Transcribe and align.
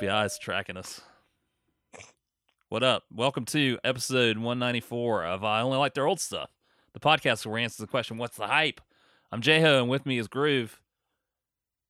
FBI 0.00 0.24
is 0.26 0.38
tracking 0.38 0.76
us. 0.76 1.00
What 2.68 2.82
up? 2.82 3.04
Welcome 3.12 3.44
to 3.46 3.78
episode 3.84 4.38
194 4.38 5.24
of 5.24 5.44
I 5.44 5.60
Only 5.60 5.76
Like 5.76 5.94
Their 5.94 6.06
Old 6.06 6.20
Stuff, 6.20 6.50
the 6.94 7.00
podcast 7.00 7.44
where 7.44 7.54
we 7.54 7.62
answer 7.62 7.82
the 7.82 7.86
question, 7.86 8.16
What's 8.16 8.36
the 8.36 8.46
hype? 8.46 8.80
I'm 9.30 9.42
J-Ho, 9.42 9.80
and 9.80 9.88
with 9.90 10.06
me 10.06 10.18
is 10.18 10.26
Groove. 10.28 10.80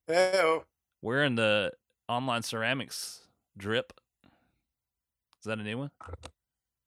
Hey, 0.07 0.59
We're 1.01 1.23
in 1.23 1.37
the 1.37 1.73
online 2.09 2.43
ceramics 2.43 3.21
drip. 3.57 3.93
Is 5.39 5.45
that 5.45 5.59
a 5.59 5.63
new 5.63 5.79
one? 5.79 5.91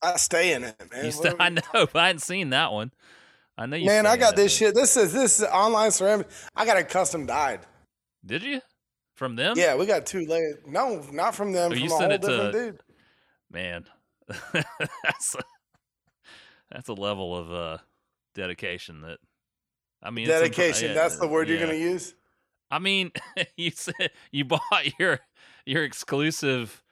I 0.02 0.18
stay 0.18 0.54
in 0.54 0.66
it, 0.66 0.76
man. 0.92 1.06
You 1.06 1.12
st- 1.12 1.36
I 1.40 1.50
know, 1.50 1.62
but 1.72 1.96
I 1.96 2.08
hadn't 2.08 2.20
seen 2.20 2.50
that 2.50 2.74
one. 2.74 2.92
I 3.58 3.66
know 3.66 3.78
you. 3.78 3.86
Man, 3.86 4.06
I 4.06 4.18
got 4.18 4.36
this 4.36 4.52
but- 4.54 4.58
shit. 4.58 4.76
This 4.76 4.98
is 4.98 5.14
this 5.14 5.40
is 5.40 5.46
online 5.46 5.92
ceramic. 5.92 6.28
I 6.56 6.66
got 6.66 6.78
a 6.78 6.84
custom 6.84 7.26
dyed. 7.26 7.62
Did 8.26 8.44
you? 8.44 8.60
From 9.24 9.38
them? 9.38 9.54
Yeah, 9.56 9.76
we 9.78 9.86
got 9.86 10.06
two 10.06 10.26
layers. 10.26 10.58
No, 10.68 11.02
not 11.14 11.34
from 11.34 11.54
them. 11.54 11.72
Oh, 11.72 11.76
from 11.76 11.80
you 11.80 11.86
a 11.86 11.90
sent 11.90 12.02
whole 12.02 12.12
it 12.12 12.22
to- 12.24 12.28
different 12.28 12.54
dude. 12.54 12.80
Man, 13.50 13.86
that's 14.54 15.36
a, 15.36 15.42
that's 16.70 16.90
a 16.90 16.94
level 16.94 17.38
of 17.38 17.54
uh 17.54 17.78
dedication 18.36 19.00
that. 19.00 19.20
I 20.02 20.10
mean, 20.10 20.26
it's 20.30 20.34
impre- 20.34 20.42
Dedication. 20.42 20.88
yeah, 20.90 20.94
that's 20.96 21.20
the 21.20 21.28
word 21.30 21.48
you're 21.48 21.58
gonna 21.62 21.74
use. 21.74 22.16
I 22.70 22.80
mean, 22.80 23.14
you 23.56 23.72
said 23.72 24.12
you 24.30 24.44
bought 24.44 24.60
your 25.00 25.22
your 25.66 25.86
exclusive, 25.86 26.84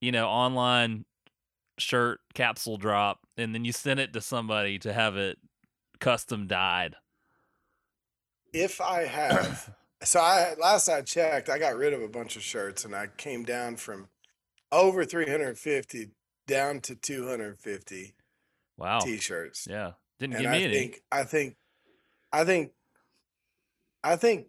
you 0.00 0.10
know, 0.10 0.26
online 0.26 1.04
shirt 1.78 2.18
capsule 2.34 2.76
drop, 2.76 3.20
and 3.36 3.54
then 3.54 3.64
you 3.64 3.70
sent 3.70 4.00
it 4.00 4.12
to 4.14 4.20
somebody 4.20 4.80
to 4.80 4.92
have 4.92 5.16
it 5.16 5.38
custom 6.00 6.48
dyed. 6.48 6.96
If 8.52 8.80
I 8.80 9.04
have, 9.04 9.72
so 10.04 10.20
I 10.20 10.54
last 10.60 10.88
I 10.88 11.02
checked, 11.02 11.48
I 11.48 11.58
got 11.58 11.76
rid 11.76 11.92
of 11.92 12.02
a 12.02 12.08
bunch 12.08 12.36
of 12.36 12.42
shirts, 12.42 12.84
and 12.84 12.94
I 12.94 13.08
came 13.16 13.44
down 13.44 13.76
from 13.76 14.08
over 14.72 15.04
350 15.04 16.10
down 16.46 16.80
to 16.80 16.94
250 16.94 18.14
Wow. 18.76 19.00
t-shirts. 19.00 19.66
Yeah. 19.68 19.92
Didn't 20.20 20.34
and 20.36 20.42
give 20.42 20.50
me 20.52 20.56
I 20.58 20.60
any. 20.62 20.74
think, 20.74 21.02
I 21.10 21.24
think, 21.24 21.56
I 22.32 22.44
think, 22.44 22.72
I 24.04 24.16
think 24.16 24.46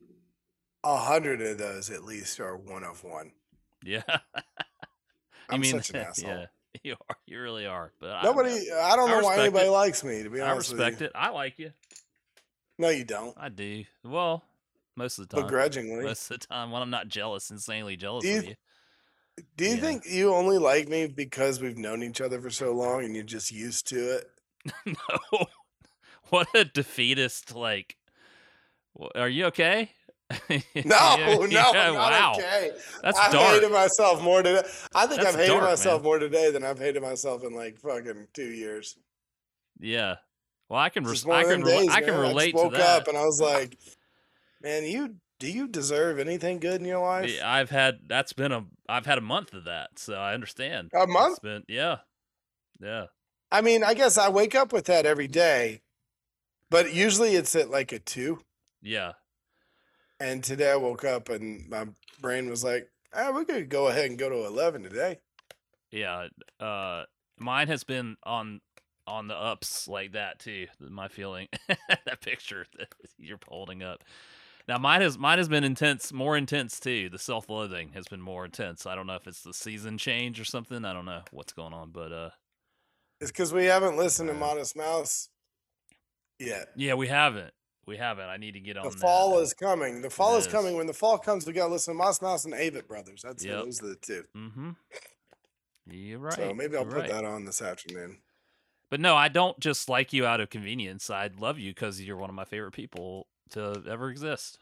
a 0.83 0.97
hundred 0.97 1.41
of 1.41 1.58
those 1.58 1.89
at 1.89 2.03
least 2.03 2.39
are 2.39 2.56
one 2.56 2.84
of 2.84 3.03
one. 3.03 3.31
yeah. 3.84 4.03
I 4.36 4.41
I'm 5.56 5.61
mean, 5.61 5.72
such 5.72 5.89
an 5.91 5.95
asshole. 6.08 6.30
yeah, 6.30 6.45
you 6.84 6.95
are. 7.09 7.16
You 7.25 7.41
really 7.41 7.66
are. 7.66 7.91
But 8.00 8.22
Nobody, 8.23 8.72
I, 8.72 8.95
don't 8.95 9.09
I 9.09 9.13
know 9.19 9.23
why 9.25 9.39
anybody 9.39 9.66
it. 9.66 9.72
likes 9.72 10.03
me. 10.03 10.22
To 10.23 10.30
be 10.30 10.41
honest, 10.41 10.69
I, 10.72 10.73
respect 10.75 11.00
with 11.02 11.09
it. 11.09 11.11
I 11.16 11.30
like 11.30 11.58
you. 11.58 11.72
No, 12.78 12.89
you 12.89 13.03
don't. 13.03 13.36
I 13.38 13.50
do. 13.50 13.84
Well, 14.03 14.44
most 14.95 15.20
of 15.20 15.28
the 15.30 15.36
time. 15.36 15.45
Begrudgingly. 15.45 16.04
Most 16.04 16.30
of 16.32 16.40
the 16.40 16.48
time 16.48 16.72
when 16.72 16.82
I'm 16.82 16.90
not 16.90 17.08
jealous, 17.08 17.50
insanely 17.52 17.95
jealous 17.98 18.23
Do 18.23 18.30
you 18.30 18.38
of 18.40 18.45
you. 18.45 18.56
Do 19.56 19.64
you 19.66 19.76
yeah. 19.76 19.81
think 19.81 20.04
you 20.06 20.34
only 20.34 20.58
like 20.58 20.90
me 20.90 21.08
because 21.08 21.62
we've 21.62 21.78
known 21.78 22.04
each 22.04 22.20
other 22.20 22.42
for 22.42 22.50
so 22.50 22.73
long 22.73 23.06
and 23.06 23.16
you're 23.16 23.23
just 23.23 23.52
used 23.52 23.88
to 23.88 24.18
it? 24.18 24.26
no. 24.86 25.46
What 26.30 26.48
a 26.54 26.66
defeatist! 26.66 27.56
Like, 27.56 27.96
are 29.16 29.30
you 29.30 29.46
okay? 29.46 29.92
No, 30.50 30.59
Yeah, 30.76 31.36
no, 31.38 31.46
yeah, 31.46 31.72
not 31.72 31.94
wow. 31.96 32.34
okay. 32.38 32.72
That's 33.02 33.18
I've 33.18 33.31
dark. 33.31 33.53
hated 33.56 33.72
myself 33.72 34.22
more 34.22 34.44
today. 34.44 34.62
I 34.94 35.08
think 35.08 35.22
That's 35.22 35.34
I've 35.34 35.40
hated 35.42 35.53
dark, 35.53 35.64
myself 35.64 36.02
man. 36.02 36.03
more 36.03 36.20
today 36.20 36.52
than 36.52 36.64
I've 36.64 36.78
hated 36.78 37.02
myself 37.02 37.44
in 37.44 37.53
like 37.56 37.80
fucking 37.80 38.28
two 38.34 38.52
years. 38.52 38.96
Yeah. 39.80 40.16
Well, 40.69 40.80
I 40.80 40.90
can. 40.90 41.02
It's 41.03 41.09
Res- 41.09 41.18
just 41.22 41.28
one 41.28 41.40
I 41.40 41.44
can. 41.46 41.63
days, 41.63 41.90
I 41.90 42.02
can 42.02 42.19
relate 42.19 42.52
just 42.52 42.63
woke 42.63 42.74
to 42.74 42.78
that. 42.78 43.02
up 43.03 43.08
and 43.08 43.18
I 43.18 43.24
was 43.24 43.42
like, 43.44 43.75
"Man, 44.62 44.84
you 44.84 45.16
do 45.40 45.50
you 45.50 45.68
deserve 45.68 46.20
anything 46.20 46.59
good 46.59 46.81
in 46.81 46.88
your 46.88 47.00
life?" 47.00 47.30
Yeah, 47.34 47.50
I've 47.50 47.70
had. 47.70 48.00
That's 48.08 48.34
been 48.34 48.52
a. 48.52 48.66
I've 48.88 49.06
had 49.06 49.18
a 49.18 49.22
month 49.22 49.53
of 49.53 49.66
that, 49.66 49.97
so 49.97 50.16
I 50.16 50.34
understand. 50.34 50.90
A 50.94 51.08
month? 51.08 51.34
It's 51.34 51.40
been. 51.40 51.64
Yeah. 51.68 51.97
Yeah. 52.81 53.06
I 53.52 53.62
mean, 53.62 53.84
I 53.84 53.94
guess 53.94 54.18
I 54.18 54.30
wake 54.30 54.56
up 54.56 54.72
with 54.72 54.86
that 54.86 55.06
every 55.06 55.28
day, 55.28 55.81
but 56.69 56.94
usually 56.94 57.36
it's 57.36 57.56
at 57.56 57.69
like 57.69 57.92
a 57.92 58.00
two. 58.00 58.40
Yeah. 58.81 59.14
And 60.19 60.44
today 60.44 60.72
I 60.72 60.75
woke 60.75 61.03
up 61.03 61.30
and 61.30 61.68
my 61.69 61.88
brain 62.22 62.50
was 62.50 62.64
like, 62.64 62.90
ah, 63.14 63.31
we 63.31 63.46
could 63.46 63.69
go 63.69 63.88
ahead 63.88 64.09
and 64.09 64.19
go 64.19 64.30
to 64.30 64.46
11 64.46 64.84
today. 64.84 65.19
Yeah. 65.92 66.28
Uh, 66.59 67.06
mine 67.38 67.68
has 67.68 67.84
been 67.84 68.18
on 68.24 68.62
on 69.08 69.28
the 69.28 69.36
ups 69.36 69.88
like 69.88 70.12
that 70.12 70.40
too. 70.40 70.68
My 70.80 71.08
feeling. 71.08 71.48
that 71.68 72.22
picture 72.22 72.66
that 72.78 72.90
you're 73.18 73.40
holding 73.48 73.81
up. 73.81 74.03
Now 74.69 74.78
mine 74.78 75.02
has 75.02 75.18
mine 75.18 75.40
has 75.40 75.50
been 75.50 75.63
intense, 75.63 76.13
more 76.13 76.38
intense 76.38 76.80
too. 76.80 77.09
The 77.09 77.18
self-loathing 77.18 77.94
has 77.96 78.07
been 78.07 78.22
more 78.22 78.46
intense. 78.46 78.85
I 78.85 78.94
don't 78.94 79.07
know 79.07 79.16
if 79.16 79.25
it's 79.28 79.41
the 79.41 79.53
season 79.53 79.97
change 79.97 80.40
or 80.40 80.46
something. 80.46 80.85
I 80.85 80.94
don't 80.94 81.06
know 81.06 81.24
what's 81.31 81.53
going 81.53 81.74
on, 81.74 81.90
but 81.90 82.12
uh, 82.12 82.30
It's 83.19 83.31
because 83.31 83.52
we 83.52 83.66
haven't 83.66 83.97
listened 83.97 84.30
to 84.30 84.35
Uh, 84.35 84.40
Modest 84.40 84.78
Mouse 84.78 85.30
yet. 86.40 86.68
yeah, 86.75 86.94
we 86.94 87.07
haven't. 87.07 87.52
We 87.88 87.97
haven't. 87.97 88.25
I 88.30 88.38
need 88.38 88.52
to 88.53 88.59
get 88.59 88.78
on. 88.78 88.84
The 88.91 88.91
fall 88.97 89.40
is 89.40 89.56
coming. 89.56 90.03
The 90.03 90.12
fall 90.12 90.38
is 90.38 90.46
is. 90.46 90.52
coming. 90.52 90.75
When 90.78 90.86
the 90.86 90.94
fall 90.94 91.18
comes, 91.18 91.47
we 91.47 91.53
got 91.53 91.66
to 91.66 91.74
listen 91.74 91.96
to 91.96 91.97
Modest 91.97 92.22
Mouse 92.22 92.46
and 92.46 92.53
Avett 92.53 92.88
Brothers. 92.88 93.24
That's 93.24 93.44
Yep. 93.44 93.63
those 93.66 93.81
are 93.81 93.88
the 93.88 93.96
two. 93.96 94.24
Mm-hmm. 94.38 94.69
You're 95.90 96.19
right. 96.19 96.34
so 96.36 96.53
maybe 96.53 96.75
I'll 96.78 96.84
you're 96.84 96.91
put 96.91 97.01
right. 97.01 97.09
that 97.09 97.25
on 97.25 97.46
this 97.46 97.63
afternoon. 97.63 98.19
But 98.91 99.00
no, 99.00 99.16
I 99.16 99.30
don't 99.30 99.59
just 99.59 99.90
like 99.90 100.13
you 100.13 100.28
out 100.28 100.40
of 100.40 100.51
convenience. 100.51 101.09
I 101.09 101.31
love 101.40 101.57
you 101.57 101.72
because 101.72 102.00
you're 102.00 102.18
one 102.18 102.30
of 102.30 102.36
my 102.36 102.46
favorite 102.46 102.74
people 102.74 103.25
to 103.52 103.84
ever 103.90 104.10
exist. 104.10 104.60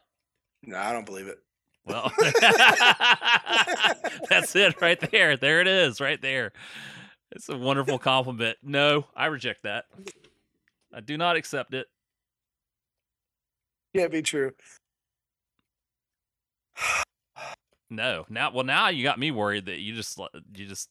No, 0.63 0.77
I 0.77 0.91
don't 0.91 1.05
believe 1.05 1.27
it. 1.27 1.39
Well, 1.85 2.11
that's 4.29 4.55
it 4.55 4.81
right 4.81 4.99
there. 5.11 5.37
There 5.37 5.61
it 5.61 5.67
is, 5.67 6.01
right 6.01 6.21
there. 6.21 6.51
It's 7.31 7.49
a 7.49 7.57
wonderful 7.57 7.99
compliment. 7.99 8.57
No, 8.63 9.05
I 9.15 9.27
reject 9.27 9.63
that. 9.63 9.85
I 10.93 11.01
do 11.01 11.17
not 11.17 11.35
accept 11.35 11.73
it. 11.73 11.87
Can't 13.95 14.11
be 14.11 14.21
true. 14.21 14.51
No. 17.89 18.25
Now, 18.29 18.51
well, 18.51 18.65
now 18.65 18.89
you 18.89 19.03
got 19.03 19.19
me 19.19 19.31
worried 19.31 19.65
that 19.67 19.79
you 19.79 19.93
just, 19.93 20.19
you 20.55 20.67
just, 20.67 20.89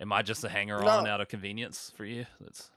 am 0.00 0.12
I 0.12 0.22
just 0.22 0.44
a 0.44 0.48
hanger 0.48 0.82
on 0.84 1.04
No. 1.04 1.10
out 1.10 1.20
of 1.20 1.28
convenience 1.28 1.92
for 1.96 2.04
you? 2.04 2.26
That's 2.40 2.70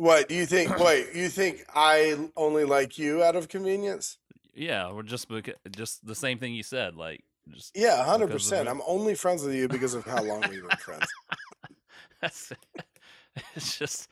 What 0.00 0.28
do 0.30 0.34
you 0.34 0.46
think? 0.46 0.78
wait, 0.78 1.14
you 1.14 1.28
think 1.28 1.64
I 1.74 2.16
only 2.34 2.64
like 2.64 2.96
you 2.98 3.22
out 3.22 3.36
of 3.36 3.48
convenience? 3.48 4.16
yeah. 4.54 4.90
We're 4.90 5.02
just, 5.02 5.28
beca- 5.28 5.54
just 5.76 6.06
the 6.06 6.14
same 6.14 6.38
thing 6.38 6.54
you 6.54 6.62
said. 6.62 6.96
Like, 6.96 7.22
just 7.50 7.76
Yeah, 7.76 8.02
hundred 8.04 8.30
percent. 8.30 8.66
I'm 8.68 8.80
only 8.86 9.14
friends 9.14 9.42
with 9.44 9.54
you 9.54 9.68
because 9.68 9.92
of 9.94 10.04
how 10.06 10.22
long 10.22 10.40
we've 10.48 10.66
been 10.66 10.78
friends. 10.78 11.06
That's 12.22 12.52
it's 13.54 13.78
just 13.78 14.08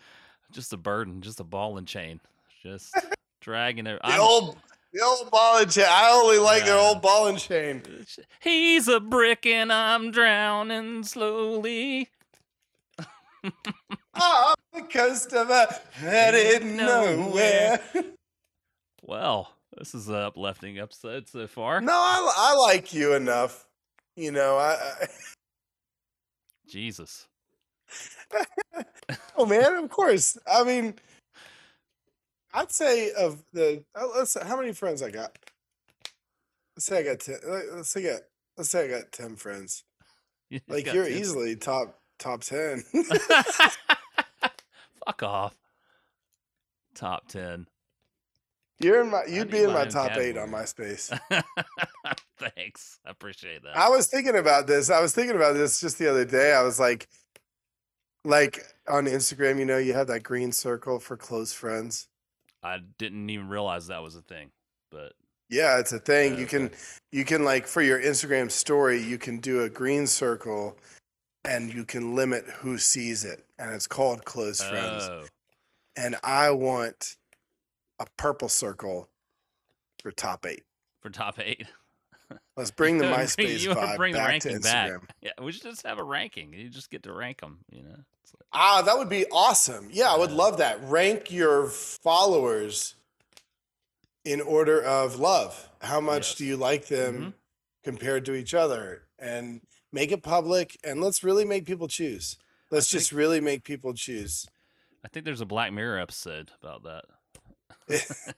just 0.53 0.73
a 0.73 0.77
burden, 0.77 1.21
just 1.23 1.41
a 1.41 1.45
ball 1.45 1.79
and 1.79 1.87
chain, 1.87 2.21
just 2.63 2.95
dragging 3.41 3.87
it. 3.87 4.01
The 4.05 4.19
old, 4.19 4.57
the 4.93 5.03
old 5.03 5.31
ball 5.31 5.59
and 5.59 5.71
chain. 5.71 5.85
I 5.89 6.11
only 6.13 6.39
like 6.39 6.65
Yeah. 6.67 6.77
old 6.79 7.01
ball 7.03 7.29
and 7.29 7.39
chain. 7.39 7.83
He's 8.41 8.89
a 8.89 9.01
brick 9.01 9.47
and 9.47 9.73
I'm 9.73 10.11
drowning 10.11 11.03
slowly. 11.05 12.09
Off 14.21 14.55
the 14.75 14.83
coast 14.83 15.33
of 15.33 15.51
a 15.51 15.67
headed 15.93 16.65
nowhere. 16.77 17.81
Well, 19.03 19.53
this 19.77 19.95
is 19.95 20.09
an 20.09 20.15
uplifting 20.17 20.79
episode 20.79 21.29
so 21.29 21.47
far. 21.47 21.81
no, 21.81 21.93
I, 21.93 22.33
I 22.37 22.55
like 22.57 22.93
you 22.93 23.15
enough. 23.15 23.67
You 24.17 24.33
know, 24.33 24.57
I, 24.57 24.77
I 25.03 25.07
Jesus. 26.69 27.27
oh 29.37 29.47
man, 29.47 29.75
of 29.77 29.89
course. 29.91 30.37
I 30.51 30.65
mean, 30.65 30.95
I'd 32.53 32.73
say 32.73 33.13
of 33.13 33.43
the 33.53 33.83
uh, 33.95 34.07
let's 34.17 34.37
how 34.43 34.57
many 34.61 34.73
friends 34.73 35.03
I 35.03 35.11
got. 35.11 35.37
Let's 36.77 36.87
say 36.87 36.99
I 36.99 37.03
got 37.03 37.21
ten. 37.21 37.39
let- 37.47 37.73
Let's 37.75 37.91
say 37.91 38.09
I 38.09 38.13
got. 38.15 38.21
Let's 38.57 38.71
say 38.71 38.85
I 38.85 38.89
got 38.99 39.13
ten 39.13 39.37
friends. 39.37 39.85
You 40.51 40.61
Like 40.69 40.93
you're 40.93 41.05
ten. 41.09 41.13
easily 41.19 41.57
top 41.57 41.99
top 42.19 42.43
ten. 42.43 42.83
Fuck 45.09 45.23
off. 45.23 45.57
Top 46.95 47.29
10. 47.29 47.67
you're 48.79 49.01
in 49.01 49.11
my. 49.11 49.23
You'd 49.27 49.51
be 49.51 49.63
in 49.63 49.73
my 49.73 49.87
top 49.87 50.17
eight 50.19 50.37
on 50.37 50.51
category. 50.51 50.93
MySpace. 50.97 51.19
Thanks. 52.39 52.99
I 53.07 53.11
appreciate 53.11 53.63
that. 53.63 53.75
I 53.75 53.89
was 53.89 54.07
thinking 54.07 54.37
about 54.37 54.67
this. 54.67 54.91
I 54.91 55.01
was 55.01 55.15
thinking 55.15 55.35
about 55.35 55.55
this 55.55 55.81
just 55.81 55.99
the 55.99 56.11
other 56.11 56.27
day. 56.27 56.53
I 56.53 56.61
was 56.63 56.79
like, 56.79 57.09
like 58.23 58.63
on 58.87 59.07
Instagram, 59.07 59.59
you 59.59 59.65
know, 59.65 59.79
you 59.79 59.95
have 59.95 60.09
that 60.09 60.25
green 60.25 60.53
circle 60.53 60.99
for 60.99 61.17
close 61.17 61.55
friends. 61.55 62.09
I 62.63 62.81
didn't 62.99 63.31
even 63.31 63.49
realize 63.49 63.87
that 63.87 64.03
was 64.03 64.15
a 64.15 64.23
thing, 64.23 64.51
but 64.91 65.15
Yeah, 65.49 65.79
it's 65.79 65.93
a 65.93 65.99
thing. 65.99 66.35
Yeah, 66.35 66.41
you 66.41 66.47
can 66.47 66.71
you 67.13 67.25
can 67.25 67.45
like 67.45 67.67
for 67.67 67.81
your 67.81 67.99
Instagram 67.99 68.51
story, 68.51 69.03
you 69.03 69.17
can 69.17 69.39
do 69.39 69.63
a 69.63 69.71
green 69.71 70.07
circle 70.07 70.77
and 71.49 71.73
you 71.73 71.85
can 71.85 72.15
limit 72.15 72.45
who 72.61 72.77
sees 72.79 73.25
it. 73.25 73.45
And 73.59 73.73
it's 73.73 73.87
called 73.87 74.25
close 74.25 74.63
friends. 74.63 75.05
Oh, 75.09 75.25
And 75.97 76.17
I 76.23 76.51
want 76.51 77.17
a 77.99 78.07
purple 78.17 78.49
circle 78.49 79.09
for 80.03 80.11
top 80.13 80.47
eight. 80.47 80.65
for 81.01 81.11
top 81.11 81.39
eight. 81.41 81.67
Let's 82.57 82.71
bring 82.71 82.99
the 82.99 83.05
MySpace 83.17 83.61
you 83.61 83.71
vibe 83.71 83.97
bring 83.97 84.13
the 84.13 84.19
back 84.19 84.41
to 84.43 84.49
ranking 84.51 84.61
back. 84.63 84.93
Yeah, 85.23 85.31
we 85.43 85.51
should 85.53 85.63
just 85.63 85.87
have 85.87 85.99
a 85.99 86.05
ranking. 86.05 86.53
You 86.53 86.69
just 86.69 86.91
get 86.91 87.03
to 87.05 87.13
rank 87.13 87.41
them. 87.41 87.59
You 87.71 87.83
know. 87.83 87.91
Like- 87.91 88.47
Ah, 88.53 88.83
that 88.83 88.99
would 88.99 89.09
be 89.09 89.25
awesome. 89.33 89.89
Yeah, 89.91 90.13
I 90.13 90.19
would 90.19 90.31
love 90.33 90.59
that. 90.59 90.79
Rank 90.83 91.31
your 91.31 91.67
followers 91.69 92.95
in 94.25 94.41
order 94.43 94.83
of 94.83 95.19
love. 95.19 95.69
How 95.81 96.01
much 96.01 96.31
Yes. 96.31 96.35
do 96.37 96.45
you 96.45 96.57
like 96.59 96.87
them 96.89 97.19
Mhm. 97.19 97.35
compared 97.85 98.25
to 98.27 98.35
each 98.35 98.53
other? 98.53 99.05
And 99.19 99.63
make 99.93 100.13
it 100.13 100.23
public 100.23 100.79
and 100.85 101.01
let's 101.01 101.25
really 101.25 101.45
make 101.45 101.67
people 101.67 101.89
choose. 101.89 102.37
Let's 102.71 102.89
just 102.89 103.13
really 103.13 103.41
make 103.41 103.65
people 103.65 103.95
choose. 103.95 104.47
I 105.05 105.09
think 105.09 105.25
there's 105.25 105.41
a 105.41 105.47
Black 105.47 105.73
Mirror 105.73 105.99
episode 106.01 106.51
about 106.63 106.83
that. 106.85 107.05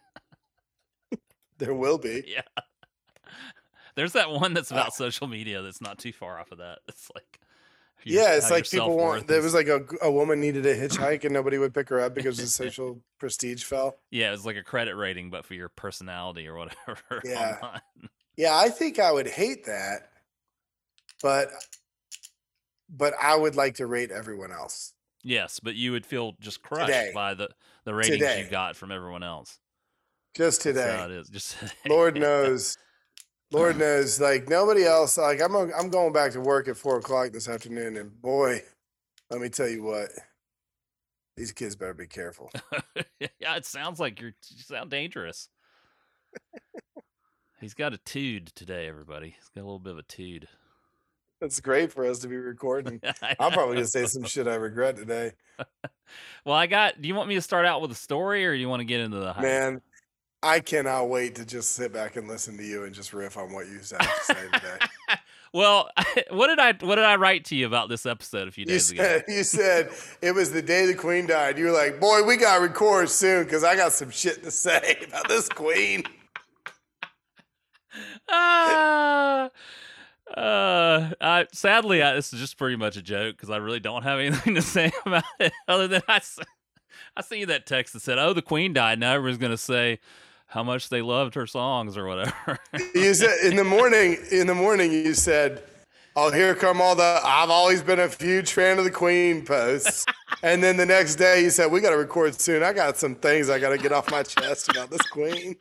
There 1.60 1.74
will 1.74 1.98
be. 1.98 2.24
Yeah. 2.26 2.40
There's 3.94 4.12
that 4.14 4.30
one 4.30 4.54
that's 4.54 4.70
about 4.70 4.88
uh, 4.88 4.90
social 4.92 5.26
media 5.26 5.62
that's 5.62 5.80
not 5.82 5.98
too 5.98 6.12
far 6.12 6.38
off 6.38 6.52
of 6.52 6.58
that. 6.58 6.78
It's 6.88 7.10
like 7.14 7.38
Yeah, 8.02 8.36
it's 8.36 8.50
like 8.50 8.68
people 8.68 8.96
want. 8.96 9.28
There 9.28 9.42
was 9.42 9.52
like 9.52 9.68
a, 9.68 9.82
a 10.00 10.10
woman 10.10 10.40
needed 10.40 10.64
a 10.64 10.74
hitchhike 10.74 11.24
and 11.24 11.34
nobody 11.34 11.58
would 11.58 11.74
pick 11.74 11.90
her 11.90 12.00
up 12.00 12.14
because 12.14 12.38
the 12.38 12.46
social 12.46 13.02
prestige 13.18 13.62
fell. 13.62 13.98
yeah, 14.10 14.28
it 14.28 14.32
was 14.32 14.46
like 14.46 14.56
a 14.56 14.62
credit 14.62 14.96
rating, 14.96 15.28
but 15.28 15.44
for 15.44 15.52
your 15.54 15.68
personality 15.68 16.48
or 16.48 16.56
whatever. 16.56 17.20
Yeah. 17.24 17.58
online. 17.62 17.80
Yeah, 18.36 18.56
I 18.56 18.70
think 18.70 18.98
I 18.98 19.12
would 19.12 19.28
hate 19.28 19.66
that, 19.66 20.09
but 21.22 21.50
but 22.88 23.14
I 23.20 23.36
would 23.36 23.56
like 23.56 23.76
to 23.76 23.86
rate 23.86 24.10
everyone 24.10 24.52
else. 24.52 24.94
Yes, 25.22 25.60
but 25.60 25.74
you 25.76 25.92
would 25.92 26.06
feel 26.06 26.34
just 26.40 26.62
crushed 26.62 26.86
Today. 26.86 27.12
by 27.14 27.34
the 27.34 27.48
the 27.84 27.94
ratings 27.94 28.18
Today. 28.18 28.42
you 28.42 28.50
got 28.50 28.76
from 28.76 28.90
everyone 28.90 29.22
else. 29.22 29.58
Just 30.34 30.62
today. 30.62 31.04
it 31.04 31.10
is. 31.10 31.28
Just 31.28 31.56
Lord 31.88 32.16
knows. 32.20 32.76
Lord 33.52 33.78
knows, 33.78 34.20
like 34.20 34.48
nobody 34.48 34.84
else. 34.84 35.18
Like 35.18 35.42
I'm, 35.42 35.56
I'm 35.56 35.90
going 35.90 36.12
back 36.12 36.32
to 36.32 36.40
work 36.40 36.68
at 36.68 36.76
four 36.76 36.98
o'clock 36.98 37.32
this 37.32 37.48
afternoon, 37.48 37.96
and 37.96 38.22
boy, 38.22 38.62
let 39.28 39.40
me 39.40 39.48
tell 39.48 39.68
you 39.68 39.82
what, 39.82 40.08
these 41.36 41.50
kids 41.50 41.74
better 41.74 41.92
be 41.94 42.06
careful. 42.06 42.52
yeah, 43.18 43.56
it 43.56 43.66
sounds 43.66 43.98
like 43.98 44.20
you're 44.20 44.34
you 44.50 44.62
sound 44.62 44.90
dangerous. 44.90 45.48
He's 47.60 47.74
got 47.74 47.92
a 47.92 47.98
tude 47.98 48.52
today, 48.54 48.86
everybody. 48.86 49.30
He's 49.36 49.48
got 49.48 49.62
a 49.62 49.66
little 49.66 49.80
bit 49.80 49.92
of 49.92 49.98
a 49.98 50.04
tude. 50.04 50.46
It's 51.40 51.60
great 51.60 51.92
for 51.92 52.04
us 52.04 52.18
to 52.20 52.28
be 52.28 52.36
recording. 52.36 53.00
I'm 53.38 53.52
probably 53.52 53.76
gonna 53.76 53.86
say 53.86 54.06
some 54.06 54.24
shit 54.24 54.46
I 54.46 54.56
regret 54.56 54.96
today, 54.96 55.32
Well, 56.44 56.54
I 56.56 56.66
got. 56.66 57.00
Do 57.00 57.08
you 57.08 57.14
want 57.14 57.28
me 57.28 57.34
to 57.36 57.42
start 57.42 57.66
out 57.66 57.80
with 57.80 57.90
a 57.92 57.96
story, 57.96 58.44
or 58.46 58.54
do 58.54 58.60
you 58.60 58.68
want 58.68 58.80
to 58.80 58.84
get 58.84 59.00
into 59.00 59.18
the 59.18 59.32
hype? 59.32 59.42
man. 59.42 59.80
I 60.42 60.60
cannot 60.60 61.10
wait 61.10 61.34
to 61.34 61.44
just 61.44 61.72
sit 61.72 61.92
back 61.92 62.16
and 62.16 62.26
listen 62.26 62.56
to 62.56 62.64
you 62.64 62.84
and 62.84 62.94
just 62.94 63.12
riff 63.12 63.36
on 63.36 63.52
what 63.52 63.66
you 63.66 63.74
have 63.74 63.88
to 63.88 64.24
say 64.24 64.48
today. 64.52 64.78
Well, 65.52 65.90
what 66.30 66.46
did 66.46 66.60
I 66.60 66.74
what 66.86 66.94
did 66.94 67.04
I 67.04 67.16
write 67.16 67.44
to 67.46 67.56
you 67.56 67.66
about 67.66 67.88
this 67.88 68.06
episode 68.06 68.46
a 68.46 68.52
few 68.52 68.62
You 68.62 68.66
days 68.68 68.92
ago? 68.92 69.20
you 69.26 69.42
said 69.42 69.90
it 70.22 70.32
was 70.32 70.52
the 70.52 70.62
day 70.62 70.86
the 70.86 70.94
queen 70.94 71.26
died. 71.26 71.58
You 71.58 71.64
were 71.66 71.70
like, 71.72 71.98
"Boy, 71.98 72.22
we 72.22 72.36
got 72.36 72.58
to 72.58 72.62
record 72.62 73.08
soon 73.10 73.42
because 73.42 73.64
I 73.64 73.74
got 73.74 73.90
some 73.92 74.10
shit 74.10 74.44
to 74.44 74.50
say 74.52 74.98
about 75.08 75.26
this 75.26 75.48
queen." 75.48 76.04
ah, 78.28 79.46
uh, 79.46 79.48
Uh, 80.36 81.10
I, 81.20 81.46
sadly, 81.52 82.02
I, 82.02 82.14
this 82.14 82.32
is 82.32 82.40
just 82.40 82.56
pretty 82.56 82.76
much 82.76 82.96
a 82.96 83.02
joke 83.02 83.36
because 83.36 83.50
I 83.50 83.56
really 83.56 83.80
don't 83.80 84.02
have 84.02 84.18
anything 84.20 84.54
to 84.54 84.62
say 84.62 84.92
about 85.04 85.24
it 85.38 85.52
other 85.66 85.88
than 85.88 86.02
I, 86.08 86.20
I 87.16 87.22
see 87.22 87.44
that 87.44 87.66
text 87.66 87.92
that 87.94 88.02
said, 88.02 88.18
"Oh, 88.18 88.32
the 88.32 88.42
Queen 88.42 88.72
died." 88.72 88.98
Now 88.98 89.14
everyone's 89.14 89.38
gonna 89.38 89.56
say 89.56 89.98
how 90.46 90.62
much 90.62 90.88
they 90.88 91.02
loved 91.02 91.34
her 91.34 91.46
songs 91.46 91.96
or 91.96 92.06
whatever. 92.06 92.58
You 92.94 93.14
said 93.14 93.38
in 93.44 93.56
the 93.56 93.64
morning. 93.64 94.18
In 94.30 94.46
the 94.46 94.54
morning, 94.54 94.92
you 94.92 95.14
said, 95.14 95.62
"Oh, 96.14 96.30
here 96.30 96.54
come 96.54 96.80
all 96.80 96.94
the 96.94 97.20
I've 97.24 97.50
always 97.50 97.82
been 97.82 97.98
a 97.98 98.08
huge 98.08 98.52
fan 98.52 98.78
of 98.78 98.84
the 98.84 98.90
queen 98.90 99.44
posts." 99.44 100.04
And 100.42 100.62
then 100.62 100.76
the 100.76 100.86
next 100.86 101.16
day, 101.16 101.42
you 101.42 101.50
said, 101.50 101.70
"We 101.70 101.80
got 101.80 101.90
to 101.90 101.96
record 101.96 102.40
soon. 102.40 102.62
I 102.62 102.72
got 102.72 102.96
some 102.96 103.14
things 103.16 103.50
I 103.50 103.58
got 103.58 103.70
to 103.70 103.78
get 103.78 103.92
off 103.92 104.10
my 104.10 104.22
chest 104.22 104.70
about 104.70 104.90
this 104.90 105.02
queen." 105.08 105.56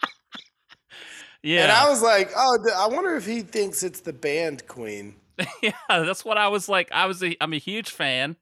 Yeah, 1.44 1.64
And 1.64 1.72
I 1.72 1.90
was 1.90 2.02
like, 2.02 2.32
"Oh, 2.36 2.58
I 2.78 2.88
wonder 2.88 3.16
if 3.16 3.26
he 3.26 3.42
thinks 3.42 3.84
it's 3.84 4.02
the 4.02 4.14
band 4.14 4.68
queen." 4.68 5.16
yeah, 5.62 5.72
that's 5.88 6.26
what 6.26 6.38
I 6.38 6.48
was 6.50 6.68
like. 6.68 6.90
I 6.92 7.06
was 7.06 7.24
a, 7.24 7.36
I'm 7.42 7.54
a 7.54 7.58
huge 7.60 7.90
fan. 7.92 8.36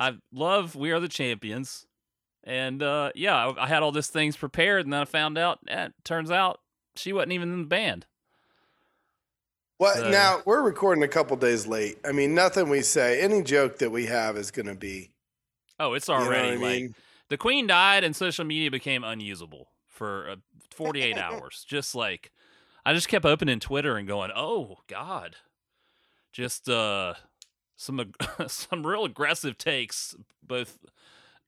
I 0.00 0.14
love 0.32 0.74
We 0.74 0.90
Are 0.90 0.98
the 0.98 1.08
Champions, 1.08 1.86
and 2.42 2.82
uh, 2.82 3.12
yeah, 3.14 3.36
I, 3.48 3.64
I 3.64 3.66
had 3.68 3.82
all 3.84 3.92
these 3.92 4.08
things 4.08 4.36
prepared, 4.36 4.84
and 4.86 4.92
then 4.92 5.00
I 5.00 5.04
found 5.04 5.38
out. 5.38 5.60
Eh, 5.68 5.88
turns 6.02 6.30
out 6.32 6.60
she 6.96 7.12
wasn't 7.12 7.32
even 7.32 7.52
in 7.52 7.60
the 7.62 7.68
band. 7.68 8.06
Well, 9.78 9.94
So- 9.94 10.10
now 10.10 10.42
we're 10.44 10.62
recording 10.62 11.04
a 11.04 11.08
couple 11.08 11.36
days 11.36 11.66
late. 11.66 11.98
I 12.04 12.12
mean, 12.12 12.34
nothing 12.34 12.68
we 12.68 12.82
say, 12.82 13.20
any 13.20 13.42
joke 13.42 13.78
that 13.78 13.90
we 13.90 14.06
have 14.06 14.36
is 14.36 14.50
going 14.50 14.66
to 14.66 14.74
be. 14.74 15.10
Oh, 15.80 15.94
it's 15.94 16.08
You 16.08 16.14
know 16.14 16.20
already 16.22 16.56
like 16.56 16.60
mean? 16.60 16.94
the 17.28 17.36
Queen 17.36 17.66
died, 17.66 18.04
and 18.04 18.14
social 18.14 18.44
media 18.44 18.70
became 18.70 19.02
unusable 19.04 19.68
for 19.94 20.28
uh, 20.30 20.36
48 20.70 21.16
hours. 21.16 21.64
Just 21.66 21.94
like 21.94 22.30
I 22.84 22.92
just 22.92 23.08
kept 23.08 23.24
opening 23.24 23.60
Twitter 23.60 23.96
and 23.96 24.06
going, 24.06 24.30
"Oh 24.34 24.78
God," 24.88 25.36
just 26.32 26.68
uh, 26.68 27.14
some 27.76 28.12
some 28.46 28.86
real 28.86 29.04
aggressive 29.04 29.58
takes, 29.58 30.14
both 30.42 30.78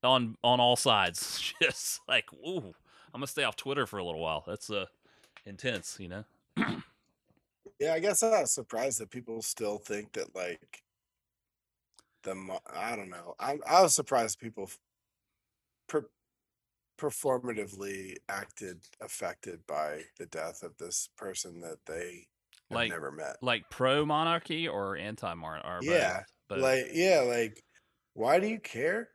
on 0.02 0.36
on 0.42 0.60
all 0.60 0.76
sides. 0.76 1.52
Just 1.62 2.00
like, 2.08 2.32
ooh, 2.32 2.74
I'm 3.12 3.20
gonna 3.20 3.26
stay 3.26 3.44
off 3.44 3.56
Twitter 3.56 3.86
for 3.86 3.98
a 3.98 4.04
little 4.04 4.20
while. 4.20 4.44
That's 4.46 4.70
uh 4.70 4.86
intense, 5.44 5.98
you 6.00 6.08
know. 6.08 6.24
Yeah, 7.78 7.92
I 7.92 7.98
guess 7.98 8.22
I 8.22 8.40
was 8.40 8.54
surprised 8.54 9.00
that 9.00 9.10
people 9.10 9.42
still 9.42 9.76
think 9.76 10.12
that 10.12 10.34
like 10.34 10.82
the 12.22 12.58
I 12.72 12.96
don't 12.96 13.10
know. 13.10 13.34
I 13.38 13.58
I 13.68 13.82
was 13.82 13.94
surprised 13.94 14.38
people 14.38 14.70
per, 15.86 16.06
performatively 16.96 18.16
acted 18.28 18.80
affected 19.00 19.66
by 19.66 20.02
the 20.18 20.26
death 20.26 20.62
of 20.62 20.76
this 20.78 21.08
person 21.16 21.60
that 21.60 21.78
they 21.86 22.26
have 22.70 22.76
Like- 22.76 22.90
never 22.90 23.10
met. 23.12 23.36
Like 23.42 23.68
pro 23.70 24.04
monarchy 24.06 24.66
or 24.68 24.96
anti 24.96 25.34
monarchy. 25.34 25.86
Yeah, 25.86 26.22
but 26.48 26.58
Like 26.60 26.86
yeah, 26.92 27.20
like 27.20 27.62
why 28.14 28.40
do 28.40 28.46
you 28.46 28.58
care? 28.58 29.10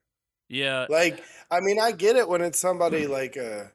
yeah, 0.48 0.86
Like 0.89 1.24
I 1.50 1.60
mean, 1.62 1.79
I 1.79 1.91
get 1.91 2.15
it 2.15 2.27
when 2.29 2.41
it's 2.41 2.60
somebody 2.60 3.08
like 3.08 3.36
a 3.36 3.72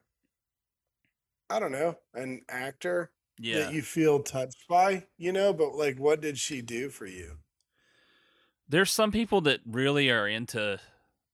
I 1.48 1.58
don't 1.60 1.72
know, 1.72 1.96
an 2.14 2.42
actor 2.48 3.12
yeah. 3.38 3.58
that 3.60 3.72
you 3.72 3.82
feel 3.82 4.20
touched 4.22 4.66
by, 4.68 5.06
you 5.16 5.32
know, 5.32 5.52
but 5.52 5.74
like 5.74 5.98
what 5.98 6.20
did 6.20 6.38
she 6.38 6.60
do 6.62 6.88
for 6.90 7.06
you? 7.06 7.38
There's 8.68 8.90
some 8.90 9.12
people 9.12 9.40
that 9.42 9.60
really 9.64 10.10
are 10.10 10.26
into 10.26 10.80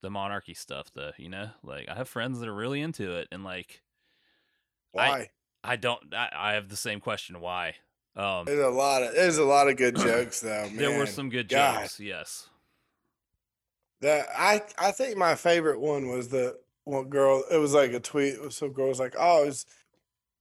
the 0.03 0.11
monarchy 0.11 0.55
stuff, 0.55 0.89
though. 0.95 1.13
You 1.17 1.31
know, 1.31 1.51
like 1.63 1.89
I 1.89 1.95
have 1.95 2.09
friends 2.09 2.41
that 2.41 2.49
are 2.49 2.55
really 2.55 2.81
into 2.81 3.17
it, 3.17 3.29
and 3.33 3.43
like 3.45 3.83
Why? 4.93 5.31
I 5.65 5.77
don't. 5.77 6.15
I, 6.15 6.29
I 6.35 6.53
have 6.53 6.69
the 6.69 6.77
same 6.77 7.01
question. 7.01 7.41
Why? 7.41 7.75
Um, 8.15 8.45
There's 8.45 8.61
a 8.63 8.69
lot 8.69 9.03
of 9.03 9.15
there's 9.15 9.39
a 9.39 9.45
lot 9.45 9.69
of 9.69 9.77
good 9.77 9.97
jokes 9.97 10.41
though. 10.41 10.67
Man. 10.67 10.77
there 10.77 10.99
were 10.99 11.07
some 11.07 11.31
good 11.31 11.49
God. 11.49 11.81
jokes. 11.81 11.99
Yes. 11.99 12.49
That 14.01 14.27
I 14.37 14.63
I 14.79 14.91
think 14.91 15.17
my 15.17 15.35
favorite 15.35 15.81
one 15.81 16.09
was 16.09 16.29
the 16.29 16.59
one 16.85 17.09
girl. 17.09 17.45
It 17.51 17.57
was 17.57 17.73
like 17.73 17.93
a 17.93 18.01
tweet. 18.01 18.37
Some 18.53 18.73
girl 18.73 18.89
was 18.89 19.01
like, 19.01 19.15
"Oh, 19.19 19.43
I 19.43 19.47
was 19.47 19.67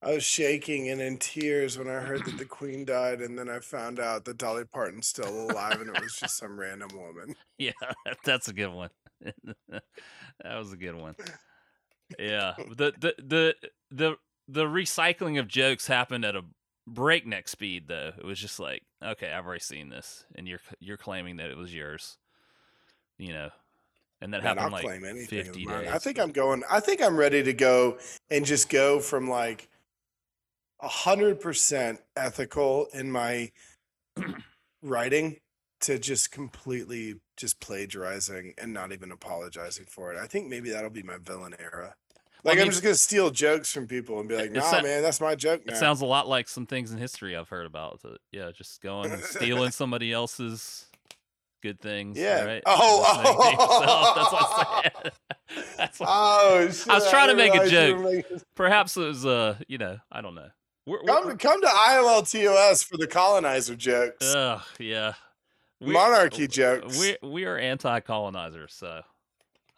I 0.01 0.13
was 0.15 0.23
shaking 0.23 0.89
and 0.89 0.99
in 0.99 1.17
tears 1.17 1.77
when 1.77 1.87
I 1.87 1.99
heard 1.99 2.25
that 2.25 2.37
the 2.37 2.45
Queen 2.59 2.83
died, 2.83 3.21
and 3.21 3.37
then 3.37 3.47
I 3.47 3.59
found 3.59 3.99
out 3.99 4.25
that 4.25 4.37
Dolly 4.37 4.65
Parton's 4.65 5.07
still 5.07 5.51
alive, 5.51 5.79
and 5.79 5.95
it 5.95 6.01
was 6.01 6.15
just 6.15 6.37
some 6.37 6.59
random 6.59 6.89
woman." 6.93 7.35
Yeah, 7.57 7.71
that's 8.25 8.49
a 8.49 8.53
good 8.53 8.73
one. 8.73 8.89
that 9.69 10.57
was 10.57 10.71
a 10.73 10.77
good 10.77 10.95
one. 10.95 11.15
Yeah, 12.19 12.53
the 12.57 12.93
the 12.99 13.15
the 13.17 13.55
the 13.89 14.15
the 14.47 14.65
recycling 14.65 15.39
of 15.39 15.47
jokes 15.47 15.87
happened 15.87 16.25
at 16.25 16.35
a 16.35 16.43
breakneck 16.87 17.47
speed, 17.47 17.87
though. 17.87 18.11
It 18.17 18.25
was 18.25 18.39
just 18.39 18.59
like, 18.59 18.83
okay, 19.03 19.31
I've 19.31 19.45
already 19.45 19.61
seen 19.61 19.89
this, 19.89 20.25
and 20.35 20.47
you're 20.47 20.59
you're 20.79 20.97
claiming 20.97 21.37
that 21.37 21.49
it 21.49 21.57
was 21.57 21.73
yours. 21.73 22.17
You 23.17 23.33
know, 23.33 23.49
and 24.21 24.33
that 24.33 24.43
Man, 24.43 24.57
happened 24.57 24.65
I'll 24.65 24.71
like 24.71 24.83
claim 24.83 25.05
anything. 25.05 25.45
fifty 25.45 25.65
days. 25.65 25.89
I 25.89 25.97
think 25.97 26.19
I'm 26.19 26.31
going. 26.31 26.63
I 26.69 26.79
think 26.79 27.01
I'm 27.01 27.15
ready 27.17 27.43
to 27.43 27.53
go 27.53 27.97
and 28.29 28.45
just 28.45 28.69
go 28.69 28.99
from 28.99 29.29
like 29.29 29.69
a 30.81 30.87
hundred 30.87 31.39
percent 31.39 31.99
ethical 32.15 32.87
in 32.93 33.11
my 33.11 33.51
writing 34.81 35.37
to 35.81 35.97
just 35.99 36.31
completely 36.31 37.15
just 37.37 37.59
plagiarizing 37.59 38.53
and 38.57 38.73
not 38.73 38.91
even 38.91 39.11
apologizing 39.11 39.85
for 39.89 40.13
it. 40.13 40.19
I 40.19 40.27
think 40.27 40.47
maybe 40.47 40.69
that'll 40.71 40.89
be 40.89 41.03
my 41.03 41.17
villain 41.17 41.55
era. 41.59 41.95
I 42.15 42.19
Like 42.43 42.57
mean- 42.57 42.65
I'm 42.65 42.71
just 42.71 42.81
gonna 42.83 42.95
steal 42.95 43.29
jokes 43.29 43.71
from 43.71 43.87
people 43.87 44.19
and 44.19 44.27
be 44.27 44.35
like, 44.35 44.51
"Nah, 44.51 44.61
sa- 44.61 44.81
man, 44.81 45.01
that's 45.03 45.21
my 45.21 45.35
joke 45.35 45.65
now." 45.65 45.73
It 45.73 45.77
sounds 45.77 46.01
a 46.01 46.05
lot 46.05 46.27
like 46.27 46.47
some 46.49 46.65
things 46.65 46.91
in 46.91 46.97
history 46.97 47.35
I've 47.35 47.49
heard 47.49 47.65
about. 47.67 48.01
that- 48.01 48.19
yeah, 48.31 48.51
just 48.51 48.81
going 48.81 49.11
and 49.11 49.23
stealing 49.23 49.71
somebody 49.71 50.11
else's 50.11 50.85
good 51.61 51.79
things. 51.79 52.17
Yeah. 52.17 52.45
Right? 52.45 52.63
Oh, 52.65 53.03
And 53.15 53.25
just 53.25 53.37
making 53.43 53.53
it 53.53 53.61
yourself. 53.61 54.15
That's 54.15 54.31
what 54.31 54.39
oh. 54.49 54.83
I'm 54.83 54.91
saying. 55.53 55.67
That's 55.77 55.99
what, 55.99 56.09
oh, 56.11 56.71
shit, 56.71 56.87
I 56.89 56.93
was 56.95 57.09
trying 57.11 57.27
to 57.29 57.35
make 57.35 57.53
a 57.55 57.69
joke. 57.69 57.99
making- 58.01 58.41
perhaps 58.55 58.97
it 58.97 59.01
was, 59.05 59.25
uh, 59.25 59.57
you 59.67 59.77
know, 59.77 59.99
I 60.11 60.21
don't 60.21 60.33
know. 60.35 60.49
We're, 60.87 61.03
Come 61.03 61.25
we're, 61.25 61.35
come 61.35 61.61
to 61.61 61.67
IMLTOS 61.67 62.83
for 62.85 62.97
the 62.97 63.05
colonizer 63.05 63.75
jokes, 63.75 64.33
ugh, 64.33 64.63
yeah. 64.79 65.13
We- 65.81 65.93
monarchy 65.93 66.47
jokes. 66.47 66.99
We 66.99 67.17
we 67.27 67.45
are 67.45 67.57
anti-colonizers, 67.57 68.73
so 68.73 69.01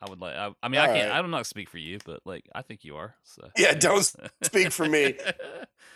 I 0.01 0.09
would 0.09 0.19
like. 0.19 0.35
I, 0.35 0.51
I 0.61 0.67
mean, 0.67 0.81
I 0.81 0.87
can't. 0.87 1.09
Alright. 1.09 1.23
I'm 1.23 1.31
not 1.31 1.45
speak 1.45 1.69
for 1.69 1.77
you, 1.77 1.97
but 2.05 2.19
like, 2.25 2.49
I 2.53 2.61
think 2.61 2.83
you 2.83 2.97
are. 2.97 3.15
So 3.23 3.49
yeah, 3.57 3.73
don't 3.73 4.03
speak 4.43 4.71
for 4.71 4.85
me. 4.85 5.15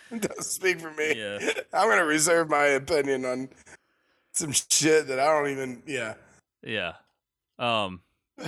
Don't 0.10 0.42
speak 0.42 0.80
for 0.80 0.92
me. 0.92 1.16
Yeah. 1.18 1.38
I'm 1.74 1.90
gonna 1.90 2.06
reserve 2.06 2.50
my 2.50 2.64
opinion 2.68 3.26
on 3.26 3.50
some 4.32 4.54
shit 4.54 5.08
that 5.08 5.20
I 5.20 5.26
don't 5.26 5.50
even. 5.50 5.84
Yeah. 5.86 6.14
yeah. 6.64 6.94
Um. 7.60 8.02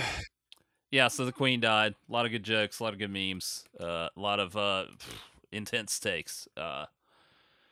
Yeah. 0.92 1.06
So 1.06 1.24
the 1.24 1.30
queen 1.30 1.60
died. 1.60 1.94
A 2.08 2.12
lot 2.12 2.26
of 2.26 2.32
good 2.32 2.42
jokes. 2.42 2.80
A 2.80 2.82
lot 2.82 2.94
of 2.94 2.98
good 2.98 3.12
memes. 3.12 3.62
Uh, 3.78 4.08
a 4.16 4.20
lot 4.20 4.40
of 4.40 4.56
uh, 4.56 4.86
intense 5.52 6.00
takes. 6.00 6.48
Uh, 6.56 6.86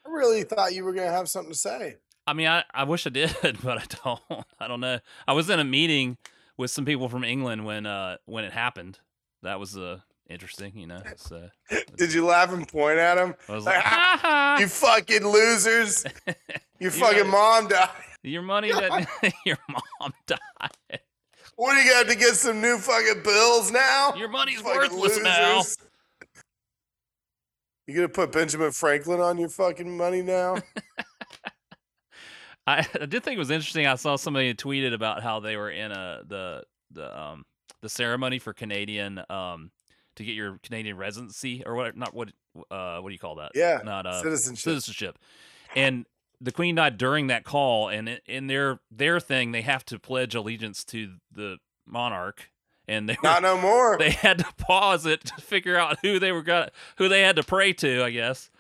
I 0.06 0.08
really 0.08 0.44
thought 0.44 0.72
you 0.72 0.84
were 0.84 0.92
gonna 0.92 1.10
have 1.10 1.28
something 1.28 1.50
to 1.52 1.58
say. 1.58 1.96
I 2.28 2.32
mean, 2.34 2.46
I, 2.46 2.62
I 2.74 2.84
wish 2.84 3.06
I 3.06 3.10
did, 3.10 3.34
but 3.62 3.78
I 3.78 3.84
don't. 4.04 4.44
I 4.60 4.68
don't 4.68 4.80
know. 4.80 4.98
I 5.26 5.32
was 5.32 5.48
in 5.50 5.58
a 5.58 5.64
meeting 5.64 6.16
with 6.56 6.70
some 6.70 6.84
people 6.84 7.08
from 7.08 7.24
England 7.24 7.64
when 7.64 7.86
uh 7.86 8.16
when 8.26 8.44
it 8.44 8.52
happened. 8.52 8.98
That 9.42 9.58
was 9.60 9.76
uh 9.76 10.00
interesting, 10.28 10.76
you 10.76 10.86
know. 10.86 11.00
So 11.16 11.48
Did 11.96 12.12
you 12.12 12.24
laugh 12.26 12.52
and 12.52 12.66
point 12.68 12.98
at 12.98 13.16
him? 13.18 13.34
I 13.48 13.54
was 13.54 13.64
Like, 13.64 13.76
like, 13.76 13.84
"Ha 13.84 14.18
ha! 14.20 14.56
You 14.60 14.68
fucking 14.68 15.26
losers! 15.26 16.04
Your 16.26 16.34
You 16.80 16.90
fucking 16.90 17.24
know- 17.24 17.30
mom 17.32 17.68
died. 17.68 17.88
your 18.22 18.42
money 18.42 18.70
that 18.72 19.32
your 19.46 19.58
mom 19.68 20.12
died. 20.26 21.00
What 21.56 21.74
do 21.74 21.78
you 21.80 21.90
got 21.90 22.06
to 22.08 22.14
get 22.16 22.34
some 22.34 22.60
new 22.60 22.78
fucking 22.78 23.22
bills 23.24 23.70
now? 23.72 24.14
Your 24.16 24.28
money's 24.28 24.60
Fucking 24.60 24.76
worthless 24.80 25.18
now. 25.22 25.56
losers. 25.56 25.78
You 27.86 27.94
gonna 27.94 28.08
put 28.08 28.32
Benjamin 28.32 28.70
Franklin 28.72 29.20
on 29.20 29.38
your 29.38 29.48
fucking 29.48 29.96
money 29.96 30.20
now? 30.22 30.56
I, 32.68 32.86
I 33.00 33.06
did 33.06 33.22
think 33.24 33.36
it 33.36 33.38
was 33.38 33.50
interesting. 33.50 33.86
I 33.86 33.94
saw 33.96 34.16
somebody 34.16 34.52
tweeted 34.54 34.92
about 34.94 35.22
how 35.22 35.40
they 35.40 35.56
were 35.56 35.70
in 35.70 35.90
a 35.92 36.20
the 36.26 36.64
the 36.90 37.18
um 37.20 37.44
the 37.82 37.88
ceremony 37.88 38.38
for 38.38 38.52
Canadian 38.52 39.20
um 39.30 39.70
to 40.16 40.24
get 40.24 40.34
your 40.34 40.58
Canadian 40.62 40.96
residency 40.96 41.62
or 41.64 41.74
what 41.74 41.96
not 41.96 42.12
what 42.14 42.30
uh 42.70 42.98
what 42.98 43.08
do 43.08 43.12
you 43.12 43.18
call 43.18 43.36
that? 43.36 43.52
Yeah, 43.54 43.80
Not 43.84 44.06
uh 44.06 44.22
citizenship. 44.22 44.62
citizenship. 44.64 45.18
And 45.76 46.06
the 46.40 46.52
queen 46.52 46.74
died 46.76 46.98
during 46.98 47.26
that 47.28 47.44
call 47.44 47.88
and 47.88 48.20
in- 48.26 48.46
their 48.48 48.80
their 48.90 49.20
thing 49.20 49.52
they 49.52 49.62
have 49.62 49.84
to 49.86 49.98
pledge 49.98 50.34
allegiance 50.34 50.84
to 50.86 51.14
the 51.32 51.58
monarch 51.86 52.50
and 52.88 53.08
they 53.08 53.14
were, 53.14 53.28
Not 53.28 53.42
no 53.42 53.58
more. 53.60 53.96
they 53.98 54.10
had 54.10 54.38
to 54.38 54.46
pause 54.56 55.04
it 55.06 55.24
to 55.26 55.34
figure 55.42 55.76
out 55.76 55.98
who 56.02 56.18
they 56.18 56.32
were 56.32 56.42
gonna 56.42 56.70
who 56.96 57.08
they 57.08 57.20
had 57.22 57.36
to 57.36 57.42
pray 57.42 57.72
to, 57.74 58.02
I 58.02 58.10
guess. 58.10 58.50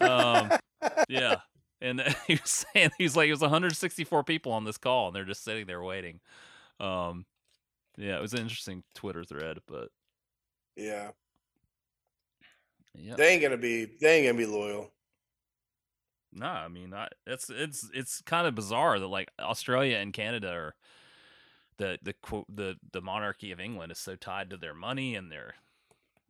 Um 0.00 0.50
yeah. 1.08 1.36
And 1.82 2.00
he 2.26 2.34
was 2.34 2.64
saying 2.74 2.90
he's 2.96 3.16
like 3.16 3.28
it 3.28 3.32
was 3.32 3.40
164 3.40 4.24
people 4.24 4.52
on 4.52 4.64
this 4.64 4.78
call 4.78 5.08
and 5.08 5.16
they're 5.16 5.24
just 5.24 5.44
sitting 5.44 5.66
there 5.66 5.82
waiting. 5.82 6.20
Um 6.80 7.26
yeah, 7.98 8.16
it 8.16 8.22
was 8.22 8.32
an 8.32 8.40
interesting 8.40 8.84
Twitter 8.94 9.24
thread, 9.24 9.58
but 9.66 9.88
yeah, 10.76 11.10
yeah. 12.94 13.16
they 13.16 13.28
ain't 13.28 13.42
gonna 13.42 13.56
be. 13.56 13.86
They 14.00 14.16
ain't 14.16 14.26
gonna 14.26 14.38
be 14.38 14.50
loyal. 14.50 14.90
No, 16.32 16.46
I 16.46 16.68
mean, 16.68 16.94
I, 16.94 17.08
it's 17.26 17.50
it's 17.50 17.90
it's 17.92 18.22
kind 18.22 18.46
of 18.46 18.54
bizarre 18.54 18.98
that 18.98 19.06
like 19.06 19.30
Australia 19.38 19.98
and 19.98 20.12
Canada 20.12 20.50
are 20.50 20.74
the 21.76 21.98
the 22.02 22.14
quote 22.14 22.46
the 22.54 22.76
the 22.92 23.02
monarchy 23.02 23.52
of 23.52 23.60
England 23.60 23.92
is 23.92 23.98
so 23.98 24.16
tied 24.16 24.50
to 24.50 24.56
their 24.56 24.74
money 24.74 25.14
and 25.14 25.30
their 25.30 25.54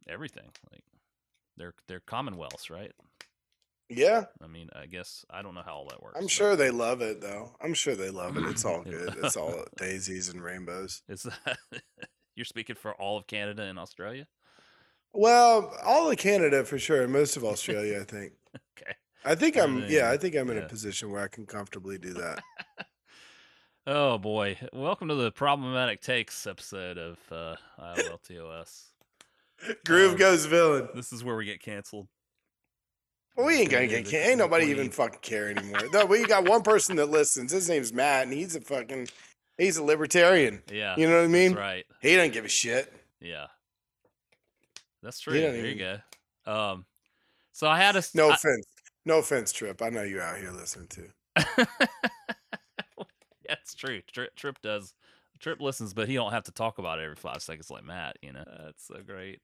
everything. 0.09 0.50
Like 0.73 0.85
they're 1.56 1.75
they're 1.87 2.00
commonwealths, 2.00 2.71
right? 2.71 2.92
Yeah, 3.96 4.25
I 4.42 4.46
mean, 4.46 4.68
I 4.75 4.87
guess 4.87 5.25
I 5.30 5.42
don't 5.42 5.54
know 5.54 5.62
how 5.64 5.75
all 5.75 5.88
that 5.90 6.02
works. 6.02 6.18
I'm 6.18 6.28
sure 6.28 6.56
they 6.56 6.70
love 6.70 7.00
it 7.02 7.20
though. 7.20 7.54
I'm 7.61 7.75
sure 7.75 7.94
they 7.94 8.11
love 8.11 8.37
it. 8.37 8.44
It's 8.44 8.64
all 8.64 8.82
good. 8.84 9.14
It's 9.22 9.37
all 9.37 9.64
daisies 9.76 10.28
and 10.28 10.42
rainbows. 10.42 11.02
Is 11.08 11.22
that 11.25 11.58
you're 12.34 12.44
speaking 12.44 12.76
for 12.76 12.94
all 12.94 13.18
of 13.18 13.26
Canada 13.26 13.62
and 13.62 13.78
Australia? 13.78 14.26
Well, 15.12 15.75
all 15.84 16.11
of 16.11 16.16
Canada 16.16 16.64
for 16.64 16.78
sure, 16.78 17.02
and 17.02 17.12
most 17.12 17.37
of 17.37 17.44
Australia, 17.44 18.00
I 18.00 18.04
think. 18.04 18.32
Okay. 18.78 18.94
I 19.25 19.34
think 19.34 19.56
I'm. 19.56 19.84
Yeah, 19.88 20.11
I 20.11 20.16
think 20.16 20.34
I'm 20.34 20.50
in 20.50 20.56
yeah. 20.56 20.64
a 20.64 20.68
position 20.68 21.11
where 21.11 21.22
I 21.22 21.28
can 21.28 21.46
comfortably 21.46 21.96
do 21.96 22.12
that. 22.14 22.42
Oh 23.87 24.18
boy! 24.18 24.58
Welcome 24.72 25.08
to 25.08 25.14
the 25.14 25.30
problematic 25.30 26.02
takes 26.02 26.46
episode 26.46 26.99
of 26.99 27.18
uh, 27.30 27.56
ILTOS. 27.80 28.92
Groove 29.87 30.12
Um, 30.12 30.18
goes 30.18 30.46
villain. 30.46 30.88
This 30.94 31.12
is 31.12 31.25
where 31.25 31.37
we 31.37 31.44
get 31.44 31.61
canceled. 31.61 32.08
Well, 33.36 33.46
we 33.46 33.54
ain't 33.60 33.70
gonna 33.70 33.86
get. 33.86 34.04
Can- 34.06 34.28
ain't 34.30 34.38
nobody 34.38 34.66
even 34.66 34.90
fucking 34.90 35.20
care 35.22 35.48
anymore. 35.48 35.80
No, 35.92 36.04
we 36.04 36.24
got 36.26 36.48
one 36.48 36.62
person 36.62 36.96
that 36.96 37.06
listens. 37.06 37.50
His 37.52 37.68
name's 37.68 37.92
Matt, 37.92 38.24
and 38.24 38.32
he's 38.32 38.54
a 38.56 38.60
fucking. 38.60 39.08
He's 39.58 39.76
a 39.76 39.82
libertarian. 39.82 40.62
Yeah, 40.70 40.96
You 40.96 41.08
know 41.08 41.18
what 41.18 41.24
I 41.24 41.28
mean? 41.28 41.52
that's 41.52 41.60
right. 41.60 41.84
He 42.00 42.16
doesn't 42.16 42.32
give 42.32 42.44
a 42.44 42.48
shit. 42.48 42.92
Yeah, 43.20 43.46
that's 45.02 45.20
true. 45.20 45.34
there 45.40 45.66
you 45.66 45.74
go. 45.76 45.98
Um, 46.52 46.84
so 47.52 47.68
I 47.68 47.78
had 47.78 47.96
a 47.96 48.02
No 48.14 48.30
I- 48.30 48.34
offense. 48.34 48.66
No 49.04 49.18
offense, 49.18 49.52
Trip. 49.52 49.80
I 49.82 49.88
know 49.90 50.02
you're 50.02 50.22
out 50.22 50.38
here 50.38 50.52
listening 50.52 50.88
to. 50.88 51.08
yeah, 53.48 53.54
it's 53.60 53.74
true. 53.74 54.00
Trip, 54.12 54.34
Trip 54.36 54.56
does. 54.62 54.94
Trip 55.40 55.60
listens, 55.60 55.92
but 55.92 56.06
he 56.08 56.14
don't 56.14 56.30
have 56.32 56.44
to 56.44 56.52
talk 56.52 56.78
about 56.78 57.00
it 57.00 57.02
every 57.02 57.16
five 57.16 57.42
seconds 57.42 57.68
like 57.70 57.82
Matt. 57.84 58.16
You 58.22 58.32
know, 58.32 58.44
that's 58.64 58.86
so 58.86 58.96
great. 59.04 59.40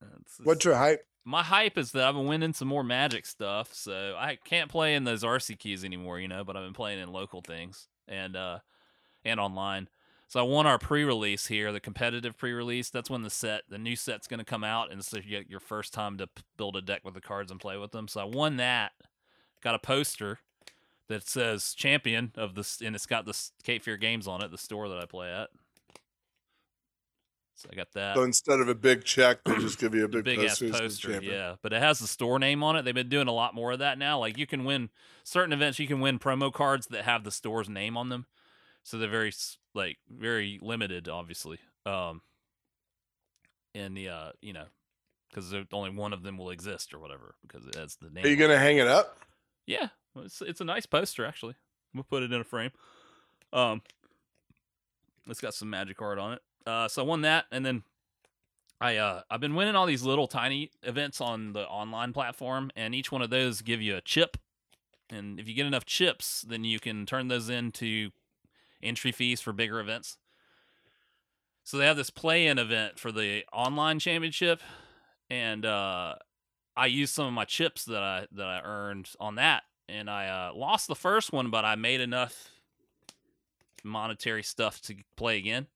That's 0.00 0.38
What's 0.44 0.64
your 0.64 0.76
hype? 0.76 1.04
My 1.26 1.42
hype 1.42 1.76
is 1.76 1.90
that 1.90 2.04
I've 2.04 2.14
been 2.14 2.26
winning 2.26 2.52
some 2.52 2.68
more 2.68 2.84
Magic 2.84 3.26
stuff, 3.26 3.74
so 3.74 4.14
I 4.16 4.38
can't 4.44 4.70
play 4.70 4.94
in 4.94 5.02
those 5.04 5.24
RCQs 5.24 5.84
anymore, 5.84 6.20
you 6.20 6.28
know. 6.28 6.44
But 6.44 6.56
I've 6.56 6.64
been 6.64 6.72
playing 6.72 7.00
in 7.00 7.12
local 7.12 7.42
things 7.42 7.88
and 8.08 8.36
uh 8.36 8.60
and 9.24 9.40
online. 9.40 9.88
So 10.28 10.40
I 10.40 10.42
won 10.44 10.66
our 10.66 10.78
pre-release 10.78 11.46
here, 11.46 11.70
the 11.72 11.80
competitive 11.80 12.36
pre-release. 12.36 12.90
That's 12.90 13.10
when 13.10 13.22
the 13.22 13.30
set, 13.30 13.62
the 13.68 13.78
new 13.78 13.94
set's 13.94 14.26
going 14.26 14.38
to 14.38 14.44
come 14.44 14.64
out, 14.64 14.90
and 14.90 15.04
so 15.04 15.18
you 15.18 15.22
get 15.22 15.50
your 15.50 15.60
first 15.60 15.92
time 15.92 16.16
to 16.18 16.26
p- 16.26 16.42
build 16.56 16.76
a 16.76 16.82
deck 16.82 17.04
with 17.04 17.14
the 17.14 17.20
cards 17.20 17.50
and 17.50 17.60
play 17.60 17.76
with 17.76 17.92
them. 17.92 18.08
So 18.08 18.20
I 18.20 18.24
won 18.24 18.56
that. 18.56 18.92
Got 19.62 19.76
a 19.76 19.78
poster 19.78 20.40
that 21.08 21.28
says 21.28 21.74
champion 21.74 22.32
of 22.36 22.56
this, 22.56 22.80
and 22.80 22.96
it's 22.96 23.06
got 23.06 23.24
the 23.24 23.40
Cape 23.62 23.84
Fear 23.84 23.98
Games 23.98 24.26
on 24.26 24.42
it, 24.42 24.50
the 24.50 24.58
store 24.58 24.88
that 24.88 24.98
I 24.98 25.06
play 25.06 25.32
at. 25.32 25.50
So 27.56 27.70
I 27.72 27.74
got 27.74 27.90
that 27.94 28.16
So 28.16 28.22
instead 28.22 28.60
of 28.60 28.68
a 28.68 28.74
big 28.74 29.02
check, 29.02 29.42
they 29.44 29.56
just 29.56 29.78
give 29.78 29.94
you 29.94 30.04
a 30.04 30.08
big, 30.08 30.24
big 30.24 30.40
ass 30.40 30.60
poster. 30.60 30.66
as 30.66 31.00
poster, 31.00 31.22
yeah. 31.22 31.54
But 31.62 31.72
it 31.72 31.80
has 31.80 31.98
the 31.98 32.06
store 32.06 32.38
name 32.38 32.62
on 32.62 32.76
it. 32.76 32.82
They've 32.84 32.94
been 32.94 33.08
doing 33.08 33.28
a 33.28 33.32
lot 33.32 33.54
more 33.54 33.72
of 33.72 33.78
that 33.78 33.98
now. 33.98 34.18
Like 34.18 34.36
you 34.36 34.46
can 34.46 34.64
win 34.64 34.90
certain 35.24 35.54
events, 35.54 35.78
you 35.78 35.86
can 35.86 36.00
win 36.00 36.18
promo 36.18 36.52
cards 36.52 36.88
that 36.88 37.04
have 37.04 37.24
the 37.24 37.30
store's 37.30 37.68
name 37.68 37.96
on 37.96 38.10
them. 38.10 38.26
So 38.82 38.98
they're 38.98 39.08
very 39.08 39.32
like 39.74 39.96
very 40.08 40.60
limited, 40.60 41.08
obviously. 41.08 41.58
Um, 41.86 42.20
and 43.74 43.96
the 43.96 44.10
uh, 44.10 44.32
you 44.42 44.52
know, 44.52 44.66
because 45.30 45.54
only 45.72 45.90
one 45.90 46.12
of 46.12 46.22
them 46.22 46.36
will 46.36 46.50
exist 46.50 46.92
or 46.92 46.98
whatever 46.98 47.36
because 47.42 47.66
it 47.66 47.74
has 47.74 47.96
the 47.96 48.10
name. 48.10 48.24
Are 48.24 48.28
you 48.28 48.36
gonna 48.36 48.58
hang 48.58 48.76
it 48.76 48.86
up? 48.86 49.18
Yeah, 49.66 49.88
it's 50.14 50.42
it's 50.42 50.60
a 50.60 50.64
nice 50.64 50.84
poster 50.84 51.24
actually. 51.24 51.54
We'll 51.94 52.04
put 52.04 52.22
it 52.22 52.32
in 52.32 52.40
a 52.40 52.44
frame. 52.44 52.70
Um, 53.52 53.80
it's 55.26 55.40
got 55.40 55.54
some 55.54 55.70
magic 55.70 56.02
art 56.02 56.18
on 56.18 56.34
it. 56.34 56.42
Uh, 56.66 56.88
so 56.88 57.02
I 57.02 57.06
won 57.06 57.20
that, 57.22 57.44
and 57.52 57.64
then 57.64 57.84
I 58.80 58.96
uh 58.96 59.22
I've 59.30 59.40
been 59.40 59.54
winning 59.54 59.76
all 59.76 59.86
these 59.86 60.02
little 60.02 60.26
tiny 60.26 60.70
events 60.82 61.20
on 61.20 61.52
the 61.52 61.66
online 61.66 62.12
platform, 62.12 62.70
and 62.74 62.94
each 62.94 63.12
one 63.12 63.22
of 63.22 63.30
those 63.30 63.62
give 63.62 63.80
you 63.80 63.96
a 63.96 64.00
chip, 64.00 64.36
and 65.08 65.38
if 65.38 65.48
you 65.48 65.54
get 65.54 65.66
enough 65.66 65.84
chips, 65.84 66.42
then 66.42 66.64
you 66.64 66.80
can 66.80 67.06
turn 67.06 67.28
those 67.28 67.48
into 67.48 68.10
entry 68.82 69.12
fees 69.12 69.40
for 69.40 69.52
bigger 69.52 69.78
events. 69.78 70.18
So 71.62 71.78
they 71.78 71.86
have 71.86 71.96
this 71.96 72.10
play-in 72.10 72.58
event 72.58 72.98
for 72.98 73.10
the 73.10 73.44
online 73.52 73.98
championship, 73.98 74.60
and 75.30 75.64
uh, 75.64 76.16
I 76.76 76.86
used 76.86 77.14
some 77.14 77.26
of 77.26 77.32
my 77.32 77.44
chips 77.44 77.84
that 77.84 78.02
I 78.02 78.26
that 78.32 78.46
I 78.46 78.60
earned 78.64 79.10
on 79.20 79.36
that, 79.36 79.62
and 79.88 80.10
I 80.10 80.26
uh, 80.26 80.54
lost 80.54 80.88
the 80.88 80.96
first 80.96 81.32
one, 81.32 81.50
but 81.50 81.64
I 81.64 81.76
made 81.76 82.00
enough 82.00 82.50
monetary 83.84 84.42
stuff 84.42 84.80
to 84.80 84.96
play 85.16 85.38
again 85.38 85.68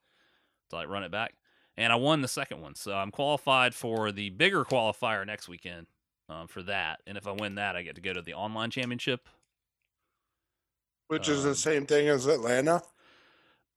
to 0.70 0.76
like 0.76 0.88
run 0.88 1.04
it 1.04 1.10
back, 1.10 1.34
and 1.76 1.92
I 1.92 1.96
won 1.96 2.22
the 2.22 2.28
second 2.28 2.60
one. 2.60 2.74
So 2.74 2.92
I'm 2.92 3.10
qualified 3.10 3.74
for 3.74 4.10
the 4.10 4.30
bigger 4.30 4.64
qualifier 4.64 5.26
next 5.26 5.48
weekend 5.48 5.86
um, 6.28 6.46
for 6.48 6.62
that, 6.62 7.00
and 7.06 7.18
if 7.18 7.26
I 7.26 7.32
win 7.32 7.56
that, 7.56 7.76
I 7.76 7.82
get 7.82 7.94
to 7.96 8.00
go 8.00 8.12
to 8.12 8.22
the 8.22 8.34
online 8.34 8.70
championship. 8.70 9.28
Which 11.08 11.28
is 11.28 11.44
Um, 11.44 11.50
the 11.50 11.56
same 11.56 11.86
thing 11.86 12.08
as 12.08 12.26
Atlanta. 12.26 12.82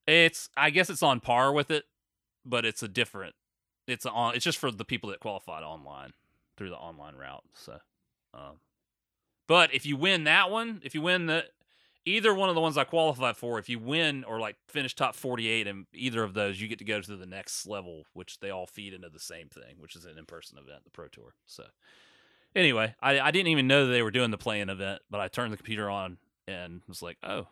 It's 0.06 0.50
I 0.56 0.70
guess 0.70 0.90
it's 0.90 1.02
on 1.04 1.20
par 1.20 1.52
with 1.52 1.72
it, 1.72 1.86
but 2.46 2.66
it's 2.66 2.84
a 2.84 2.88
different. 2.88 3.36
It's 3.88 4.06
on. 4.06 4.36
It's 4.36 4.46
just 4.46 4.58
for 4.58 4.70
the 4.72 4.86
people 4.86 5.10
that 5.10 5.20
qualified 5.20 5.64
online 5.64 6.14
through 6.58 6.70
the 6.70 6.76
online 6.76 7.16
route. 7.16 7.44
So, 7.54 7.80
um, 8.34 8.60
but 9.48 9.74
if 9.74 9.86
you 9.86 9.98
win 9.98 10.26
that 10.26 10.52
one, 10.52 10.82
if 10.84 10.94
you 10.94 11.02
win 11.02 11.26
the 11.26 11.46
either 12.06 12.34
one 12.34 12.50
of 12.50 12.56
the 12.56 12.62
ones 12.62 12.78
I 12.78 12.84
qualified 12.84 13.38
for, 13.38 13.60
if 13.60 13.70
you 13.70 13.80
win 13.80 14.24
or 14.24 14.40
like 14.40 14.56
finish 14.68 14.96
top 14.96 15.16
forty 15.16 15.48
eight 15.48 15.68
in 15.68 15.86
either 15.94 16.24
of 16.24 16.34
those, 16.34 16.60
you 16.60 16.68
get 16.68 16.80
to 16.80 16.86
go 16.86 17.00
to 17.00 17.16
the 17.16 17.26
next 17.26 17.66
level, 17.68 18.06
which 18.14 18.40
they 18.40 18.50
all 18.50 18.68
feed 18.68 18.94
into 18.94 19.10
the 19.10 19.20
same 19.20 19.48
thing, 19.48 19.76
which 19.80 19.96
is 19.96 20.06
an 20.06 20.18
in 20.18 20.26
person 20.26 20.58
event, 20.58 20.84
the 20.84 20.92
Pro 20.92 21.08
Tour. 21.08 21.34
So, 21.46 21.64
anyway, 22.56 22.96
I, 23.02 23.20
I 23.20 23.32
didn't 23.32 23.50
even 23.50 23.68
know 23.68 23.88
they 23.88 24.02
were 24.02 24.12
doing 24.12 24.32
the 24.32 24.38
playing 24.38 24.70
event, 24.70 25.02
but 25.10 25.20
I 25.20 25.28
turned 25.28 25.54
the 25.54 25.58
computer 25.58 25.90
on 25.90 26.18
and 26.48 26.82
was 26.88 27.02
like, 27.02 27.18
oh, 27.24 27.48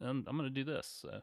I'm, 0.00 0.24
I'm 0.26 0.36
gonna 0.36 0.50
do 0.50 0.64
this. 0.64 1.00
So 1.02 1.20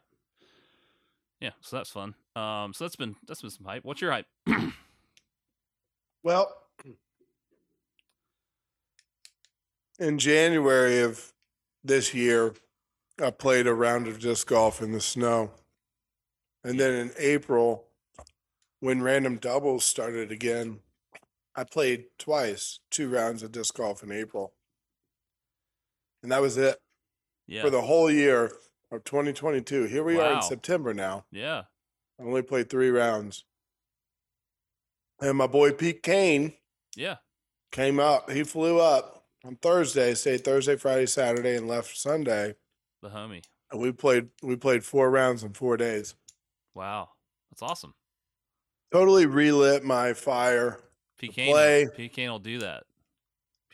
yeah, 1.40 1.52
so 1.62 1.78
that's 1.78 1.90
fun. 1.90 2.16
Um, 2.36 2.74
so 2.74 2.84
that's 2.84 2.96
been 2.96 3.16
that's 3.28 3.42
been 3.42 3.52
some 3.52 3.66
hype. 3.66 3.84
What's 3.84 4.02
your 4.02 4.12
hype? 4.12 4.28
Well, 6.26 6.52
in 10.00 10.18
January 10.18 11.02
of 11.02 11.32
this 11.84 12.16
year, 12.16 12.56
I 13.22 13.32
played 13.32 13.68
a 13.68 13.74
round 13.74 14.08
of 14.08 14.20
disc 14.20 14.48
golf 14.48 14.82
in 14.82 14.92
the 14.92 15.00
snow. 15.00 15.52
And 16.64 16.80
then 16.80 16.94
in 16.94 17.12
April, 17.18 17.86
when 18.80 19.02
random 19.02 19.38
doubles 19.38 19.86
started 19.86 20.32
again, 20.32 20.80
I 21.56 21.64
played 21.64 22.06
twice, 22.20 22.80
two 22.92 23.10
rounds 23.10 23.44
of 23.44 23.52
disc 23.52 23.76
golf 23.76 24.04
in 24.04 24.12
April. 24.12 24.54
And 26.22 26.32
that 26.32 26.42
was 26.42 26.58
it 26.58 26.82
Yeah, 27.48 27.62
for 27.62 27.70
the 27.70 27.82
whole 27.82 28.12
year 28.12 28.52
of 28.92 29.04
2022. 29.04 29.84
Here 29.84 30.04
we 30.04 30.20
are 30.20 30.34
in 30.34 30.42
September 30.42 30.94
now. 30.94 31.26
yeah, 31.32 31.64
I 32.20 32.24
only 32.24 32.42
played 32.42 32.70
three 32.70 32.90
rounds. 32.90 33.46
And 35.22 35.38
my 35.38 35.48
boy 35.48 35.72
Pete 35.72 36.04
Kane 36.04 36.54
yeah. 36.96 37.18
came 37.72 38.00
up. 38.00 38.30
He 38.30 38.44
flew 38.44 38.80
up 38.80 39.24
on 39.46 39.56
Thursday, 39.58 40.14
stayed 40.16 40.44
Thursday, 40.44 40.76
Friday, 40.76 41.06
Saturday, 41.06 41.56
and 41.56 41.68
left 41.68 41.96
Sunday. 41.96 42.56
The 43.02 43.10
homie. 43.10 43.44
And 43.72 43.82
we 43.82 43.92
played 43.92 44.30
we 44.42 44.56
played 44.56 44.84
four 44.84 45.10
rounds 45.10 45.44
in 45.44 45.54
four 45.54 45.78
days. 45.78 46.16
Wow, 46.74 47.10
that's 47.52 47.62
awesome. 47.62 47.94
Totally 48.92 49.26
relit 49.26 49.84
my 49.84 50.14
fire. 50.14 50.80
PK, 51.22 51.50
play. 51.50 51.88
Will 52.28 52.40
do 52.40 52.60
that. 52.60 52.84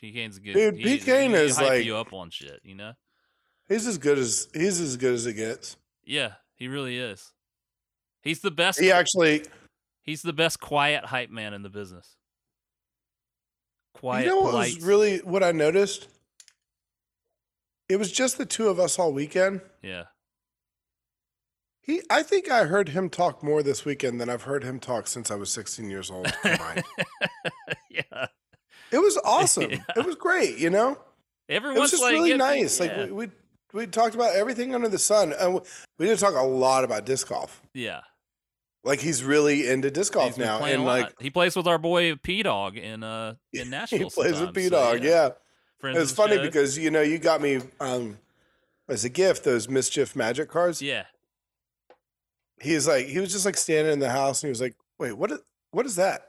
PK's 0.02 0.38
good. 0.38 0.54
Dude, 0.54 0.76
he- 0.76 0.96
he 0.98 1.10
is 1.34 1.60
like- 1.60 1.84
you 1.84 1.96
up 1.96 2.12
on 2.12 2.30
shit, 2.30 2.60
you 2.64 2.74
know. 2.74 2.92
He's 3.68 3.86
as 3.86 3.98
good 3.98 4.18
as 4.18 4.48
he's 4.52 4.80
as 4.80 4.96
good 4.96 5.14
as 5.14 5.26
it 5.26 5.34
gets. 5.34 5.76
Yeah, 6.04 6.34
he 6.56 6.68
really 6.68 6.98
is. 6.98 7.32
He's 8.22 8.40
the 8.40 8.50
best. 8.50 8.80
He 8.80 8.90
actually 8.90 9.44
He's 10.02 10.22
the 10.22 10.32
best 10.32 10.58
quiet 10.58 11.04
hype 11.06 11.30
man 11.30 11.54
in 11.54 11.62
the 11.62 11.70
business. 11.70 12.16
Quiet, 13.94 14.24
you 14.24 14.30
know 14.30 14.40
what 14.40 14.50
polite. 14.50 14.74
was 14.74 14.84
really 14.84 15.18
what 15.18 15.42
I 15.44 15.52
noticed? 15.52 16.08
It 17.92 17.98
was 17.98 18.10
just 18.10 18.38
the 18.38 18.46
two 18.46 18.68
of 18.68 18.80
us 18.80 18.98
all 18.98 19.12
weekend. 19.12 19.60
yeah, 19.82 20.04
He 21.82 22.00
I 22.08 22.22
think 22.22 22.50
I 22.50 22.64
heard 22.64 22.88
him 22.88 23.10
talk 23.10 23.42
more 23.42 23.62
this 23.62 23.84
weekend 23.84 24.18
than 24.20 24.30
I've 24.30 24.44
heard 24.44 24.64
him 24.64 24.80
talk 24.80 25.06
since 25.06 25.30
I 25.30 25.34
was 25.34 25.50
16 25.52 25.90
years 25.90 26.10
old 26.10 26.32
yeah. 27.90 28.26
it 28.90 28.98
was 28.98 29.18
awesome. 29.24 29.70
Yeah. 29.70 29.78
It 29.96 30.06
was 30.06 30.14
great, 30.16 30.58
you 30.58 30.70
know? 30.70 30.98
Everyone's 31.48 31.78
it 31.78 31.80
was 31.82 31.90
just 31.90 32.02
like, 32.02 32.12
really 32.14 32.30
yeah, 32.30 32.36
nice. 32.36 32.80
yeah. 32.80 32.86
Like 32.86 33.10
we, 33.10 33.12
we 33.12 33.30
we 33.74 33.86
talked 33.86 34.14
about 34.14 34.34
everything 34.34 34.74
under 34.74 34.88
the 34.88 34.98
sun, 34.98 35.32
and 35.38 35.60
we, 35.98 36.06
did 36.06 36.18
talk 36.18 36.34
a 36.34 36.42
lot 36.42 36.84
about 36.84 37.04
disc 37.06 37.28
golf. 37.28 37.60
yeah. 37.74 38.00
Like 38.84 39.00
he's 39.00 39.22
really 39.22 39.68
into 39.68 39.90
disc 39.92 40.12
golf 40.12 40.36
now, 40.36 40.64
and 40.64 40.84
like 40.84 41.14
he 41.20 41.30
plays 41.30 41.54
with 41.54 41.68
our 41.68 41.78
boy 41.78 42.16
P 42.16 42.42
Dog 42.42 42.76
in 42.76 43.04
uh 43.04 43.34
in 43.52 43.70
Nashville. 43.76 43.98
he 43.98 44.10
plays 44.10 44.40
with 44.40 44.52
P 44.54 44.64
so, 44.64 44.70
Dog. 44.70 45.04
yeah, 45.04 45.28
Friends 45.82 45.98
it's 45.98 46.12
funny 46.12 46.36
show. 46.36 46.42
because 46.42 46.78
you 46.78 46.90
know 46.90 47.02
you 47.02 47.18
got 47.18 47.42
me 47.42 47.60
um 47.80 48.18
as 48.88 49.04
a 49.04 49.08
gift 49.10 49.44
those 49.44 49.68
mischief 49.68 50.16
magic 50.16 50.48
cards. 50.48 50.80
yeah, 50.80 51.04
He's 52.60 52.86
like 52.86 53.06
he 53.06 53.18
was 53.18 53.32
just 53.32 53.44
like 53.44 53.56
standing 53.56 53.92
in 53.92 53.98
the 53.98 54.08
house, 54.10 54.42
and 54.42 54.48
he 54.48 54.50
was 54.50 54.60
like, 54.60 54.76
"Wait, 54.98 55.12
what? 55.12 55.32
Is, 55.32 55.40
what 55.72 55.84
is 55.86 55.96
that? 55.96 56.28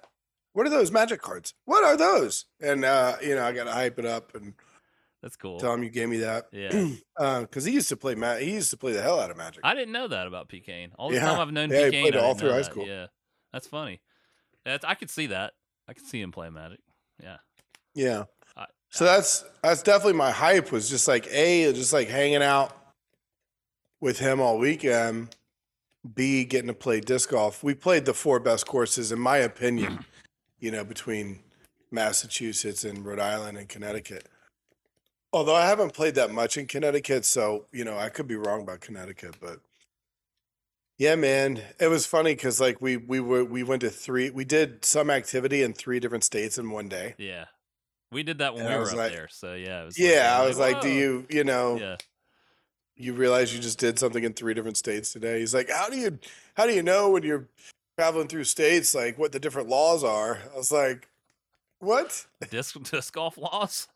What 0.54 0.66
are 0.66 0.70
those 0.72 0.92
magic 0.92 1.22
cards? 1.22 1.54
What 1.66 1.84
are 1.84 1.96
those?" 1.96 2.46
And 2.60 2.84
uh, 2.84 3.18
you 3.22 3.36
know, 3.36 3.44
I 3.44 3.52
got 3.52 3.66
to 3.66 3.72
hype 3.72 4.00
it 4.00 4.06
up 4.06 4.34
and 4.36 4.54
that's 5.22 5.36
cool. 5.36 5.60
tell 5.60 5.74
him 5.74 5.84
you 5.84 5.90
gave 5.92 6.10
me 6.10 6.18
that. 6.18 6.46
Yeah, 6.52 6.88
because 7.42 7.64
he 7.66 7.74
used 7.74 7.90
to 7.90 7.98
play 7.98 8.16
ma- 8.16 8.38
he 8.38 8.52
used 8.54 8.72
to 8.72 8.78
play 8.78 8.94
the 8.94 9.02
hell 9.04 9.20
out 9.20 9.30
of 9.30 9.38
magic. 9.38 9.62
I 9.64 9.76
didn't 9.76 9.92
know 9.94 10.08
that 10.08 10.26
about 10.26 10.50
P 10.50 10.60
Kane. 10.62 10.92
All 10.98 11.10
the 11.10 11.16
Yeah. 11.16 11.26
time 11.26 11.40
I've 11.40 11.52
known 11.52 11.70
Yeah, 11.70 11.86
he 11.92 12.02
played 12.02 12.16
I 12.16 12.20
all 12.20 12.34
through 12.34 12.50
high 12.52 12.58
that. 12.58 12.66
school. 12.66 12.88
Yeah, 12.88 13.08
that's 13.52 13.68
funny. 13.68 14.02
That's 14.66 14.84
I 14.86 14.96
could 14.96 15.12
see 15.12 15.28
that. 15.28 15.54
I 15.88 15.94
could 15.94 16.06
see 16.08 16.20
him 16.22 16.32
play 16.32 16.50
Magic. 16.50 16.80
Yeah. 17.22 17.38
Yeah. 17.94 18.24
So 18.94 19.06
that's 19.06 19.44
that's 19.64 19.82
definitely 19.82 20.14
my 20.14 20.30
hype 20.30 20.72
was 20.72 20.88
just 20.88 21.08
like 21.08 21.26
A, 21.32 21.74
just 21.74 21.94
like 21.94 22.10
hanging 22.10 22.44
out 22.44 22.78
with 24.00 24.20
him 24.20 24.40
all 24.40 24.60
weekend. 24.60 25.36
B, 26.14 26.46
getting 26.46 26.68
to 26.68 26.76
play 26.76 27.00
disc 27.00 27.32
golf. 27.32 27.64
We 27.64 27.74
played 27.74 28.06
the 28.06 28.14
four 28.14 28.40
best 28.40 28.68
courses, 28.68 29.12
in 29.12 29.20
my 29.20 29.38
opinion, 29.38 29.94
mm-hmm. 29.94 30.02
you 30.60 30.70
know, 30.70 30.84
between 30.84 31.40
Massachusetts 31.90 32.84
and 32.84 33.04
Rhode 33.04 33.20
Island 33.20 33.58
and 33.58 33.68
Connecticut. 33.68 34.30
Although 35.32 35.56
I 35.56 35.66
haven't 35.66 35.94
played 35.94 36.14
that 36.14 36.30
much 36.30 36.56
in 36.56 36.68
Connecticut, 36.68 37.26
so 37.26 37.66
you 37.72 37.84
know, 37.84 37.98
I 37.98 38.10
could 38.10 38.28
be 38.28 38.36
wrong 38.36 38.62
about 38.62 38.82
Connecticut, 38.82 39.38
but 39.42 39.60
yeah, 41.00 41.16
man, 41.16 41.64
it 41.80 41.88
was 41.88 42.06
funny 42.06 42.36
because 42.36 42.62
like 42.62 42.80
we 42.80 42.98
we 42.98 43.20
were 43.20 43.44
we 43.44 43.64
went 43.64 43.82
to 43.82 43.90
three, 43.90 44.30
we 44.30 44.46
did 44.46 44.86
some 44.86 45.10
activity 45.10 45.64
in 45.64 45.74
three 45.74 46.00
different 46.00 46.24
states 46.24 46.60
in 46.60 46.70
one 46.70 46.90
day. 46.90 47.16
Yeah. 47.18 47.46
We 48.14 48.24
did 48.24 48.38
that 48.38 48.54
when 48.54 48.66
And 48.66 48.74
we 48.74 48.80
were 48.80 48.90
up 48.90 48.96
like- 48.96 49.12
there. 49.12 49.28
So 49.30 49.54
yeah, 49.56 49.82
it 49.82 49.86
was 49.86 50.00
Yeah, 50.00 50.38
like, 50.38 50.42
I 50.44 50.48
was 50.48 50.58
like, 50.60 50.82
do 50.82 50.90
you, 50.90 51.26
you 51.30 51.44
know, 51.44 51.78
Yeah. 51.78 51.98
you 52.96 53.14
realize 53.14 53.54
you 53.54 53.60
just 53.60 53.80
did 53.80 53.98
something 54.00 54.24
in 54.24 54.34
three 54.34 54.54
different 54.54 54.78
states 54.78 55.12
today? 55.12 55.40
He's 55.40 55.54
like, 55.54 55.70
how 55.70 55.90
do 55.90 55.98
you, 55.98 56.20
how 56.56 56.66
do 56.66 56.74
you 56.74 56.84
know 56.84 57.10
when 57.10 57.24
you're 57.24 57.48
traveling 57.98 58.28
through 58.28 58.44
states, 58.46 58.94
like 58.96 59.18
what 59.18 59.32
the 59.32 59.40
different 59.40 59.68
laws 59.70 60.04
are? 60.04 60.40
I 60.54 60.58
was 60.58 60.72
like, 60.72 61.10
what? 61.80 62.26
Disc 62.50 62.82
disc 62.90 63.14
golf 63.14 63.38
laws. 63.38 63.88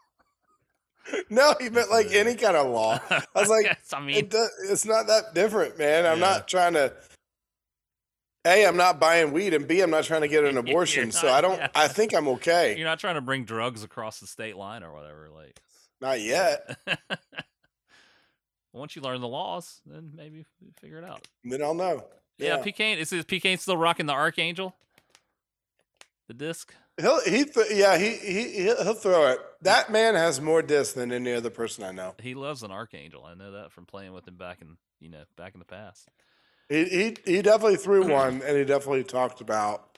No, 1.29 1.55
he 1.59 1.69
meant 1.69 1.89
like 1.89 2.07
any 2.11 2.35
kind 2.35 2.57
of 2.57 2.67
law. 2.69 2.99
I 3.09 3.23
was 3.33 3.47
like, 3.49 3.63
guess, 3.63 3.93
I 3.93 4.01
mean, 4.01 4.17
It 4.17 4.29
does, 4.29 4.49
it's 4.69 4.85
not 4.85 5.07
that 5.07 5.33
different, 5.33 5.77
man. 5.77 6.05
I'm 6.05 6.19
Yeah. 6.19 6.25
not 6.31 6.47
trying 6.49 6.73
to. 6.73 6.93
A, 8.47 8.65
I'm 8.65 8.77
not 8.77 8.99
buying 8.99 9.31
weed, 9.31 9.53
and 9.53 9.67
B, 9.67 9.81
I'm 9.81 9.89
not 9.91 10.05
trying 10.05 10.21
to 10.21 10.27
get 10.27 10.43
an 10.43 10.57
abortion. 10.63 11.11
so 11.11 11.27
I 11.29 11.41
don't. 11.41 11.57
yeah. 11.57 11.67
I 11.75 11.87
think 11.89 12.13
I'm 12.15 12.27
okay. 12.29 12.75
you're 12.77 12.87
not 12.87 12.99
trying 12.99 13.15
to 13.15 13.21
bring 13.21 13.43
drugs 13.45 13.83
across 13.83 14.19
the 14.19 14.27
state 14.27 14.55
line 14.57 14.83
or 14.83 14.91
whatever. 14.93 15.29
Like, 15.33 15.59
Not 16.01 16.21
yet. 16.21 16.77
Once 18.73 18.95
you 18.95 19.01
learn 19.01 19.21
the 19.21 19.27
laws, 19.27 19.81
then 19.85 20.11
maybe 20.15 20.45
figure 20.79 20.99
it 20.99 21.03
out. 21.03 21.27
Then 21.43 21.61
I'll 21.63 21.73
know. 21.73 22.05
Yeah, 22.37 22.61
Kane 22.63 22.99
is 22.99 23.11
is 23.11 23.25
still 23.61 23.77
rocking 23.77 24.05
the 24.05 24.13
Archangel? 24.13 24.75
The 26.27 26.33
disc? 26.33 26.73
He'll 26.99 27.21
he 27.23 27.45
th- 27.45 27.67
yeah 27.71 27.97
he 27.97 28.15
he 28.17 28.63
he'll 28.63 28.83
he'll 28.83 28.93
throw 28.93 29.27
it. 29.27 29.39
That 29.61 29.91
man 29.91 30.15
has 30.15 30.41
more 30.41 30.61
disc 30.61 30.95
than 30.95 31.11
any 31.11 31.33
other 31.33 31.49
person 31.49 31.83
I 31.83 31.91
know. 31.91 32.15
He 32.21 32.33
loves 32.33 32.63
an 32.63 32.71
Archangel. 32.71 33.23
I 33.25 33.33
know 33.33 33.51
that 33.51 33.71
from 33.71 33.85
playing 33.85 34.13
with 34.13 34.27
him 34.27 34.35
back 34.35 34.61
in 34.61 34.77
you 34.99 35.09
know 35.09 35.23
back 35.35 35.53
in 35.53 35.59
the 35.59 35.65
past. 35.65 36.07
He 36.69 36.85
he 36.85 37.15
he 37.25 37.41
definitely 37.41 37.77
threw 37.77 38.07
one, 38.11 38.41
and 38.43 38.57
he 38.57 38.65
definitely 38.65 39.03
talked 39.03 39.39
about 39.41 39.97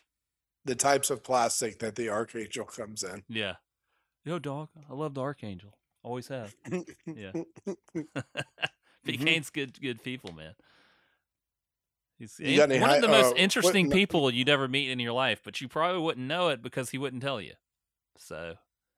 the 0.65 0.75
types 0.75 1.09
of 1.09 1.23
plastic 1.23 1.79
that 1.79 1.95
the 1.95 2.09
Archangel 2.09 2.65
comes 2.65 3.03
in. 3.03 3.23
Yeah. 3.27 3.55
Yo, 4.23 4.37
dog, 4.37 4.69
I 4.89 4.93
love 4.93 5.13
the 5.15 5.21
Archangel. 5.21 5.77
Always 6.03 6.27
have. 6.27 6.53
Yeah. 7.05 7.31
P 9.05 9.17
Mhm. 9.17 9.25
Kane's 9.25 9.49
good 9.49 9.79
good 9.81 10.03
people, 10.03 10.31
man. 10.33 10.53
He's 12.19 12.37
one 12.37 12.71
of 12.89 13.01
the 13.01 13.07
most 13.07 13.33
uh, 13.33 13.37
interesting 13.37 13.87
no- 13.87 13.95
people 13.95 14.29
you'd 14.29 14.49
ever 14.49 14.67
meet 14.67 14.89
in 14.89 14.99
your 14.99 15.13
life, 15.13 15.39
but 15.43 15.61
you 15.61 15.69
probably 15.69 16.01
wouldn't 16.01 16.27
know 16.27 16.49
it 16.49 16.61
because 16.61 16.89
he 16.89 16.97
wouldn't 16.97 17.21
tell 17.23 17.39
you. 17.39 17.53
So 18.17 18.55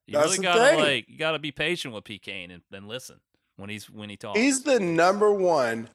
you 0.08 0.20
really 0.20 0.40
gotta 0.40 0.60
thing. 0.60 0.80
like 0.80 1.08
you 1.10 1.18
gotta 1.18 1.38
be 1.40 1.52
patient 1.52 1.94
with 1.94 2.04
P 2.04 2.18
Kane 2.18 2.50
and, 2.50 2.64
and 2.72 2.88
listen 2.88 3.20
when 3.58 3.70
he's 3.70 3.90
when 3.90 4.10
he 4.10 4.18
talks. 4.18 4.40
He's 4.40 4.64
the 4.64 4.80
number 4.80 5.32
one 5.32 5.90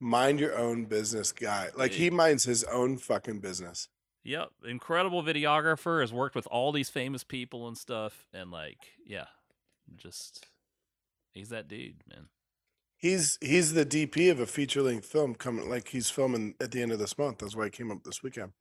mind 0.00 0.40
your 0.40 0.56
own 0.58 0.86
business 0.86 1.30
guy. 1.32 1.68
Like 1.76 1.92
he 1.92 2.10
minds 2.10 2.44
his 2.44 2.64
own 2.64 2.96
fucking 2.96 3.40
business. 3.40 3.88
Yep, 4.24 4.50
incredible 4.66 5.22
videographer. 5.22 6.00
Has 6.00 6.12
worked 6.12 6.34
with 6.34 6.46
all 6.48 6.72
these 6.72 6.90
famous 6.90 7.24
people 7.24 7.68
and 7.68 7.76
stuff, 7.76 8.26
and 8.34 8.50
like, 8.50 8.78
yeah, 9.06 9.26
just 9.96 10.46
he's 11.32 11.48
that 11.50 11.68
dude, 11.68 12.02
man. 12.08 12.26
He's 12.96 13.38
he's 13.40 13.72
the 13.72 13.86
DP 13.86 14.30
of 14.30 14.40
a 14.40 14.46
feature 14.46 14.82
length 14.82 15.06
film 15.06 15.34
coming. 15.34 15.70
Like 15.70 15.88
he's 15.88 16.10
filming 16.10 16.54
at 16.60 16.70
the 16.70 16.82
end 16.82 16.92
of 16.92 16.98
this 16.98 17.16
month. 17.16 17.38
That's 17.38 17.56
why 17.56 17.64
he 17.64 17.70
came 17.70 17.90
up 17.90 18.02
this 18.04 18.22
weekend. 18.22 18.52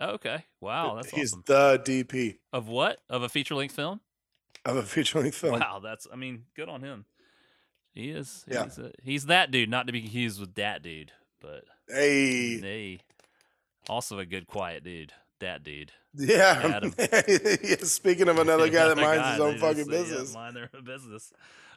Oh, 0.00 0.10
okay, 0.10 0.44
wow, 0.60 0.94
that's 0.96 1.10
he's 1.10 1.32
awesome. 1.32 1.42
the 1.46 1.82
DP 1.84 2.38
Of 2.52 2.68
what? 2.68 3.00
Of 3.10 3.22
a 3.22 3.28
feature 3.28 3.54
length 3.54 3.74
film? 3.74 4.00
of 4.64 4.76
a 4.76 4.82
feature 4.82 5.20
length 5.20 5.36
film. 5.36 5.58
Wow, 5.58 5.80
that's 5.82 6.06
I 6.12 6.16
mean, 6.16 6.44
good 6.54 6.68
on 6.68 6.82
him. 6.82 7.06
He 7.98 8.10
is. 8.10 8.44
Yeah. 8.46 8.62
He's, 8.62 8.78
a, 8.78 8.92
he's 9.02 9.26
that 9.26 9.50
dude, 9.50 9.68
not 9.68 9.88
to 9.88 9.92
be 9.92 10.00
confused 10.00 10.38
with 10.38 10.54
that 10.54 10.84
dude, 10.84 11.10
but 11.40 11.64
Hey, 11.88 12.60
hey, 12.60 13.00
also 13.88 14.20
a 14.20 14.24
good 14.24 14.46
quiet 14.46 14.84
dude. 14.84 15.12
That 15.40 15.64
dude. 15.64 15.90
yeah. 16.14 16.60
Adam. 16.76 16.92
Speaking 17.82 18.28
of 18.28 18.38
another 18.38 18.68
guy 18.70 18.86
that 18.86 18.96
minds 18.96 19.18
guy 19.18 19.32
his 19.32 19.40
own 19.40 19.52
just, 19.54 19.64
fucking 19.64 19.82
uh, 19.82 19.96
yeah, 19.96 20.02
business. 20.02 20.32
mind 20.32 20.54
their 20.54 20.70
own 20.76 20.84
business 20.84 21.32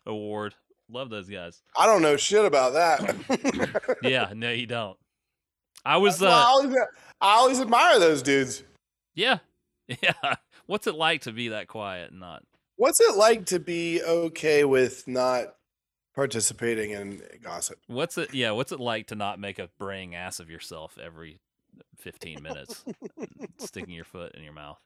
award. 0.05 0.53
Love 0.91 1.09
those 1.09 1.27
guys. 1.27 1.63
I 1.75 1.87
don't 1.87 2.03
know 2.03 2.17
shit 2.17 2.45
about 2.45 2.73
that. 2.73 3.97
Yeah, 4.03 4.31
no, 4.35 4.51
you 4.51 4.67
don't. 4.67 4.97
I 5.83 5.97
was 5.97 6.21
why 6.21 6.27
I 6.27 6.31
uh 6.31 6.45
always, 6.45 6.75
I 7.19 7.33
always 7.33 7.59
admire 7.59 7.97
those 7.97 8.21
dudes. 8.21 8.63
yeah. 9.15 9.39
Yeah. 9.87 10.35
What's 10.67 10.85
it 10.85 10.95
like 10.95 11.21
to 11.21 11.31
be 11.31 11.49
that 11.49 11.67
quiet 11.67 12.11
and 12.11 12.19
not? 12.19 12.43
What's 12.75 13.01
it 13.01 13.15
like 13.17 13.47
to 13.47 13.59
be 13.59 14.03
okay 14.03 14.63
with 14.63 15.07
not 15.07 15.55
participating 16.15 16.91
in 16.91 17.21
gossip? 17.41 17.79
What's 17.87 18.17
it? 18.17 18.33
Yeah, 18.33 18.51
what's 18.51 18.71
it 18.71 18.79
like 18.79 19.07
to 19.07 19.15
not 19.15 19.39
make 19.39 19.59
a 19.59 19.69
braying 19.77 20.15
ass 20.15 20.39
of 20.39 20.49
yourself 20.49 20.97
every 21.01 21.39
fifteen 21.97 22.41
minutes, 22.41 22.83
sticking 23.57 23.93
your 23.93 24.05
foot 24.05 24.35
in 24.35 24.43
your 24.43 24.53
mouth? 24.53 24.79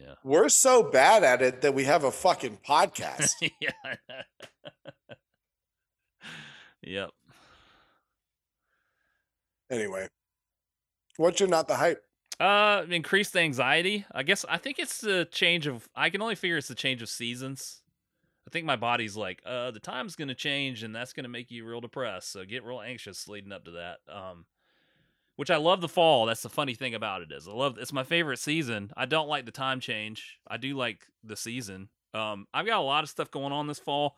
Yeah. 0.00 0.14
We're 0.24 0.48
so 0.48 0.82
bad 0.82 1.22
at 1.22 1.40
it 1.40 1.60
that 1.62 1.74
we 1.74 1.84
have 1.84 2.04
a 2.04 2.10
fucking 2.10 2.58
podcast. 2.68 3.30
yeah. 3.60 3.70
yep. 6.82 7.10
anyway, 9.70 10.08
what's 11.16 11.40
your 11.40 11.48
not 11.48 11.68
the 11.68 11.76
hype? 11.76 12.02
Uh, 12.40 12.84
increased 12.90 13.36
anxiety. 13.36 14.04
I 14.12 14.24
guess 14.24 14.44
I 14.48 14.58
think 14.58 14.78
it's 14.78 15.00
the 15.00 15.28
change 15.30 15.66
of. 15.66 15.88
I 15.94 16.10
can 16.10 16.20
only 16.20 16.34
figure 16.34 16.56
it's 16.56 16.68
the 16.68 16.74
change 16.74 17.00
of 17.00 17.08
seasons. 17.08 17.82
I 18.46 18.50
think 18.50 18.66
my 18.66 18.76
body's 18.76 19.16
like, 19.16 19.40
uh, 19.46 19.70
the 19.70 19.80
time's 19.80 20.16
gonna 20.16 20.34
change, 20.34 20.82
and 20.82 20.94
that's 20.94 21.12
gonna 21.12 21.28
make 21.28 21.50
you 21.50 21.66
real 21.66 21.80
depressed. 21.80 22.30
So 22.32 22.44
get 22.44 22.64
real 22.64 22.80
anxious 22.80 23.28
leading 23.28 23.52
up 23.52 23.64
to 23.64 23.70
that. 23.72 23.98
Um, 24.08 24.46
which 25.36 25.50
I 25.50 25.56
love 25.56 25.80
the 25.80 25.88
fall. 25.88 26.26
That's 26.26 26.42
the 26.42 26.48
funny 26.48 26.74
thing 26.74 26.94
about 26.94 27.22
it 27.22 27.32
is 27.32 27.48
I 27.48 27.52
love. 27.52 27.78
It's 27.78 27.92
my 27.92 28.04
favorite 28.04 28.38
season. 28.38 28.92
I 28.96 29.06
don't 29.06 29.28
like 29.28 29.46
the 29.46 29.50
time 29.52 29.80
change. 29.80 30.38
I 30.46 30.58
do 30.58 30.76
like 30.76 31.06
the 31.24 31.36
season. 31.36 31.88
Um, 32.12 32.46
I've 32.54 32.66
got 32.66 32.78
a 32.78 32.82
lot 32.82 33.02
of 33.02 33.10
stuff 33.10 33.30
going 33.30 33.52
on 33.52 33.66
this 33.66 33.80
fall, 33.80 34.16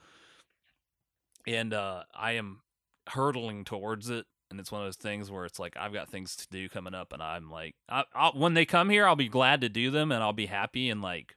and 1.47 1.73
uh, 1.73 2.05
I 2.15 2.33
am 2.33 2.61
hurtling 3.09 3.65
towards 3.65 4.11
it 4.11 4.27
and 4.51 4.61
it's 4.61 4.71
one 4.71 4.81
of 4.81 4.87
those 4.87 4.97
things 4.97 5.31
where 5.31 5.45
it's 5.45 5.59
like 5.59 5.77
I've 5.77 5.93
got 5.93 6.09
things 6.09 6.37
to 6.37 6.47
do 6.51 6.69
coming 6.69 6.95
up, 6.95 7.13
and 7.13 7.23
I'm 7.23 7.51
like, 7.51 7.75
I, 7.89 8.05
when 8.35 8.55
they 8.55 8.65
come 8.65 8.91
here, 8.91 9.07
I'll 9.07 9.17
be 9.17 9.29
glad 9.29 9.61
to 9.63 9.69
do 9.69 9.91
them, 9.91 10.13
and 10.13 10.23
I'll 10.23 10.33
be 10.33 10.47
happy 10.47 10.91
and 10.91 11.03
like 11.03 11.37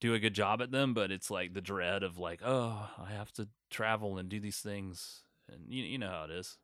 do 0.00 0.14
a 0.14 0.18
good 0.18 0.34
job 0.34 0.60
at 0.62 0.70
them. 0.70 0.94
But 0.94 1.10
it's 1.10 1.30
like 1.30 1.54
the 1.54 1.60
dread 1.60 2.02
of 2.02 2.18
like, 2.18 2.40
oh, 2.44 2.90
I 2.98 3.12
have 3.12 3.32
to 3.34 3.48
travel 3.70 4.18
and 4.18 4.28
do 4.28 4.40
these 4.40 4.58
things, 4.58 5.22
and 5.50 5.62
you 5.68 5.84
you 5.84 5.98
know 5.98 6.10
how 6.10 6.24
it 6.24 6.30
is. 6.30 6.58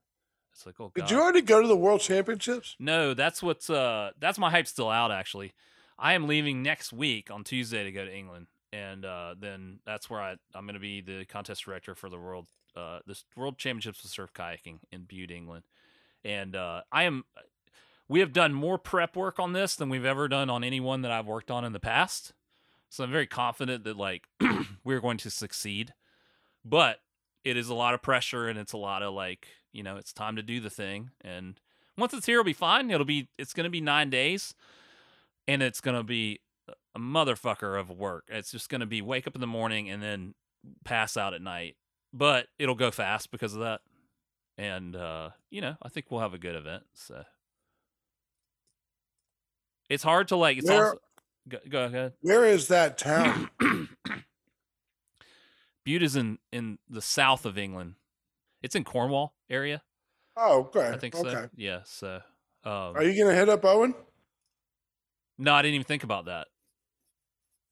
It's 0.52 0.64
like, 0.64 0.80
oh, 0.80 0.90
God. 0.94 1.02
Did 1.02 1.10
you 1.10 1.20
already 1.20 1.42
go 1.42 1.60
to 1.60 1.68
the 1.68 1.76
World 1.76 2.00
Championships? 2.00 2.76
No, 2.78 3.12
that's 3.12 3.42
what's 3.42 3.68
uh 3.68 4.12
that's 4.18 4.38
my 4.38 4.50
hype 4.50 4.66
still 4.66 4.88
out 4.88 5.12
actually. 5.12 5.52
I 5.98 6.14
am 6.14 6.26
leaving 6.26 6.62
next 6.62 6.92
week 6.92 7.30
on 7.30 7.44
Tuesday 7.44 7.84
to 7.84 7.92
go 7.92 8.04
to 8.04 8.14
England, 8.14 8.46
and 8.72 9.04
uh, 9.04 9.34
then 9.38 9.80
that's 9.84 10.08
where 10.10 10.20
I 10.20 10.36
I'm 10.54 10.64
going 10.64 10.74
to 10.74 10.80
be 10.80 11.00
the 11.00 11.24
contest 11.26 11.64
director 11.64 11.94
for 11.94 12.08
the 12.08 12.18
world 12.18 12.48
uh 12.74 13.00
this 13.06 13.24
World 13.36 13.58
Championships 13.58 14.02
of 14.04 14.10
Surf 14.10 14.32
Kayaking 14.32 14.78
in 14.90 15.02
Bude, 15.04 15.30
England, 15.30 15.64
and 16.24 16.56
uh, 16.56 16.82
I 16.90 17.04
am. 17.04 17.24
We 18.08 18.20
have 18.20 18.32
done 18.32 18.54
more 18.54 18.78
prep 18.78 19.16
work 19.16 19.40
on 19.40 19.52
this 19.52 19.74
than 19.74 19.88
we've 19.88 20.04
ever 20.04 20.28
done 20.28 20.48
on 20.48 20.62
any 20.62 20.78
one 20.80 21.02
that 21.02 21.10
I've 21.10 21.26
worked 21.26 21.50
on 21.50 21.64
in 21.64 21.72
the 21.72 21.80
past. 21.80 22.32
So 22.88 23.04
I'm 23.04 23.10
very 23.10 23.26
confident 23.26 23.84
that 23.84 23.96
like 23.96 24.24
we're 24.84 25.00
going 25.00 25.18
to 25.18 25.30
succeed. 25.30 25.92
But 26.64 27.00
it 27.44 27.56
is 27.56 27.68
a 27.68 27.74
lot 27.74 27.94
of 27.94 28.02
pressure 28.02 28.48
and 28.48 28.58
it's 28.58 28.72
a 28.72 28.76
lot 28.78 29.02
of 29.02 29.14
like, 29.14 29.48
you 29.72 29.82
know, 29.82 29.96
it's 29.96 30.12
time 30.12 30.36
to 30.36 30.42
do 30.42 30.58
the 30.60 30.70
thing. 30.70 31.10
And 31.20 31.60
once 31.96 32.12
it's 32.12 32.26
here, 32.26 32.36
it'll 32.40 32.44
be 32.44 32.52
fine. 32.52 32.90
It'll 32.90 33.06
be 33.06 33.28
it's 33.38 33.52
gonna 33.52 33.70
be 33.70 33.80
nine 33.80 34.10
days 34.10 34.54
and 35.46 35.62
it's 35.62 35.80
gonna 35.80 36.02
be 36.02 36.40
a 36.94 36.98
motherfucker 36.98 37.78
of 37.78 37.90
work. 37.90 38.24
It's 38.28 38.50
just 38.50 38.68
gonna 38.68 38.86
be 38.86 39.00
wake 39.02 39.26
up 39.26 39.34
in 39.34 39.40
the 39.40 39.46
morning 39.46 39.88
and 39.88 40.02
then 40.02 40.34
pass 40.84 41.16
out 41.16 41.34
at 41.34 41.42
night. 41.42 41.76
But 42.12 42.46
it'll 42.58 42.74
go 42.74 42.90
fast 42.90 43.30
because 43.30 43.54
of 43.54 43.60
that. 43.60 43.80
And 44.58 44.96
uh, 44.96 45.30
you 45.50 45.60
know, 45.60 45.76
I 45.82 45.88
think 45.88 46.06
we'll 46.10 46.20
have 46.20 46.34
a 46.34 46.38
good 46.38 46.56
event. 46.56 46.84
So 46.94 47.22
it's 49.88 50.02
hard 50.02 50.28
to 50.28 50.36
like 50.36 50.58
it's 50.58 50.68
Where- 50.68 50.86
also 50.86 50.98
go, 51.48 51.58
go 51.68 51.84
ahead. 51.84 52.12
Where 52.20 52.44
is 52.44 52.68
that 52.68 52.98
town? 52.98 53.50
Bude 55.84 56.02
is 56.02 56.16
in 56.16 56.38
in 56.52 56.78
the 56.88 57.02
south 57.02 57.44
of 57.46 57.56
England. 57.58 57.94
It's 58.62 58.74
in 58.74 58.84
Cornwall 58.84 59.34
area. 59.48 59.82
oh, 60.36 60.60
okay. 60.74 60.88
I 60.88 60.98
think 60.98 61.14
so. 61.14 61.48
Yeah. 61.56 61.80
So, 61.84 62.16
um, 62.64 62.96
Are 62.96 63.02
you 63.04 63.22
gonna 63.22 63.36
hit 63.36 63.48
up 63.48 63.64
Owen? 63.64 63.94
no, 65.38 65.52
I 65.54 65.62
didn't 65.62 65.74
even 65.76 65.84
think 65.84 66.02
about 66.02 66.24
that. 66.26 66.48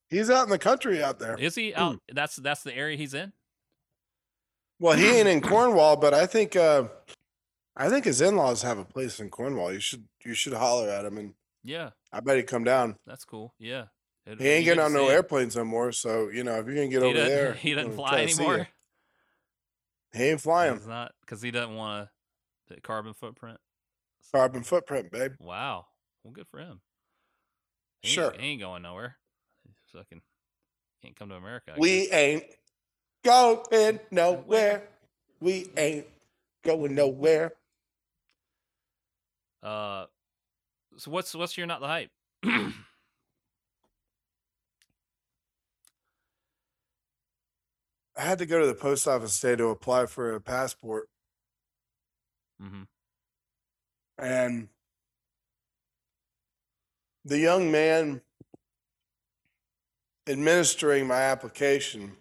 He's 0.09 0.31
out 0.31 0.45
in 0.45 0.51
the 0.51 0.59
country 0.59 1.03
out 1.03 1.19
there. 1.19 1.37
Is 1.37 1.55
he 1.57 1.75
out? 1.75 1.99
That's 2.13 2.37
that's 2.37 2.63
the 2.63 2.75
area 2.77 2.97
he's 2.97 3.15
in. 3.15 3.33
Well, 4.79 4.97
he 4.97 5.07
ain't 5.09 5.29
in 5.29 5.41
Cornwall, 5.51 5.97
but 5.97 6.15
I 6.15 6.27
think 6.27 6.55
uh 6.55 6.85
I 7.77 7.89
think 7.89 8.05
his 8.05 8.21
in-laws 8.21 8.63
have 8.63 8.79
a 8.79 8.85
place 8.85 9.19
in 9.19 9.31
Cornwall. 9.31 9.73
You 9.73 9.81
should 9.81 10.05
you 10.25 10.35
should 10.35 10.53
holler 10.53 10.89
at 10.89 11.05
him, 11.05 11.19
and 11.19 11.35
Yeah, 11.65 11.91
I 12.13 12.21
bet 12.21 12.37
he'd 12.37 12.47
come 12.47 12.63
down. 12.65 12.97
that's 13.07 13.25
cool. 13.25 13.55
Yeah. 13.59 13.87
It'd 14.27 14.41
He 14.41 14.49
ain't 14.49 14.65
getting 14.65 14.83
on 14.85 14.93
no 14.93 15.09
airplanes 15.09 15.57
no 15.57 15.65
more. 15.65 15.93
So 15.93 16.29
you 16.29 16.45
know, 16.45 16.59
if 16.59 16.67
you're 16.67 16.75
gonna 16.75 16.89
get 16.89 17.03
He 17.03 17.09
over 17.09 17.19
there, 17.29 17.53
he 17.55 17.75
doesn't 17.75 17.95
fly 17.95 18.27
see 18.27 18.43
you. 18.43 18.49
anymore. 18.51 18.69
He 20.13 20.23
ain't 20.25 20.41
flying. 20.41 20.75
He's 20.75 20.87
not 20.87 21.13
because 21.21 21.43
he 21.43 21.51
doesn't 21.51 21.75
want 21.75 22.09
the 22.69 22.81
carbon 22.81 23.13
footprint. 23.15 23.59
Carbon 24.33 24.63
footprint, 24.63 25.11
babe. 25.11 25.33
Wow. 25.41 25.87
Well, 26.23 26.33
good 26.33 26.47
for 26.49 26.59
him. 26.61 26.81
He 28.01 28.09
ain't- 28.09 28.15
Sure. 28.15 28.33
He 28.39 28.47
ain't 28.47 28.61
going 28.61 28.83
nowhere. 28.83 29.17
Fucking 29.93 30.23
can't 31.03 31.17
come 31.17 31.29
to 31.29 31.35
America. 31.37 31.73
I 31.77 31.79
We 31.79 32.07
guess. 32.07 32.13
ain't 32.15 32.45
going 33.25 34.01
nowhere. 34.11 34.89
We 35.41 35.71
ain't 35.77 36.07
going 36.65 36.95
nowhere. 36.95 37.53
Uh, 39.63 40.07
so 40.97 41.11
what's 41.11 41.35
what's 41.35 41.57
your 41.57 41.67
not 41.67 41.81
the 41.81 41.87
hype? 41.87 42.11
I 48.17 48.23
had 48.23 48.39
to 48.39 48.47
go 48.47 48.61
to 48.61 48.67
the 48.67 48.75
post 48.75 49.09
office 49.09 49.41
today 49.41 49.57
to 49.57 49.67
apply 49.69 50.07
for 50.07 50.35
a 50.35 50.41
passport, 50.41 51.09
mm-hmm. 52.63 52.83
and 54.19 54.69
the 57.25 57.39
young 57.39 57.73
man 57.73 58.21
administering 60.29 61.07
my 61.07 61.21
application 61.21 62.13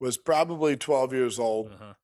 was 0.00 0.16
probably 0.16 0.76
12 0.76 1.12
years 1.12 1.38
old. 1.38 1.72
Uh-huh. 1.72 1.94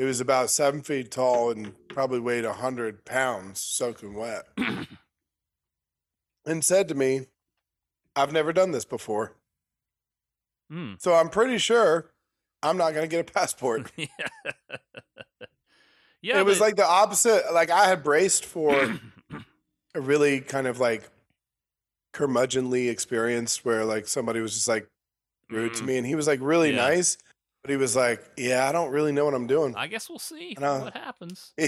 He 0.00 0.06
was 0.06 0.18
about 0.18 0.48
seven 0.48 0.80
feet 0.80 1.10
tall 1.10 1.50
and 1.50 1.74
probably 1.88 2.20
weighed 2.20 2.46
a 2.46 2.52
100 2.52 3.04
pounds 3.04 3.60
soaking 3.60 4.14
wet. 4.14 4.44
and 6.46 6.64
said 6.64 6.88
to 6.88 6.94
me, 6.94 7.26
I've 8.16 8.32
never 8.32 8.54
done 8.54 8.70
this 8.70 8.86
before. 8.86 9.34
Mm. 10.72 10.98
So 11.02 11.12
I'm 11.12 11.28
pretty 11.28 11.58
sure 11.58 12.06
I'm 12.62 12.78
not 12.78 12.94
going 12.94 13.06
to 13.06 13.14
get 13.14 13.28
a 13.28 13.30
passport. 13.30 13.92
yeah. 13.94 14.06
yeah. 16.22 16.40
it 16.40 16.46
was 16.46 16.58
but- 16.60 16.64
like 16.64 16.76
the 16.76 16.86
opposite. 16.86 17.52
Like 17.52 17.70
I 17.70 17.84
had 17.86 18.02
braced 18.02 18.46
for 18.46 18.72
a 19.94 20.00
really 20.00 20.40
kind 20.40 20.66
of 20.66 20.80
like 20.80 21.10
curmudgeonly 22.14 22.88
experience 22.88 23.66
where 23.66 23.84
like 23.84 24.08
somebody 24.08 24.40
was 24.40 24.54
just 24.54 24.66
like 24.66 24.88
rude 25.50 25.74
to 25.74 25.82
Mm. 25.82 25.86
me 25.86 25.98
and 25.98 26.06
he 26.06 26.14
was 26.14 26.26
like 26.26 26.38
really 26.40 26.70
Yeah. 26.70 26.88
nice, 26.88 27.18
but 27.62 27.70
he 27.70 27.76
was 27.76 27.96
like, 27.96 28.22
Yeah, 28.36 28.68
I 28.68 28.72
don't 28.72 28.90
really 28.90 29.12
know 29.12 29.24
what 29.24 29.34
I'm 29.34 29.46
doing. 29.46 29.74
I 29.76 29.86
guess 29.86 30.08
we'll 30.08 30.18
see 30.18 30.56
I 30.60 30.78
what 30.78 30.96
happens. 30.96 31.52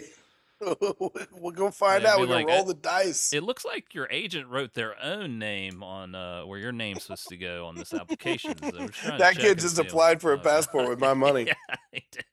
we'll 0.61 1.51
go 1.53 1.71
find 1.71 2.05
Yeah, 2.05 2.13
out. 2.15 2.21
We're 2.21 2.27
gonna 2.27 2.39
like, 2.39 2.49
roll 2.49 2.61
"Uh, 2.61 2.65
the 2.65 2.75
dice. 2.75 3.33
It 3.33 3.43
looks 3.43 3.65
like 3.65 3.95
your 3.95 4.09
agent 4.11 4.49
wrote 4.49 4.75
their 4.75 4.95
own 5.03 5.39
name 5.39 5.83
on 5.83 6.15
uh, 6.15 6.43
where 6.43 6.59
your 6.59 6.73
name's 6.73 7.03
supposed 7.03 7.29
to 7.29 7.37
go 7.37 7.67
on 7.67 7.75
this 7.75 7.93
application. 7.93 8.57
So 8.59 8.71
we're 8.71 8.89
trying 8.89 9.13
to 9.13 9.19
that 9.19 9.35
check 9.35 9.43
kid 9.43 9.51
and 9.53 9.61
just 9.61 9.77
see 9.77 9.83
applied 9.83 10.21
for 10.21 10.33
a 10.33 10.39
passport 10.39 10.89
with 10.89 11.01
my 11.01 11.15
money. 11.15 11.45
yeah, 11.47 11.75
he 11.93 12.05
did. 12.11 12.25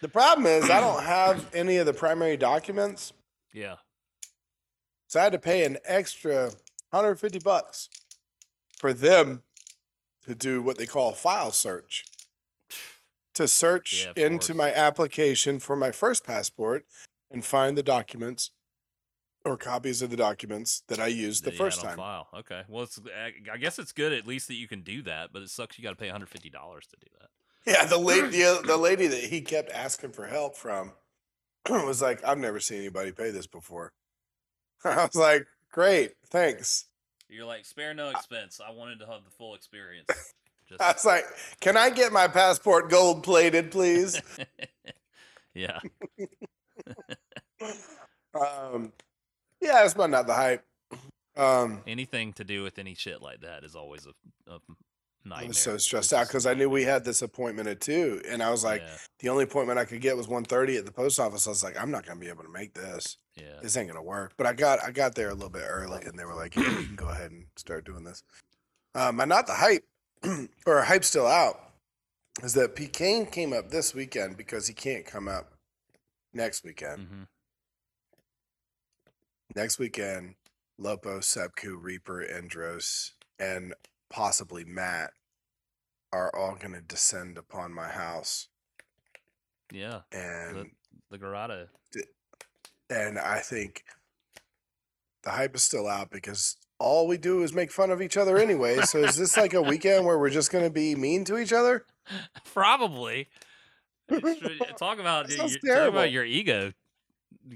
The 0.00 0.08
problem 0.08 0.46
is 0.46 0.68
I 0.70 0.80
don't 0.80 1.02
have 1.04 1.52
any 1.54 1.78
of 1.78 1.86
the 1.86 1.94
primary 1.94 2.36
documents. 2.36 3.12
Yeah. 3.52 3.76
So 5.08 5.20
I 5.20 5.24
had 5.24 5.32
to 5.32 5.38
pay 5.38 5.64
an 5.64 5.78
extra 5.84 6.46
150 6.90 7.38
bucks 7.40 7.88
for 8.78 8.92
them 8.92 9.42
to 10.26 10.34
do 10.34 10.62
what 10.62 10.78
they 10.78 10.86
call 10.86 11.10
a 11.10 11.14
file 11.14 11.52
search. 11.52 12.04
To 13.34 13.48
search 13.48 14.06
Yeah, 14.06 14.24
into 14.24 14.52
course. 14.52 14.56
my 14.56 14.72
application 14.72 15.58
for 15.58 15.74
my 15.74 15.90
first 15.90 16.24
passport 16.24 16.84
and 17.30 17.44
find 17.44 17.76
the 17.76 17.82
documents 17.82 18.50
or 19.44 19.56
copies 19.56 20.00
of 20.02 20.10
the 20.10 20.16
documents 20.16 20.82
that 20.88 20.98
I 20.98 21.08
used 21.08 21.44
the 21.44 21.52
first 21.52 21.80
time. 21.80 21.96
File. 21.96 22.28
Okay. 22.34 22.62
Well, 22.68 22.84
it's 22.84 22.98
eh, 22.98 23.30
I 23.50 23.54
I 23.54 23.56
guess 23.58 23.78
it's 23.78 23.92
good 23.92 24.12
at 24.12 24.26
least 24.26 24.48
that 24.48 24.54
you 24.54 24.68
can 24.68 24.82
do 24.82 25.02
that, 25.02 25.32
but 25.32 25.42
it 25.42 25.50
sucks 25.50 25.78
you 25.78 25.84
got 25.84 25.90
to 25.90 25.96
pay 25.96 26.06
150 26.06 26.48
dollars 26.50 26.86
to 26.86 26.96
do 26.96 27.06
that. 27.20 27.28
Yeah, 27.66 27.86
the 27.86 27.98
lady, 27.98 28.28
the, 28.38 28.44
uh, 28.44 28.62
the 28.62 28.76
lady 28.76 29.06
that 29.06 29.24
he 29.24 29.40
kept 29.40 29.70
asking 29.72 30.12
for 30.12 30.26
help 30.26 30.56
from 30.56 30.92
was 31.68 32.00
like, 32.00 32.24
"I've 32.24 32.38
never 32.38 32.60
seen 32.60 32.78
anybody 32.78 33.12
pay 33.12 33.30
this 33.30 33.46
before." 33.46 33.92
I 34.84 35.04
was 35.04 35.14
like, 35.14 35.46
"Great, 35.70 36.12
thanks." 36.28 36.86
You're 37.28 37.46
like 37.46 37.64
spare 37.64 37.94
no 37.94 38.10
expense. 38.10 38.60
I 38.66 38.70
wanted 38.72 39.00
to 39.00 39.06
have 39.06 39.24
the 39.24 39.30
full 39.30 39.54
experience. 39.54 40.08
Just 40.68 40.80
I 40.80 40.92
was 40.92 41.04
like, 41.04 41.24
"Can 41.60 41.76
I 41.76 41.90
get 41.90 42.12
my 42.12 42.26
passport 42.26 42.90
gold 42.90 43.22
plated, 43.22 43.70
please?" 43.70 44.20
yeah. 45.54 45.78
um, 48.34 48.92
yeah, 49.60 49.82
that's 49.82 49.92
about 49.92 50.10
not 50.10 50.26
the 50.26 50.34
hype. 50.34 50.64
Um, 51.36 51.82
Anything 51.86 52.32
to 52.34 52.44
do 52.44 52.62
with 52.62 52.78
any 52.78 52.94
shit 52.94 53.20
like 53.20 53.40
that 53.40 53.64
is 53.64 53.74
always 53.74 54.06
a 54.06 54.12
nightmare. 55.24 55.44
I 55.44 55.48
was 55.48 55.58
so 55.58 55.76
stressed 55.76 56.12
out 56.12 56.28
because 56.28 56.46
I 56.46 56.54
knew 56.54 56.70
we 56.70 56.84
had 56.84 57.04
this 57.04 57.22
appointment 57.22 57.68
at 57.68 57.80
two, 57.80 58.22
and 58.28 58.42
I 58.42 58.50
was 58.50 58.64
like, 58.64 58.82
yeah, 58.82 58.96
the 59.18 59.28
only 59.28 59.44
appointment 59.44 59.78
I 59.78 59.84
could 59.84 60.00
get 60.00 60.16
was 60.16 60.28
1.30 60.28 60.78
at 60.78 60.86
the 60.86 60.92
post 60.92 61.18
office. 61.18 61.46
I 61.46 61.50
was 61.50 61.64
like, 61.64 61.80
I'm 61.80 61.90
not 61.90 62.06
gonna 62.06 62.20
be 62.20 62.28
able 62.28 62.44
to 62.44 62.50
make 62.50 62.74
this. 62.74 63.18
Yeah. 63.36 63.60
This 63.62 63.76
ain't 63.76 63.88
gonna 63.88 64.02
work. 64.02 64.34
But 64.36 64.46
I 64.46 64.52
got 64.52 64.82
I 64.82 64.90
got 64.90 65.14
there 65.14 65.30
a 65.30 65.34
little 65.34 65.50
bit 65.50 65.64
early, 65.66 66.02
and 66.04 66.18
they 66.18 66.24
were 66.24 66.34
like, 66.34 66.56
yeah, 66.56 66.78
you 66.78 66.86
can 66.86 66.96
go 66.96 67.08
ahead 67.08 67.30
and 67.30 67.46
start 67.56 67.84
doing 67.84 68.04
this. 68.04 68.22
Um, 68.94 69.18
and 69.20 69.28
not 69.28 69.46
the 69.46 69.54
hype, 69.54 69.84
or 70.66 70.82
hype 70.82 71.04
still 71.04 71.26
out, 71.26 71.58
is 72.42 72.54
that 72.54 72.76
P. 72.76 72.86
Kane 72.86 73.26
came 73.26 73.52
up 73.52 73.70
this 73.70 73.94
weekend 73.94 74.36
because 74.36 74.68
he 74.68 74.74
can't 74.74 75.04
come 75.04 75.26
up 75.28 75.52
next 76.32 76.64
weekend. 76.64 77.00
Mm-hmm. 77.00 77.22
Next 79.56 79.78
weekend, 79.78 80.34
Lopo, 80.80 81.22
Sepku, 81.22 81.76
Reaper, 81.76 82.22
Andros, 82.22 83.12
and 83.38 83.74
possibly 84.10 84.64
Matt 84.64 85.10
are 86.12 86.34
all 86.34 86.54
going 86.54 86.74
to 86.74 86.80
descend 86.80 87.36
upon 87.36 87.72
my 87.72 87.88
house, 87.88 88.48
Yeah, 89.72 90.02
and 90.12 90.70
the 91.10 91.18
Garada. 91.18 91.66
And 92.94 93.18
I 93.18 93.40
think 93.40 93.84
the 95.22 95.30
hype 95.30 95.54
is 95.56 95.62
still 95.62 95.88
out 95.88 96.10
because 96.10 96.56
all 96.78 97.06
we 97.06 97.16
do 97.16 97.42
is 97.42 97.52
make 97.52 97.72
fun 97.72 97.90
of 97.90 98.00
each 98.00 98.16
other 98.16 98.38
anyway. 98.38 98.80
so 98.82 98.98
is 98.98 99.16
this 99.16 99.36
like 99.36 99.54
a 99.54 99.62
weekend 99.70 100.04
where 100.04 100.18
we're 100.18 100.30
just 100.30 100.52
going 100.52 100.64
to 100.64 100.70
be 100.70 100.94
mean 100.94 101.24
to 101.24 101.38
each 101.38 101.52
other? 101.52 101.84
Probably. 102.52 103.28
Talk 104.78 104.98
about 104.98 105.30
your, 105.30 105.48
talk 105.48 105.88
about 105.88 106.12
your 106.12 106.24
ego 106.26 106.72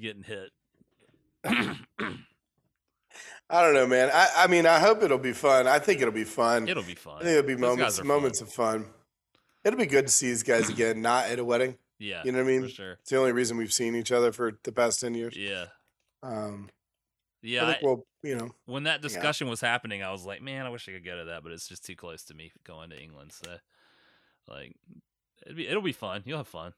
getting 0.00 0.22
hit. 0.22 0.50
I 3.50 3.62
don't 3.62 3.74
know, 3.74 3.86
man. 3.86 4.10
I, 4.12 4.28
I 4.38 4.46
mean, 4.46 4.64
I 4.64 4.78
hope 4.78 5.02
it'll 5.02 5.18
be 5.18 5.34
fun. 5.34 5.66
I 5.66 5.78
think 5.78 6.00
it'll 6.00 6.12
be 6.12 6.24
fun. 6.24 6.66
It'll 6.66 6.82
be 6.82 6.94
fun. 6.94 7.16
I 7.16 7.24
think 7.24 7.38
it'll 7.38 7.46
be 7.46 7.56
moments 7.56 8.02
moments 8.02 8.40
fun. 8.40 8.48
of 8.48 8.54
fun. 8.54 8.86
It'll 9.62 9.78
be 9.78 9.84
good 9.84 10.06
to 10.06 10.12
see 10.12 10.28
these 10.28 10.42
guys 10.42 10.70
again, 10.70 11.02
not 11.02 11.26
at 11.26 11.38
a 11.38 11.44
wedding. 11.44 11.76
Yeah, 11.98 12.22
You 12.24 12.32
know 12.32 12.38
what 12.38 12.44
I 12.44 12.46
mean? 12.52 12.62
for 12.62 12.68
sure. 12.68 12.92
It's 13.00 13.10
the 13.10 13.16
only 13.16 13.32
reason 13.32 13.56
we've 13.56 13.72
seen 13.72 13.94
each 13.96 14.12
other 14.12 14.30
for 14.32 14.52
the 14.62 14.72
past 14.72 15.00
ten 15.00 15.14
years. 15.14 15.36
Yeah, 15.36 15.66
Um, 16.22 16.70
yeah. 17.42 17.64
I 17.66 17.78
we'll, 17.82 18.06
you 18.22 18.36
know, 18.36 18.50
when 18.66 18.84
that 18.84 19.02
discussion 19.02 19.48
was 19.48 19.60
happening, 19.60 20.02
I 20.02 20.12
was 20.12 20.24
like, 20.24 20.40
man, 20.42 20.64
I 20.66 20.68
wish 20.70 20.88
I 20.88 20.92
could 20.92 21.04
go 21.04 21.16
to 21.18 21.24
that, 21.26 21.42
but 21.42 21.52
it's 21.52 21.66
just 21.68 21.84
too 21.84 21.96
close 21.96 22.22
to 22.24 22.34
me 22.34 22.52
going 22.64 22.90
to 22.90 23.00
England. 23.00 23.32
So, 23.32 23.56
like, 24.48 24.74
it'll 25.44 25.56
be 25.56 25.66
it'll 25.68 25.82
be 25.82 25.92
fun. 25.92 26.22
You'll 26.24 26.38
have 26.38 26.48
fun. 26.48 26.72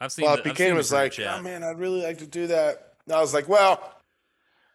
I've 0.00 0.12
seen. 0.12 0.24
well, 0.24 0.36
the, 0.36 0.40
I've 0.40 0.44
seen 0.46 0.52
P 0.54 0.56
Kane 0.56 0.70
the 0.70 0.76
was 0.76 0.92
like, 0.92 1.12
chat. 1.12 1.38
"Oh 1.38 1.42
man, 1.42 1.62
I'd 1.62 1.78
really 1.78 2.02
like 2.02 2.18
to 2.18 2.26
do 2.26 2.46
that." 2.48 2.94
And 3.06 3.14
I 3.16 3.20
was 3.20 3.34
like, 3.34 3.48
"Well, 3.48 3.80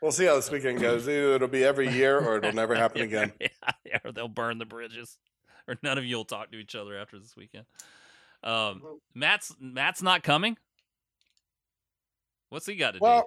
we'll 0.02 0.12
see 0.12 0.26
how 0.26 0.36
this 0.36 0.52
weekend 0.52 0.80
goes. 0.82 1.04
Either 1.08 1.36
it'll 1.36 1.48
be 1.48 1.64
every 1.64 1.90
year 1.90 2.20
or 2.20 2.38
it'll 2.38 2.54
never 2.54 2.76
happen 2.84 3.02
again." 3.02 3.34
yeah, 3.40 3.48
yeah, 3.86 4.00
or 4.04 4.12
they'll 4.12 4.28
burn 4.28 4.58
the 4.58 4.66
bridges, 4.66 5.18
or 5.68 5.78
none 5.84 5.98
of 5.98 6.06
you 6.06 6.18
will 6.18 6.26
talk 6.26 6.52
to 6.52 6.58
each 6.58 6.76
other 6.76 6.98
after 6.98 7.18
this 7.20 7.36
weekend. 7.36 7.66
Um, 8.44 8.82
Matt's 9.16 9.56
Matt's 9.60 10.02
not 10.02 10.24
coming. 10.24 10.58
What's 12.50 12.66
he 12.66 12.76
got 12.76 12.92
to 12.92 13.00
do? 13.00 13.04
Well, 13.04 13.26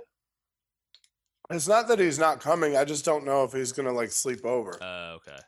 it's 1.50 1.68
not 1.68 1.88
that 1.88 1.98
he's 1.98 2.18
not 2.18 2.40
coming. 2.40 2.76
I 2.76 2.84
just 2.84 3.04
don't 3.04 3.24
know 3.24 3.44
if 3.44 3.52
he's 3.52 3.72
gonna 3.72 3.92
like 3.92 4.10
sleep 4.10 4.44
over 4.44 4.72
do? 4.72 4.78
Oh, 4.80 5.16
okay. 5.16 5.40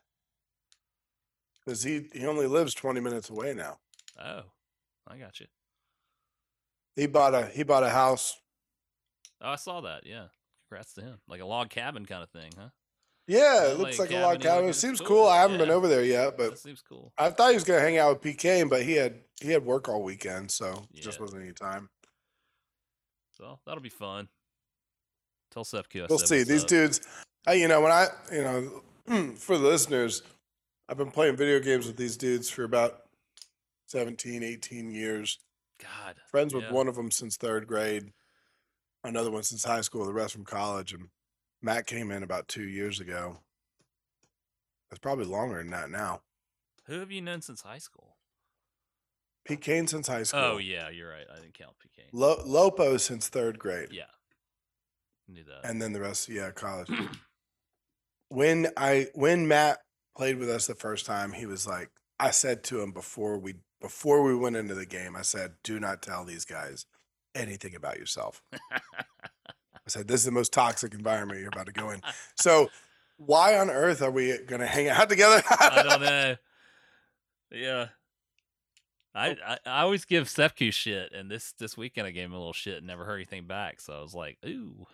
because 1.65 1.83
he 1.83 2.09
he 2.13 2.27
only 2.27 2.47
lives 2.47 2.75
twenty 2.75 3.01
minutes 3.01 3.31
away 3.31 3.55
now. 3.55 3.79
Oh, 4.21 4.43
I 5.09 5.17
got 5.17 5.41
you. 5.41 5.47
He 6.97 7.07
bought 7.07 7.35
a 7.35 7.47
he 7.47 7.63
bought 7.63 7.85
a 7.85 7.89
house. 7.91 8.37
Oh, 9.41 9.51
I 9.51 9.57
saw 9.57 9.81
that. 9.83 10.05
Yeah, 10.05 10.27
congrats 10.69 10.93
to 10.95 11.03
him. 11.03 11.19
Like 11.29 11.41
a 11.41 11.47
log 11.47 11.71
cabin 11.71 12.05
kind 12.05 12.23
of 12.23 12.31
thing, 12.31 12.51
huh? 12.59 12.69
Yeah, 13.33 13.65
Yeah, 13.65 13.71
it 13.73 13.79
looks 13.79 13.99
like 13.99 14.11
like 14.11 14.19
a 14.19 14.23
log 14.23 14.41
cabin-y 14.41 14.71
It 14.71 14.75
seems 14.75 15.01
cool. 15.01 15.09
cool. 15.09 15.27
I 15.27 15.41
haven't 15.41 15.59
been 15.59 15.71
over 15.71 15.89
there 15.89 16.05
yet, 16.05 16.37
but 16.37 16.51
that 16.51 16.59
seems 16.59 16.83
cool. 16.83 17.13
I 17.19 17.31
thought 17.31 17.49
he 17.51 17.55
was 17.55 17.65
gonna 17.65 17.81
hang 17.81 17.99
out 17.99 18.23
with 18.23 18.37
PK, 18.37 18.69
but 18.69 18.83
he 18.83 18.93
had 18.93 19.21
he 19.41 19.51
had 19.51 19.65
work 19.65 19.89
all 19.89 20.03
weekend, 20.03 20.51
so 20.51 20.85
it 20.95 21.01
just 21.01 21.21
wasn't 21.21 21.43
any 21.43 21.53
time. 21.53 21.89
So 23.37 23.59
that'll 23.67 23.83
be 23.83 23.89
fun. 23.89 24.29
Tell 25.51 25.65
Sepku 25.65 26.03
I 26.03 26.07
We'll 26.09 26.19
see. 26.19 26.45
These 26.45 26.63
up. 26.63 26.69
dudes, 26.69 27.01
I, 27.47 27.55
you 27.55 27.69
know, 27.69 27.81
when 27.81 27.93
I, 27.93 28.07
you 28.33 28.43
know, 28.43 29.35
for 29.37 29.59
the 29.59 29.65
listeners, 29.67 30.23
I've 30.89 30.97
been 30.97 31.11
playing 31.11 31.37
video 31.37 31.61
games 31.61 31.87
with 31.87 31.97
these 31.97 32.17
dudes 32.17 32.49
for 32.49 32.65
about 32.65 33.03
17, 33.89 34.43
18 34.43 34.91
years. 34.91 35.39
God, 35.81 36.15
Friends 36.31 36.55
with 36.55 36.71
one 36.71 36.89
of 36.89 36.95
them 36.95 37.11
since 37.11 37.37
third 37.37 37.67
grade, 37.67 38.13
another 39.03 39.31
one 39.31 39.43
since 39.43 39.65
high 39.65 39.81
school, 39.81 40.07
the 40.07 40.13
rest 40.13 40.33
from 40.33 40.45
college. 40.45 40.93
And 40.93 41.09
Matt 41.63 41.87
came 41.87 42.11
in 42.11 42.23
about 42.23 42.49
two 42.49 42.67
years 42.67 43.01
ago. 43.01 43.39
It's 44.91 44.99
probably 44.99 45.25
longer 45.25 45.59
than 45.59 45.71
that 45.71 45.91
now. 45.91 46.21
Who 46.87 46.99
have 46.99 47.11
you 47.11 47.23
known 47.23 47.41
since 47.41 47.63
high 47.63 47.79
school? 47.79 48.17
Pete 49.45 49.61
Kane 49.61 49.87
since 49.87 50.09
high 50.09 50.21
oh, 50.21 50.25
school. 50.25 50.41
Oh 50.41 50.59
yeah, 50.59 50.91
you're 50.91 51.09
right. 51.09 51.27
I 51.31 51.37
didn't 51.37 51.55
count 51.55 51.73
PK. 51.79 52.05
Lo- 52.13 52.43
Lopo 52.45 53.01
since 53.01 53.29
third 53.29 53.59
grade. 53.59 53.89
Yeah, 53.91 54.05
knew 55.29 55.45
that. 55.45 55.69
and 55.69 55.81
then 55.81 55.93
the 55.93 56.01
rest, 56.01 56.29
yeah, 56.29 56.51
college. 56.51 56.91
when 58.29 58.69
I 58.77 59.09
when 59.15 59.49
Matt 59.49 59.79
played 60.17 60.39
with 60.39 60.51
us 60.51 60.67
the 60.67 60.75
first 60.75 61.07
time, 61.07 61.33
he 61.33 61.47
was 61.47 61.67
like, 61.67 61.91
I 62.21 62.31
said 62.31 62.63
to 62.65 62.83
him 62.83 62.93
before 62.93 63.39
we 63.39 63.55
before 63.81 64.23
we 64.23 64.35
went 64.35 64.57
into 64.57 64.75
the 64.75 64.87
game, 64.87 65.17
I 65.17 65.23
said, 65.23 65.55
"Do 65.65 65.81
not 65.81 66.03
tell 66.03 66.25
these 66.25 66.45
guys 66.45 66.87
anything 67.35 67.75
about 67.75 67.99
yourself." 67.99 68.43
Said, 69.93 70.09
"This 70.09 70.21
is 70.21 70.25
the 70.25 70.33
most 70.33 70.53
toxic 70.53 70.95
environment 70.95 71.41
you're 71.41 71.49
about 71.49 71.67
to 71.67 71.73
go 71.73 71.91
in." 71.91 72.01
So, 72.37 72.71
why 73.19 73.59
on 73.59 73.71
earth 73.71 74.03
are 74.03 74.11
we 74.11 74.37
going 74.39 74.61
to 74.61 74.67
hang 74.67 74.89
out 74.89 75.09
together? 75.09 75.43
I 75.49 75.83
don't 75.87 76.01
know. 76.03 76.37
Yeah. 77.51 77.87
I, 79.15 79.31
Oh. 79.31 79.35
I, 79.47 79.59
I 79.67 79.83
always 79.83 80.07
give 80.07 80.29
Sepku 80.29 80.71
shit, 80.71 81.13
and 81.13 81.31
this 81.31 81.53
this 81.53 81.77
weekend 81.77 82.07
I 82.07 82.11
gave 82.13 82.25
him 82.25 82.33
a 82.33 82.39
little 82.39 82.55
shit 82.55 82.79
and 82.79 82.87
never 82.87 83.05
heard 83.05 83.17
anything 83.17 83.47
back. 83.47 83.81
So 83.81 83.93
I 83.93 84.01
was 84.01 84.15
like, 84.15 84.39
ooh, 84.47 84.87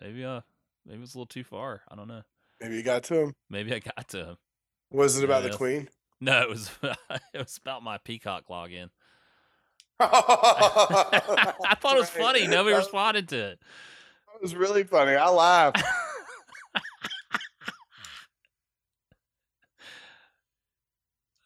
maybe 0.00 0.24
uh 0.24 0.42
maybe 0.86 1.02
it's 1.02 1.14
a 1.14 1.18
little 1.18 1.26
too 1.26 1.42
far. 1.42 1.82
I 1.90 1.96
don't 1.96 2.06
know. 2.06 2.22
Maybe 2.60 2.76
you 2.76 2.84
got 2.84 3.02
to 3.04 3.14
him. 3.22 3.34
Maybe 3.50 3.74
I 3.74 3.80
got 3.80 4.06
to 4.10 4.18
him. 4.24 4.36
Was 4.92 5.18
it 5.18 5.24
about 5.24 5.42
the 5.42 5.50
queen? 5.50 5.88
No, 6.20 6.40
it 6.42 6.48
was 6.48 6.70
it 7.10 7.38
was 7.38 7.58
about 7.60 7.82
my 7.82 7.98
Peacock 7.98 8.44
login. 8.48 8.90
I 9.98 11.74
thought 11.80 11.96
it 11.96 12.00
was 12.00 12.10
funny. 12.10 12.46
Nobody 12.46 12.76
responded 12.76 13.28
to 13.30 13.36
it. 13.36 13.60
Was 14.40 14.54
really 14.54 14.84
funny. 14.84 15.14
I 15.14 15.28
laughed. 15.28 15.82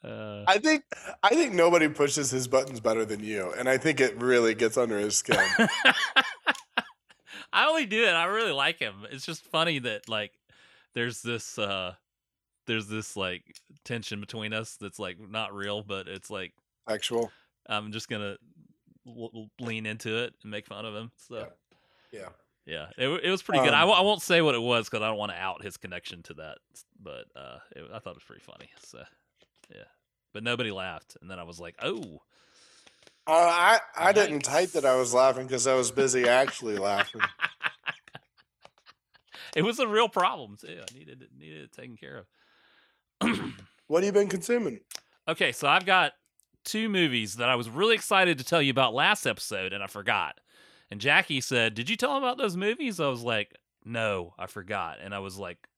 Uh, 0.02 0.44
I 0.48 0.56
think 0.56 0.84
I 1.22 1.30
think 1.30 1.52
nobody 1.52 1.88
pushes 1.88 2.30
his 2.30 2.48
buttons 2.48 2.80
better 2.80 3.04
than 3.04 3.22
you, 3.22 3.52
and 3.58 3.68
I 3.68 3.76
think 3.76 4.00
it 4.00 4.16
really 4.16 4.54
gets 4.54 4.78
under 4.78 4.98
his 4.98 5.16
skin. 5.16 5.36
I 7.52 7.68
only 7.68 7.84
do 7.84 8.04
it. 8.04 8.12
I 8.12 8.24
really 8.24 8.52
like 8.52 8.78
him. 8.78 9.06
It's 9.10 9.26
just 9.26 9.44
funny 9.44 9.78
that 9.80 10.08
like 10.08 10.32
there's 10.94 11.20
this 11.20 11.58
uh 11.58 11.94
there's 12.66 12.86
this 12.86 13.16
like 13.16 13.42
tension 13.84 14.20
between 14.20 14.54
us 14.54 14.76
that's 14.80 14.98
like 14.98 15.18
not 15.20 15.54
real, 15.54 15.82
but 15.82 16.08
it's 16.08 16.30
like 16.30 16.54
Actual, 16.88 17.30
I'm 17.66 17.92
just 17.92 18.08
gonna 18.08 18.36
lean 19.60 19.84
into 19.84 20.24
it 20.24 20.32
and 20.42 20.50
make 20.50 20.66
fun 20.66 20.86
of 20.86 20.94
him. 20.94 21.10
So 21.16 21.46
yeah. 22.12 22.20
yeah, 22.20 22.28
it, 22.66 22.88
it 22.98 23.30
was 23.30 23.42
pretty 23.42 23.64
good. 23.64 23.74
I, 23.74 23.82
Um, 23.82 24.04
won't 24.04 24.22
say 24.22 24.42
what 24.42 24.54
it 24.54 24.62
was 24.62 24.88
because 24.88 25.02
I 25.02 25.08
don't 25.08 25.18
want 25.18 25.32
to 25.32 25.38
out 25.38 25.62
his 25.62 25.76
connection 25.76 26.22
to 26.24 26.34
that, 26.34 26.58
but 27.00 27.24
uh, 27.34 27.58
it, 27.74 27.84
I 27.92 27.98
thought 27.98 28.10
it 28.10 28.16
was 28.16 28.24
pretty 28.24 28.42
funny. 28.42 28.70
So 28.84 29.02
yeah, 29.70 29.84
but 30.32 30.42
nobody 30.42 30.70
laughed, 30.70 31.16
and 31.20 31.30
then 31.30 31.38
I 31.38 31.44
was 31.44 31.60
like, 31.60 31.76
oh, 31.82 32.22
Uh, 33.26 33.32
I 33.32 33.78
I 33.96 34.12
didn't 34.12 34.40
type 34.40 34.72
that 34.72 34.84
I 34.84 34.96
was 34.96 35.14
laughing 35.14 35.46
because 35.46 35.66
I 35.66 35.74
was 35.74 35.90
busy 35.90 36.28
actually 36.28 36.76
laughing. 36.76 37.22
it 39.56 39.62
was 39.62 39.78
a 39.78 39.88
real 39.88 40.08
problem 40.08 40.56
too. 40.60 40.80
I 40.80 40.98
needed 40.98 41.22
it, 41.22 41.28
needed 41.36 41.62
it 41.64 41.72
taken 41.72 41.96
care 41.96 42.26
of. 43.20 43.38
What 43.86 44.04
have 44.04 44.14
you 44.14 44.20
been 44.20 44.28
consuming? 44.28 44.78
Okay, 45.26 45.50
so 45.50 45.66
I've 45.66 45.84
got 45.84 46.12
two 46.64 46.88
movies 46.88 47.34
that 47.34 47.48
I 47.48 47.56
was 47.56 47.68
really 47.68 47.96
excited 47.96 48.38
to 48.38 48.44
tell 48.44 48.62
you 48.62 48.70
about 48.70 48.94
last 48.94 49.26
episode, 49.26 49.72
and 49.72 49.82
I 49.82 49.88
forgot. 49.88 50.38
And 50.90 51.00
Jackie 51.00 51.40
said, 51.40 51.74
"Did 51.74 51.88
you 51.88 51.96
tell 51.96 52.16
him 52.16 52.22
about 52.22 52.38
those 52.38 52.56
movies?" 52.56 52.98
I 53.00 53.08
was 53.08 53.22
like, 53.22 53.56
"No, 53.84 54.34
I 54.38 54.46
forgot," 54.46 54.98
and 55.02 55.14
I 55.14 55.20
was 55.20 55.38
like, 55.38 55.68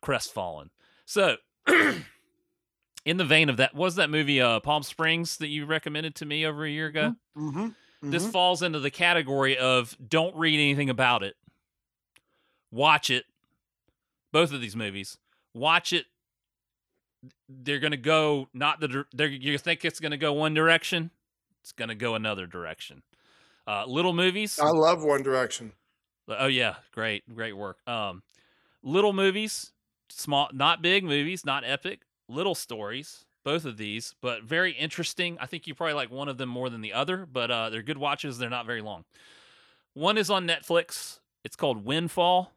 crestfallen. 0.00 0.70
So, 1.04 1.36
in 3.04 3.16
the 3.16 3.24
vein 3.24 3.48
of 3.48 3.56
that, 3.58 3.74
was 3.74 3.96
that 3.96 4.10
movie 4.10 4.40
uh, 4.40 4.60
Palm 4.60 4.82
Springs 4.82 5.38
that 5.38 5.48
you 5.48 5.66
recommended 5.66 6.14
to 6.16 6.26
me 6.26 6.46
over 6.46 6.64
a 6.64 6.70
year 6.70 6.86
ago? 6.86 7.14
Mm-hmm. 7.36 7.68
This 8.10 8.26
falls 8.26 8.62
into 8.62 8.78
the 8.78 8.90
category 8.90 9.58
of 9.58 9.96
don't 10.06 10.36
read 10.36 10.54
anything 10.54 10.88
about 10.88 11.22
it. 11.22 11.34
Watch 12.70 13.10
it. 13.10 13.24
Both 14.32 14.52
of 14.52 14.60
these 14.60 14.76
movies. 14.76 15.18
Watch 15.52 15.92
it. 15.92 16.06
They're 17.48 17.80
going 17.80 17.90
to 17.90 17.96
go 17.96 18.48
not 18.54 18.78
the 18.78 19.04
they're 19.12 19.26
you 19.26 19.58
think 19.58 19.84
it's 19.84 19.98
going 19.98 20.12
to 20.12 20.16
go 20.16 20.32
one 20.32 20.54
direction, 20.54 21.10
it's 21.60 21.72
going 21.72 21.88
to 21.88 21.96
go 21.96 22.14
another 22.14 22.46
direction. 22.46 23.02
Uh, 23.68 23.84
little 23.86 24.14
movies. 24.14 24.58
I 24.58 24.70
love 24.70 25.04
One 25.04 25.22
Direction. 25.22 25.72
Oh 26.26 26.46
yeah, 26.46 26.76
great, 26.92 27.22
great 27.34 27.54
work. 27.54 27.86
Um, 27.86 28.22
little 28.82 29.12
movies, 29.12 29.72
small, 30.08 30.48
not 30.54 30.80
big 30.80 31.04
movies, 31.04 31.44
not 31.44 31.64
epic, 31.64 32.00
little 32.28 32.54
stories. 32.54 33.26
Both 33.44 33.64
of 33.64 33.76
these, 33.78 34.14
but 34.20 34.42
very 34.42 34.72
interesting. 34.72 35.38
I 35.40 35.46
think 35.46 35.66
you 35.66 35.74
probably 35.74 35.94
like 35.94 36.10
one 36.10 36.28
of 36.28 36.36
them 36.36 36.48
more 36.50 36.68
than 36.68 36.82
the 36.82 36.92
other, 36.92 37.24
but 37.24 37.50
uh, 37.50 37.70
they're 37.70 37.82
good 37.82 37.96
watches. 37.96 38.36
They're 38.36 38.50
not 38.50 38.66
very 38.66 38.82
long. 38.82 39.04
One 39.94 40.18
is 40.18 40.28
on 40.28 40.46
Netflix. 40.46 41.20
It's 41.44 41.56
called 41.56 41.84
Windfall. 41.84 42.52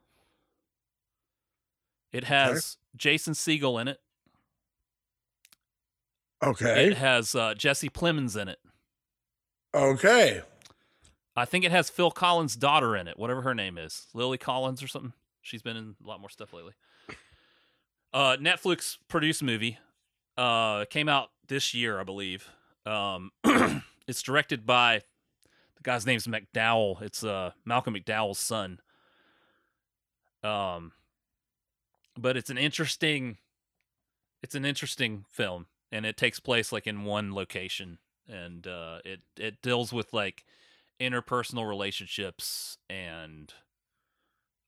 It 2.12 2.24
has 2.24 2.76
Jason 2.94 3.32
Segel 3.32 3.80
in 3.80 3.88
it. 3.88 4.00
Okay. 6.42 6.88
It 6.88 6.98
has 6.98 7.34
uh, 7.34 7.54
Jesse 7.54 7.88
Plemons 7.88 8.36
in 8.36 8.48
it. 8.48 8.58
Okay. 9.74 10.42
I 11.34 11.44
think 11.44 11.64
it 11.64 11.70
has 11.70 11.88
Phil 11.88 12.10
Collins' 12.10 12.56
daughter 12.56 12.96
in 12.96 13.08
it, 13.08 13.18
whatever 13.18 13.42
her 13.42 13.54
name 13.54 13.78
is, 13.78 14.06
Lily 14.12 14.38
Collins 14.38 14.82
or 14.82 14.88
something. 14.88 15.12
She's 15.40 15.62
been 15.62 15.76
in 15.76 15.96
a 16.04 16.08
lot 16.08 16.20
more 16.20 16.28
stuff 16.28 16.52
lately. 16.52 16.74
Uh, 18.12 18.36
Netflix 18.36 18.98
produced 19.08 19.42
movie. 19.42 19.78
Uh, 20.36 20.84
came 20.86 21.08
out 21.08 21.30
this 21.48 21.74
year, 21.74 21.98
I 21.98 22.04
believe. 22.04 22.48
Um, 22.84 23.30
it's 24.06 24.22
directed 24.22 24.66
by 24.66 25.02
the 25.76 25.82
guy's 25.82 26.06
name's 26.06 26.26
McDowell. 26.26 27.00
It's 27.02 27.24
uh 27.24 27.52
Malcolm 27.64 27.94
McDowell's 27.94 28.38
son. 28.38 28.80
Um, 30.42 30.92
but 32.18 32.36
it's 32.36 32.50
an 32.50 32.58
interesting, 32.58 33.38
it's 34.42 34.54
an 34.54 34.64
interesting 34.64 35.24
film, 35.30 35.66
and 35.90 36.04
it 36.04 36.16
takes 36.16 36.40
place 36.40 36.72
like 36.72 36.86
in 36.86 37.04
one 37.04 37.34
location, 37.34 37.98
and 38.28 38.66
uh, 38.66 38.98
it 39.04 39.20
it 39.36 39.62
deals 39.62 39.92
with 39.92 40.12
like 40.12 40.44
interpersonal 41.02 41.68
relationships 41.68 42.78
and 42.88 43.52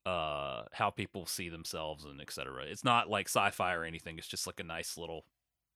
uh 0.05 0.63
how 0.73 0.89
people 0.91 1.25
see 1.25 1.49
themselves 1.49 2.05
and 2.05 2.21
etc. 2.21 2.65
It's 2.67 2.83
not 2.83 3.09
like 3.09 3.27
sci-fi 3.27 3.73
or 3.73 3.83
anything. 3.83 4.17
It's 4.17 4.27
just 4.27 4.45
like 4.45 4.59
a 4.59 4.63
nice 4.63 4.97
little 4.97 5.25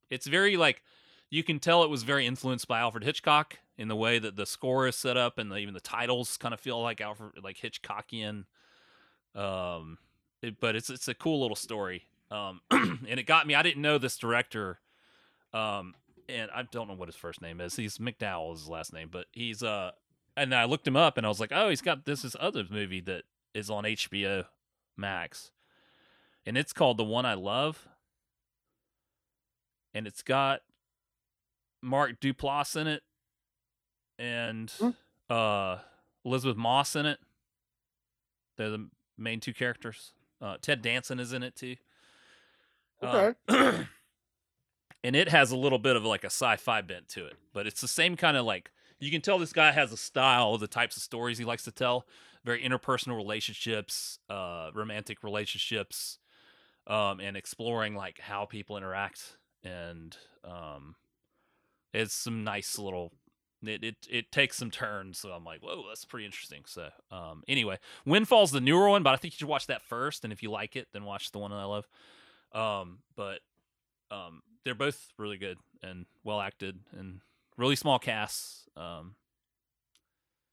it's 0.10 0.28
very 0.28 0.58
like 0.58 0.84
you 1.32 1.44
can 1.44 1.60
tell 1.60 1.84
it 1.84 1.90
was 1.90 2.04
very 2.04 2.26
influenced 2.26 2.68
by 2.68 2.80
Alfred 2.80 3.04
Hitchcock 3.04 3.58
in 3.78 3.88
the 3.88 3.96
way 3.96 4.20
that 4.20 4.36
the 4.36 4.46
score 4.46 4.88
is 4.88 4.96
set 4.96 5.16
up 5.16 5.38
and 5.38 5.52
the, 5.52 5.58
even 5.58 5.74
the 5.74 5.80
titles 5.80 6.38
kind 6.38 6.54
of 6.54 6.60
feel 6.60 6.82
like 6.82 7.02
Alfred 7.02 7.44
like 7.44 7.58
Hitchcockian 7.58 8.46
um 9.36 9.98
it, 10.42 10.60
but 10.60 10.76
it's 10.76 10.90
it's 10.90 11.08
a 11.08 11.14
cool 11.14 11.42
little 11.42 11.56
story. 11.56 12.04
Um 12.32 12.62
and 12.72 13.20
it 13.20 13.26
got 13.26 13.48
me 13.48 13.56
I 13.56 13.64
didn't 13.64 13.82
know 13.82 13.98
this 13.98 14.18
director 14.18 14.80
um 15.54 15.96
and 16.28 16.52
I 16.54 16.64
don't 16.64 16.88
know 16.88 16.94
what 16.94 17.08
his 17.08 17.16
first 17.16 17.42
name 17.42 17.60
is. 17.60 17.76
He's 17.76 17.98
McDowell 17.98 18.54
is 18.54 18.60
his 18.60 18.70
last 18.70 18.94
name, 18.94 19.10
but 19.12 19.26
he's 19.32 19.64
uh 19.64 19.92
and 20.38 20.54
I 20.54 20.66
looked 20.66 20.88
him 20.88 20.96
up 20.96 21.18
and 21.18 21.26
I 21.26 21.30
was 21.30 21.40
like, 21.40 21.52
"Oh, 21.54 21.70
he's 21.70 21.82
got 21.82 22.06
this 22.06 22.24
is 22.24 22.36
other 22.40 22.64
movie 22.70 23.02
that 23.02 23.24
is 23.54 23.70
on 23.70 23.84
HBO 23.86 24.46
Max, 24.98 25.52
and 26.46 26.58
it's 26.58 26.74
called 26.74 26.98
The 26.98 27.04
One 27.04 27.26
I 27.26 27.34
Love, 27.34 27.88
and 29.94 30.08
it's 30.08 30.22
got 30.22 30.62
Mark 31.82 32.20
Duplass 32.20 32.76
in 32.80 32.88
it, 32.88 33.04
and 34.18 34.70
Hmm. 34.72 34.90
uh, 35.30 35.80
Elisabeth 36.26 36.58
Moss 36.58 36.96
in 36.96 37.06
it. 37.06 37.20
They're 38.58 38.70
the 38.70 38.90
main 39.18 39.40
two 39.40 39.54
characters. 39.54 40.12
Uh, 40.42 40.58
Ted 40.62 40.82
Danson 40.82 41.20
is 41.20 41.34
in 41.34 41.44
it 41.44 41.56
too. 41.56 41.76
Uh, 43.02 43.34
and 43.48 45.16
it 45.16 45.30
has 45.30 45.52
a 45.52 45.58
little 45.58 45.80
bit 45.80 45.96
of 45.96 46.04
like 46.04 46.24
a 46.24 46.28
sci-fi 46.30 46.82
bent 46.82 47.08
to 47.10 47.26
it, 47.26 47.38
but 47.54 47.66
it's 47.66 47.80
the 47.82 47.88
same 47.88 48.18
kind 48.18 48.36
of 48.36 48.46
like 48.46 48.72
you 49.00 49.12
can 49.12 49.22
tell 49.22 49.40
this 49.40 49.54
guy 49.54 49.72
has 49.72 49.92
a 49.92 49.98
style 49.98 50.58
the 50.58 50.68
types 50.68 50.98
of 50.98 51.04
stories 51.04 51.38
he 51.38 51.46
likes 51.46 51.64
to 51.64 51.72
tell. 51.72 52.06
Very 52.44 52.62
interpersonal 52.62 53.18
relationships 53.18 54.20
uh 54.30 54.72
romantic 54.74 55.24
relationships 55.24 56.20
um 56.88 57.20
and 57.20 57.36
exploring 57.36 57.96
like 57.96 58.20
how 58.20 58.46
people 58.46 58.78
interact. 58.78 59.38
And 59.64 60.16
um 60.44 60.96
it's 61.94 62.14
some 62.14 62.44
nice 62.44 62.78
little 62.78 63.12
it, 63.62 63.84
it 63.84 63.96
it 64.10 64.32
takes 64.32 64.56
some 64.56 64.72
turns 64.72 65.18
so 65.20 65.32
i'm 65.32 65.44
like 65.44 65.60
whoa 65.62 65.84
that's 65.90 66.06
pretty 66.06 66.26
interesting. 66.26 66.64
So 66.66 66.90
um 67.12 67.44
anyway 67.48 67.78
windfall's 68.06 68.52
the 68.52 68.62
newer 68.62 68.90
one 68.90 69.04
but 69.04 69.14
i 69.14 69.18
think 69.18 69.34
you 69.34 69.38
should 69.38 69.50
watch 69.50 69.68
that 69.68 69.82
first 69.82 70.24
and 70.24 70.32
if 70.32 70.42
you 70.42 70.50
like 70.50 70.76
it 70.76 70.88
then 70.94 71.04
watch 71.04 71.32
the 71.32 71.40
one 71.40 71.52
that 71.52 71.58
i 71.58 71.66
love. 71.66 71.88
Um 72.54 73.00
but 73.16 73.40
um 74.12 74.42
they're 74.64 74.76
both 74.76 75.10
really 75.18 75.38
good 75.38 75.58
and 75.84 76.06
well 76.24 76.40
acted 76.40 76.80
and 76.98 77.22
really 77.60 77.76
small 77.76 78.00
casts 78.00 78.68
um 78.78 79.16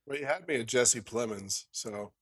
Well, 0.06 0.18
you 0.18 0.26
had 0.26 0.46
me 0.46 0.56
at 0.56 0.66
Jesse 0.66 1.00
Plemons, 1.00 1.64
so 1.70 2.12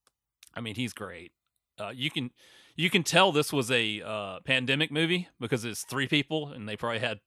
I 0.55 0.61
mean, 0.61 0.77
he's 0.77 0.93
great. 0.93 1.33
Uh, 1.79 1.93
you 1.95 2.11
can 2.11 2.31
you 2.77 2.91
can 2.91 3.03
tell 3.03 3.33
this 3.33 3.53
was 3.53 3.71
a 3.71 4.01
uh, 4.03 4.41
pandemic 4.45 4.91
movie 4.91 5.29
because 5.41 5.65
it's 5.65 5.85
three 5.85 6.07
people 6.07 6.49
and 6.49 6.69
they 6.69 6.77
probably 6.77 7.01
had 7.01 7.21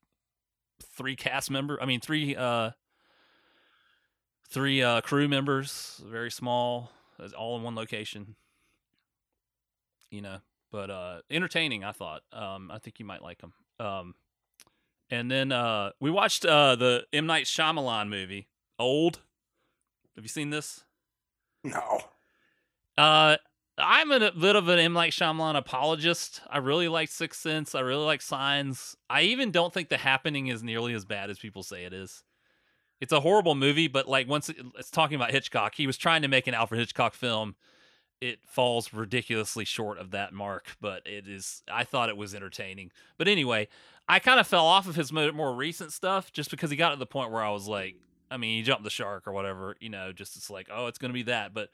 three 0.82 1.16
cast 1.16 1.52
member. 1.52 1.82
I 1.82 1.86
mean, 1.86 2.00
three 2.00 2.36
uh, 2.36 2.72
three 4.50 4.82
uh, 4.82 5.02
crew 5.02 5.28
members, 5.28 6.02
very 6.06 6.32
small, 6.32 6.92
all 7.38 7.58
in 7.58 7.64
one 7.64 7.76
location. 7.76 8.36
You 10.10 10.22
know, 10.22 10.38
but 10.72 10.90
uh, 10.90 11.20
entertaining. 11.30 11.84
I 11.84 11.92
thought. 11.92 12.22
Um, 12.32 12.72
I 12.72 12.80
think 12.80 13.00
you 13.00 13.06
might 13.06 13.22
like 13.22 13.40
them. 13.40 13.54
Um, 13.80 14.16
and 15.10 15.32
then 15.32 15.52
uh, 15.52 15.92
we 16.00 16.12
watched 16.12 16.46
uh, 16.46 16.76
the 16.76 17.06
M 17.14 17.26
Night 17.26 17.46
Shyamalan 17.46 18.10
movie, 18.10 18.48
Old. 18.80 19.22
Have 20.16 20.26
you 20.26 20.30
seen 20.30 20.50
this? 20.50 20.84
no. 21.64 22.00
Uh, 22.98 23.38
I'm 23.80 24.12
a 24.12 24.32
bit 24.32 24.56
of 24.56 24.68
an 24.70 24.80
M 24.80 24.94
Night 24.94 25.12
Shyamalan 25.12 25.56
apologist. 25.56 26.42
I 26.50 26.58
really 26.58 26.88
like 26.88 27.10
Sixth 27.10 27.40
Sense. 27.40 27.76
I 27.76 27.82
really 27.82 28.06
like 28.06 28.22
Signs. 28.22 28.96
I 29.10 29.22
even 29.22 29.52
don't 29.52 29.72
think 29.74 29.90
The 29.90 29.98
Happening 29.98 30.48
is 30.48 30.64
nearly 30.64 30.94
as 30.94 31.06
bad 31.06 31.30
as 31.30 31.38
people 31.38 31.62
say 31.62 31.84
it 31.86 31.94
is. 31.94 32.24
It's 33.00 33.14
a 33.14 33.20
horrible 33.20 33.54
movie, 33.54 33.88
but 33.88 34.08
like 34.08 34.28
once 34.28 34.50
it, 34.50 34.58
it's 34.80 34.90
talking 34.90 35.16
about 35.16 35.30
Hitchcock, 35.30 35.76
he 35.76 35.86
was 35.86 35.98
trying 35.98 36.24
to 36.24 36.28
make 36.28 36.48
an 36.48 36.56
Alfred 36.56 36.80
Hitchcock 36.80 37.14
film. 37.14 37.56
It 38.20 38.40
falls 38.46 38.94
ridiculously 38.94 39.66
short 39.66 40.00
of 40.00 40.12
that 40.12 40.34
mark, 40.34 40.76
but 40.82 41.06
it 41.06 41.28
is. 41.28 41.64
I 41.72 41.84
thought 41.84 42.10
it 42.10 42.18
was 42.18 42.34
entertaining. 42.34 42.92
But 43.18 43.28
anyway, 43.28 43.68
I 44.08 44.20
kind 44.20 44.40
of 44.40 44.48
fell 44.48 44.66
off 44.66 44.88
of 44.88 44.96
his 44.96 45.12
more 45.12 45.54
recent 45.54 45.92
stuff 45.92 46.32
just 46.32 46.50
because 46.50 46.72
he 46.72 46.78
got 46.78 46.90
to 46.90 46.96
the 46.96 47.06
point 47.06 47.32
where 47.32 47.44
I 47.44 47.52
was 47.52 47.68
like, 47.68 47.96
I 48.32 48.38
mean, 48.38 48.58
he 48.58 48.64
jumped 48.64 48.84
the 48.84 48.90
shark 48.90 49.28
or 49.28 49.34
whatever, 49.34 49.76
you 49.80 49.90
know, 49.90 50.12
just 50.12 50.36
it's 50.36 50.50
like, 50.50 50.68
oh, 50.72 50.88
it's 50.88 50.98
going 50.98 51.10
to 51.10 51.14
be 51.14 51.24
that. 51.24 51.54
But 51.54 51.70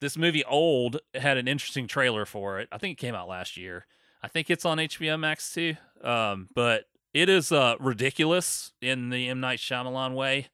this 0.00 0.16
movie 0.16 0.44
Old 0.44 1.00
had 1.14 1.36
an 1.36 1.48
interesting 1.48 1.86
trailer 1.86 2.24
for 2.24 2.58
it. 2.60 2.68
I 2.72 2.78
think 2.78 2.98
it 2.98 3.00
came 3.00 3.14
out 3.14 3.28
last 3.28 3.56
year. 3.56 3.86
I 4.22 4.28
think 4.28 4.50
it's 4.50 4.64
on 4.64 4.78
HBO 4.78 5.18
Max 5.18 5.52
too. 5.52 5.76
Um, 6.02 6.48
but 6.54 6.84
it 7.14 7.28
is 7.28 7.52
uh, 7.52 7.76
ridiculous 7.80 8.72
in 8.80 9.10
the 9.10 9.28
M 9.28 9.40
Night 9.40 9.58
Shyamalan 9.58 10.14
way. 10.14 10.48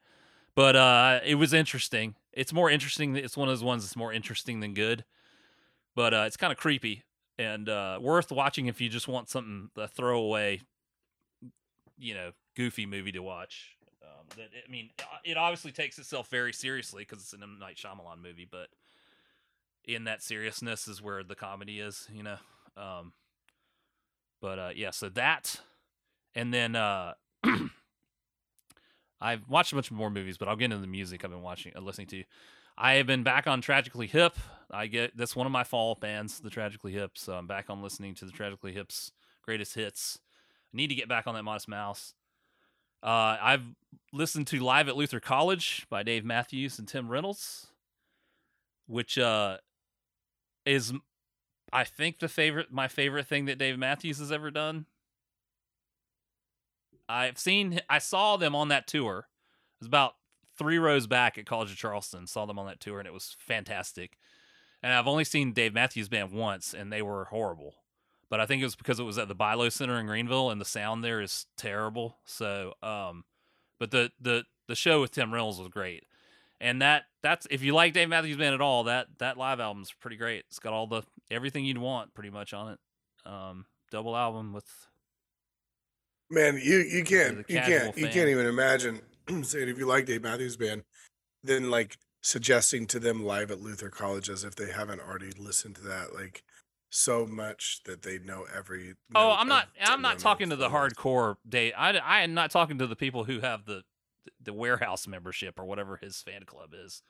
But 0.55 0.77
uh, 0.77 1.21
it 1.25 1.35
was 1.35 1.53
interesting. 1.53 2.15
It's 2.33 2.53
more 2.53 2.71
interesting. 2.71 3.17
It's 3.17 3.37
one 3.37 3.49
of 3.49 3.53
those 3.53 3.65
ones 3.65 3.83
that's 3.83 3.97
more 3.97 4.13
interesting 4.13 4.61
than 4.61 4.75
good. 4.75 5.05
But 5.94 6.14
uh, 6.14 6.24
it's 6.26 6.37
kind 6.37 6.52
of 6.52 6.59
creepy 6.59 7.04
and 7.38 7.68
uh, 7.68 7.98
worth 8.00 8.30
watching 8.30 8.66
if 8.66 8.80
you 8.80 8.88
just 8.88 9.09
want 9.09 9.28
something 9.28 9.70
a 9.76 9.88
throwaway, 9.88 10.61
you 11.98 12.14
know, 12.14 12.33
goofy 12.57 12.87
movie 12.87 13.12
to 13.12 13.22
watch. 13.22 13.76
Um, 14.03 14.26
that 14.36 14.49
I 14.66 14.70
mean, 14.70 14.90
it 15.24 15.36
obviously 15.36 15.72
takes 15.72 15.99
itself 15.99 16.28
very 16.28 16.53
seriously 16.53 17.03
because 17.09 17.22
it's 17.22 17.32
an 17.32 17.42
M 17.42 17.59
Night 17.61 17.76
Shyamalan 17.76 18.22
movie, 18.22 18.49
but 18.51 18.68
in 19.84 20.05
that 20.05 20.22
seriousness 20.22 20.88
is 20.88 21.03
where 21.03 21.22
the 21.22 21.34
comedy 21.34 21.80
is, 21.80 22.09
you 22.12 22.22
know. 22.22 22.36
Um, 22.76 23.12
but 24.40 24.59
uh, 24.59 24.70
yeah, 24.74 24.90
so 24.90 25.09
that, 25.11 25.61
and 26.34 26.53
then 26.53 26.76
uh, 26.76 27.14
I've 29.20 29.49
watched 29.49 29.72
a 29.72 29.76
bunch 29.76 29.90
more 29.90 30.11
movies, 30.11 30.38
but 30.38 30.49
I'll 30.49 30.57
get 30.57 30.66
into 30.66 30.78
the 30.78 30.86
music 30.86 31.24
I've 31.24 31.30
been 31.30 31.42
watching, 31.42 31.72
uh, 31.76 31.80
listening 31.80 32.09
to. 32.09 32.24
I 32.77 32.95
have 32.95 33.07
been 33.07 33.22
back 33.22 33.47
on 33.47 33.61
Tragically 33.61 34.07
Hip. 34.09 34.37
I 34.70 34.87
get 34.87 35.16
that's 35.16 35.37
one 35.37 35.47
of 35.47 35.53
my 35.53 35.64
fall 35.64 35.95
bands, 35.95 36.41
the 36.41 36.51
Tragically 36.51 36.93
Hip. 36.93 37.12
So 37.16 37.35
I'm 37.35 37.47
back 37.47 37.70
on 37.70 37.83
listening 37.83 38.14
to 38.16 38.25
the 38.25 38.33
Tragically 38.33 38.72
Hip's 38.72 39.12
greatest 39.43 39.75
hits. 39.75 40.18
I 40.72 40.77
need 40.77 40.89
to 40.89 40.95
get 40.95 41.09
back 41.09 41.27
on 41.27 41.35
that 41.35 41.45
Modest 41.45 41.68
Mouse. 41.68 42.14
Uh, 43.03 43.37
I've 43.41 43.62
listened 44.12 44.47
to 44.49 44.61
Live 44.61 44.89
at 44.89 44.97
Luther 44.97 45.20
College 45.20 45.87
by 45.91 46.03
Dave 46.03 46.25
Matthews 46.25 46.79
and 46.79 46.89
Tim 46.89 47.09
Reynolds, 47.09 47.68
which 48.87 49.18
uh, 49.18 49.59
is 50.64 50.93
I 51.72 51.85
think 51.85 52.18
the 52.18 52.29
favorite 52.29 52.72
my 52.72 52.89
favorite 52.89 53.27
thing 53.27 53.45
that 53.45 53.59
Dave 53.59 53.79
Matthews 53.79 54.18
has 54.18 54.33
ever 54.33 54.51
done. 54.51 54.87
I've 57.09 57.39
seen 57.39 57.81
I 57.89 57.99
saw 57.99 58.37
them 58.37 58.57
on 58.57 58.68
that 58.68 58.87
tour. 58.87 59.18
It 59.18 59.81
was 59.81 59.87
about 59.87 60.14
three 60.59 60.78
rows 60.78 61.07
back 61.07 61.38
at 61.38 61.46
College 61.46 61.70
of 61.70 61.76
Charleston. 61.76 62.26
Saw 62.26 62.46
them 62.46 62.59
on 62.59 62.66
that 62.66 62.80
tour 62.80 62.98
and 62.98 63.07
it 63.07 63.12
was 63.12 63.36
fantastic. 63.38 64.16
And 64.82 64.92
I've 64.92 65.07
only 65.09 65.24
seen 65.24 65.52
Dave 65.52 65.74
Matthews 65.74 66.09
Band 66.09 66.32
once 66.32 66.74
and 66.74 66.92
they 66.92 67.02
were 67.02 67.26
horrible. 67.26 67.74
But 68.30 68.40
I 68.40 68.46
think 68.46 68.61
it 68.62 68.66
was 68.66 68.76
because 68.76 68.98
it 68.98 69.05
was 69.05 69.18
at 69.18 69.28
the 69.28 69.34
Bi-Lo 69.34 69.68
Center 69.68 69.98
in 69.98 70.07
Greenville 70.07 70.50
and 70.50 70.61
the 70.61 70.64
sound 70.64 71.05
there 71.05 71.20
is 71.20 71.46
terrible. 71.57 72.18
So 72.24 72.74
um 72.82 73.24
but 73.78 73.90
the 73.90 74.11
the 74.20 74.44
the 74.66 74.74
show 74.74 75.00
with 75.00 75.11
Tim 75.11 75.32
Reynolds 75.32 75.59
was 75.59 75.68
great. 75.68 76.05
and 76.61 76.80
that 76.82 77.05
that's 77.22 77.46
if 77.50 77.62
you 77.62 77.74
like 77.74 77.92
Dave 77.92 78.09
Matthews 78.09 78.36
Band 78.36 78.55
at 78.55 78.61
all, 78.61 78.84
that 78.84 79.07
that 79.18 79.36
live 79.36 79.61
album's 79.61 79.92
pretty 79.92 80.16
great. 80.16 80.44
It's 80.48 80.59
got 80.59 80.72
all 80.72 80.86
the 80.86 81.02
everything 81.30 81.64
you'd 81.64 81.78
want 81.78 82.14
pretty 82.14 82.30
much 82.30 82.52
on 82.55 82.72
it. 82.72 82.78
Um, 83.30 83.66
double 83.90 84.16
album 84.16 84.52
with 84.52 84.66
Man, 86.30 86.59
you 86.62 86.78
you 86.78 87.05
can't 87.05 87.38
you 87.48 87.61
can't 87.61 87.96
you 87.96 88.09
can't 88.09 88.28
even 88.28 88.46
imagine 88.46 89.00
saying 89.43 89.68
if 89.68 89.79
you 89.79 89.87
like 89.87 90.07
Dave 90.07 90.22
Matthews 90.22 90.57
Band, 90.57 90.83
then 91.43 91.70
like 91.70 91.99
suggesting 92.22 92.87
to 92.87 92.99
them 92.99 93.25
live 93.25 93.51
at 93.51 93.61
Luther 93.61 93.91
College 93.91 94.31
as 94.31 94.45
if 94.45 94.55
they 94.55 94.70
haven't 94.70 95.01
already 95.01 95.31
listened 95.39 95.77
to 95.77 95.83
that 95.83 96.14
like 96.14 96.43
so 96.91 97.27
much 97.27 97.81
that 97.87 98.03
they 98.03 98.18
know 98.18 98.47
every. 98.57 98.95
Oh, 99.14 99.33
I'm 99.33 99.49
not. 99.49 99.68
I'm 99.81 100.03
not 100.03 100.18
talking 100.18 100.51
to 100.51 100.57
the 100.57 100.68
hardcore 100.68 101.37
Dave. 101.49 101.72
I, 101.77 101.97
I 101.99 102.22
am 102.22 102.35
not 102.35 102.51
talking 102.51 102.79
to 102.79 102.87
the 102.87 102.97
people 102.97 103.25
who 103.25 103.41
have 103.41 103.64
the 103.66 103.83
the 104.43 104.53
warehouse 104.53 105.07
membership 105.07 105.59
or 105.59 105.64
whatever 105.64 105.97
his 105.97 106.20
fan 106.20 106.45
club 106.45 106.70
is. 106.72 107.03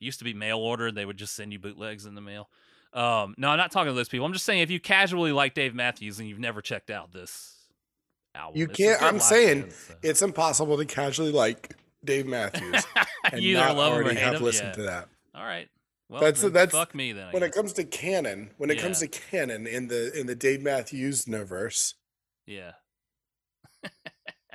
used 0.00 0.18
to 0.18 0.24
be 0.24 0.34
mail 0.34 0.58
order. 0.58 0.90
They 0.90 1.04
would 1.04 1.16
just 1.16 1.36
send 1.36 1.52
you 1.52 1.58
bootlegs 1.58 2.06
in 2.06 2.14
the 2.14 2.20
mail. 2.20 2.48
Um, 2.92 3.34
no, 3.38 3.50
I'm 3.50 3.58
not 3.58 3.70
talking 3.70 3.90
to 3.90 3.94
those 3.94 4.08
people. 4.08 4.26
I'm 4.26 4.32
just 4.32 4.44
saying 4.44 4.62
if 4.62 4.70
you 4.70 4.80
casually 4.80 5.32
like 5.32 5.54
Dave 5.54 5.74
Matthews 5.74 6.18
and 6.18 6.28
you've 6.28 6.40
never 6.40 6.60
checked 6.60 6.90
out 6.90 7.12
this 7.12 7.59
album, 8.34 8.58
You 8.58 8.66
can't- 8.68 9.02
I'm 9.02 9.18
saying 9.20 9.70
so. 9.70 9.94
It's 10.02 10.22
impossible 10.22 10.76
to 10.78 10.84
casually 10.84 11.32
like 11.32 11.76
Dave 12.04 12.26
Matthews 12.26 12.84
and 13.32 13.42
you 13.42 13.54
not 13.54 13.76
love 13.76 13.92
already 13.92 14.18
have 14.18 14.34
him. 14.36 14.42
listened 14.42 14.68
Yeah. 14.70 14.74
to 14.74 14.82
that. 14.82 15.08
All 15.34 15.44
right. 15.44 15.68
Well, 16.08 16.20
That's- 16.20 16.42
that's- 16.42 16.72
fuck 16.72 16.94
me 16.94 17.12
then. 17.12 17.28
I 17.28 17.30
When 17.32 17.42
it 17.44 17.52
comes 17.52 17.72
to 17.74 17.84
canon, 17.84 18.50
when 18.56 18.70
it 18.70 18.78
comes 18.80 18.98
to 19.00 19.06
canon 19.08 19.66
in 19.66 19.86
the 19.88 20.12
in 20.18 20.26
the 20.26 20.34
Dave 20.34 20.60
Matthews 20.62 21.26
universe, 21.26 21.94
yeah. 22.46 22.72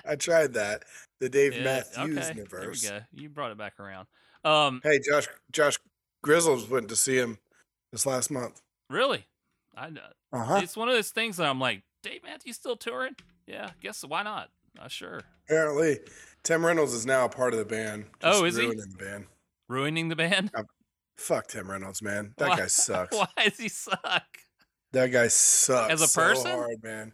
I 0.08 0.16
tried 0.16 0.54
that. 0.54 0.84
The 1.20 1.30
Dave 1.30 1.56
yeah. 1.56 1.64
Matthews 1.64 1.98
okay. 1.98 2.14
There 2.14 2.34
we 2.34 2.38
universe. 2.42 2.90
go. 2.90 3.00
You 3.14 3.30
brought 3.30 3.52
it 3.52 3.58
back 3.58 3.80
around. 3.80 4.08
Um, 4.44 4.82
Hey, 4.84 5.00
Josh 5.00 5.28
Josh 5.52 5.78
Grizzles 6.22 6.70
went 6.70 6.90
to 6.90 6.96
see 6.96 7.16
him 7.18 7.40
this 7.92 8.06
last 8.06 8.30
month. 8.30 8.62
really? 8.90 9.26
I 9.78 9.88
Uh 10.32 10.44
huh. 10.44 10.60
it's 10.64 10.78
one 10.78 10.88
of 10.90 10.94
those 10.94 11.10
things 11.12 11.38
that 11.38 11.48
I'm 11.48 11.60
like, 11.60 11.84
Dave 12.04 12.24
Matthews 12.24 12.56
still 12.58 12.78
touring? 12.78 13.16
Yeah, 13.48 13.72
guess 13.82 14.04
why 14.04 14.24
not? 14.24 14.50
Uh, 14.80 14.88
sure. 14.88 15.22
Apparently, 15.48 16.00
Tim 16.44 16.66
Reynolds 16.66 16.94
is 16.94 17.06
now 17.06 17.26
a 17.26 17.30
part 17.30 17.54
of 17.54 17.60
the 17.60 17.66
band. 17.66 18.06
Oh, 18.24 18.44
just 18.46 18.46
is 18.46 18.56
he? 18.58 18.64
ruining 18.66 18.92
the 18.98 19.04
band. 19.06 19.26
Ruining 19.68 20.10
the 20.10 20.16
band? 20.16 20.52
Fuck 21.18 21.48
Tim 21.48 21.70
Reynolds, 21.70 22.02
man. 22.02 22.34
That 22.38 22.50
Why- 22.50 22.58
guy 22.58 22.68
sucks. 22.68 23.16
Why 23.18 23.28
does 23.38 23.58
he 23.58 23.70
suck? 23.70 24.24
That 24.92 25.08
guy 25.12 25.28
sucks 25.28 25.94
As 25.94 26.02
a 26.02 26.08
so 26.08 26.22
person? 26.22 26.52
hard, 26.52 26.84
man. 26.84 27.14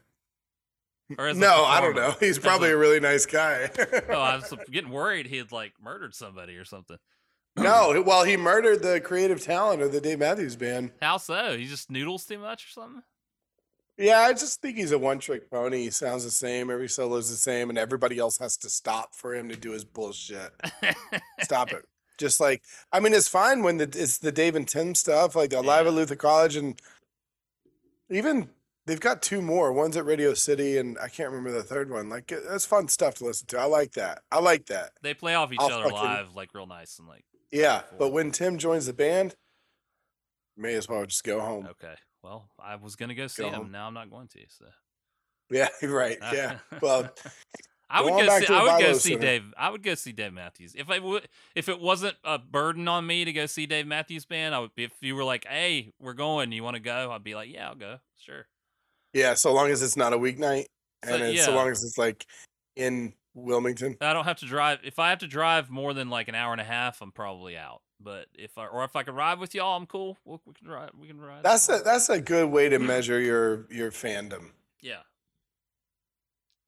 Or 1.18 1.28
as 1.28 1.38
No, 1.38 1.66
I 1.66 1.82
don't 1.82 1.96
know. 1.96 2.16
He's 2.20 2.40
probably 2.40 2.70
a- 2.70 2.76
a 2.76 2.78
really 2.78 3.00
nice 3.00 3.26
guy. 3.26 3.70
oh, 4.10 4.20
I 4.20 4.36
was 4.38 4.54
getting 4.72 4.92
worried 4.92 5.28
he 5.28 5.38
had 5.38 5.52
like 5.52 5.74
murdered 5.82 6.16
somebody 6.16 6.56
or 6.56 6.66
something. 6.66 6.98
no, 7.58 8.02
well, 8.06 8.24
he 8.24 8.38
murdered 8.38 8.82
the 8.82 9.02
creative 9.02 9.42
talent 9.44 9.82
of 9.82 9.92
the 9.92 10.00
Dave 10.02 10.20
Matthews 10.20 10.56
Band. 10.56 10.92
How 11.02 11.18
so? 11.18 11.58
He 11.58 11.66
just 11.68 11.92
noodles 11.92 12.26
too 12.26 12.40
much 12.40 12.66
or 12.66 12.70
something? 12.70 13.04
Yeah, 14.02 14.20
I 14.22 14.34
just 14.34 14.62
think 14.62 14.78
he's 14.78 14.91
a 14.91 14.97
one-trick 14.99 15.49
pony. 15.52 15.84
He 15.84 15.89
sounds 15.91 16.24
the 16.24 16.32
same. 16.32 16.72
Every 16.72 16.89
solo 16.89 17.18
is 17.18 17.30
the 17.30 17.36
same, 17.36 17.70
and 17.70 17.78
everybody 17.78 18.18
else 18.18 18.38
has 18.39 18.58
to 18.58 18.70
stop 18.70 19.14
for 19.16 19.36
him 19.36 19.47
to 19.49 19.56
do 19.56 19.72
his 19.72 19.86
bullshit. 19.86 20.52
Stop 21.41 21.72
it. 21.72 21.86
Just 22.18 22.39
like 22.39 22.62
I 22.91 22.99
mean, 22.99 23.14
it's 23.14 23.28
fine 23.28 23.64
when 23.64 23.78
the, 23.78 23.84
it's 23.86 24.18
the 24.20 24.32
Dave 24.32 24.56
and 24.56 24.68
Tim 24.68 24.93
stuff, 24.95 25.36
like 25.36 25.49
the 25.52 25.62
live 25.62 25.88
at 25.88 25.93
Luther 25.93 26.16
College, 26.16 26.56
and 26.56 26.80
even 28.10 28.49
they've 28.86 28.99
got 28.99 29.22
two 29.24 29.41
more. 29.41 29.72
One's 29.74 29.97
at 29.97 30.06
Radio 30.06 30.34
City, 30.36 30.78
and 30.78 30.97
I 31.02 31.08
can't 31.08 31.30
remember 31.30 31.52
the 31.52 31.64
third 31.64 31.89
one. 31.89 32.10
Like 32.10 32.32
that's 32.47 32.66
fun 32.66 32.88
stuff 32.89 33.16
to 33.16 33.26
listen 33.26 33.47
to. 33.47 33.60
I 33.60 33.66
like 33.66 33.93
that. 33.93 34.22
I 34.32 34.39
like 34.39 34.68
that. 34.68 34.91
they 35.02 35.14
play 35.16 35.34
off 35.34 35.52
each 35.52 35.60
I'll 35.60 35.72
other 35.72 35.84
fucking- 35.89 35.97
live 35.99 36.36
like 36.36 36.54
real 36.54 36.68
nice 36.68 36.99
and 36.99 37.08
like 37.08 37.24
Yeah, 37.52 37.82
but 37.97 38.10
when 38.12 38.30
Tim 38.32 38.58
joins 38.60 38.86
the 38.86 38.93
band, 38.93 39.36
may 40.56 40.76
as 40.76 40.88
well 40.88 41.06
just 41.06 41.24
go 41.24 41.39
home. 41.39 41.68
okay. 41.72 41.95
Well, 42.24 42.50
I 42.60 42.76
was 42.76 42.96
gonna 42.96 43.16
go 43.16 43.28
see 43.28 43.44
Go 43.44 43.50
him. 43.50 43.54
home. 43.56 43.72
Now 43.72 43.88
I'm 43.88 43.94
not 43.94 44.10
going 44.10 44.28
to. 44.30 44.40
So 44.48 44.66
Yeah, 45.50 45.70
right. 45.84 46.18
Uh, 46.22 46.32
yeah. 46.34 46.58
Well, 46.82 47.10
I 47.90 48.02
would 48.02 48.26
go 48.26 48.40
see. 48.40 48.54
I 48.54 48.64
would 48.64 48.84
go 48.84 48.94
see 48.94 49.10
Center. 49.10 49.22
Dave. 49.22 49.54
I 49.58 49.70
would 49.70 49.84
go 49.84 49.96
see 49.96 50.14
Dave 50.14 50.32
Matthews 50.34 50.76
if 50.78 50.90
I 50.90 51.00
would. 51.00 51.28
If 51.56 51.68
it 51.68 51.80
wasn't 51.80 52.16
a 52.24 52.40
burden 52.40 52.88
on 52.88 53.06
me 53.06 53.26
to 53.26 53.34
go 53.34 53.46
see 53.48 53.66
Dave 53.66 53.86
Matthews 53.86 54.26
Band, 54.26 54.56
I 54.56 54.60
would. 54.60 54.72
If 54.78 54.94
you 55.02 55.14
were 55.16 55.26
like, 55.26 55.46
"Hey, 55.46 55.92
we're 56.00 56.14
going. 56.14 56.54
You 56.54 56.64
want 56.64 56.76
to 56.76 56.80
go?" 56.82 57.12
I'd 57.12 57.24
be 57.24 57.36
like, 57.36 57.52
"Yeah, 57.54 57.68
I'll 57.68 57.76
go. 57.76 57.98
Sure." 58.18 58.48
yeah. 59.14 59.34
So 59.34 59.52
long 59.52 59.72
as 59.72 59.82
it's 59.82 59.98
not 59.98 60.14
a 60.14 60.18
weeknight, 60.18 60.68
So, 61.04 61.14
and 61.16 61.24
it's, 61.24 61.44
so 61.44 61.52
yeah. 61.52 61.58
long 61.58 61.70
as 61.70 61.84
it's 61.84 61.98
like 61.98 62.26
in 62.78 63.14
Wilmington. 63.34 63.98
I 64.00 64.14
don't 64.14 64.24
have 64.26 64.40
to 64.40 64.46
drive. 64.46 64.80
If 64.86 64.98
I 65.00 65.10
have 65.10 65.20
to 65.20 65.28
drive 65.28 65.70
more 65.70 65.94
than 65.94 66.10
like 66.10 66.30
an 66.30 66.36
hour 66.36 66.54
and 66.54 66.62
a 66.62 66.66
half, 66.66 67.02
I'm 67.02 67.12
probably 67.12 67.58
out. 67.58 67.82
But 68.04 68.28
if 68.34 68.58
I 68.58 68.66
or 68.68 68.84
if 68.84 68.95
I 68.95 69.04
can 69.04 69.14
ride 69.16 69.39
with 69.39 69.54
y'all, 69.54 69.78
I'm 69.78 69.86
cool. 69.86 70.18
we 70.26 70.38
we 70.45 70.54
can 70.54 70.68
ride. 70.68 70.89
We 70.99 71.08
can 71.08 71.20
ride. 71.20 71.43
That's 71.43 71.70
a 71.70 71.82
that's 71.84 72.10
a 72.10 72.20
good 72.20 72.49
way 72.49 72.70
to 72.70 72.80
measure 72.80 73.20
your 73.20 73.68
your 73.70 73.91
fandom. 73.91 74.52
yeah, 74.82 75.02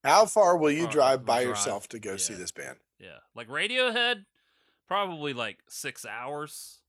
How 0.04 0.26
far 0.26 0.58
will 0.58 0.72
you 0.72 0.88
drive 0.88 1.26
by 1.26 1.44
drive, 1.44 1.48
yourself 1.48 1.88
to 1.90 2.00
go 2.00 2.18
see 2.18 2.34
this 2.34 2.52
band? 2.52 2.78
yeah. 3.00 3.18
Like 3.36 3.48
Radiohead, 3.48 4.26
probably 4.88 5.34
like 5.34 5.60
six 5.70 6.06
hours. 6.06 6.80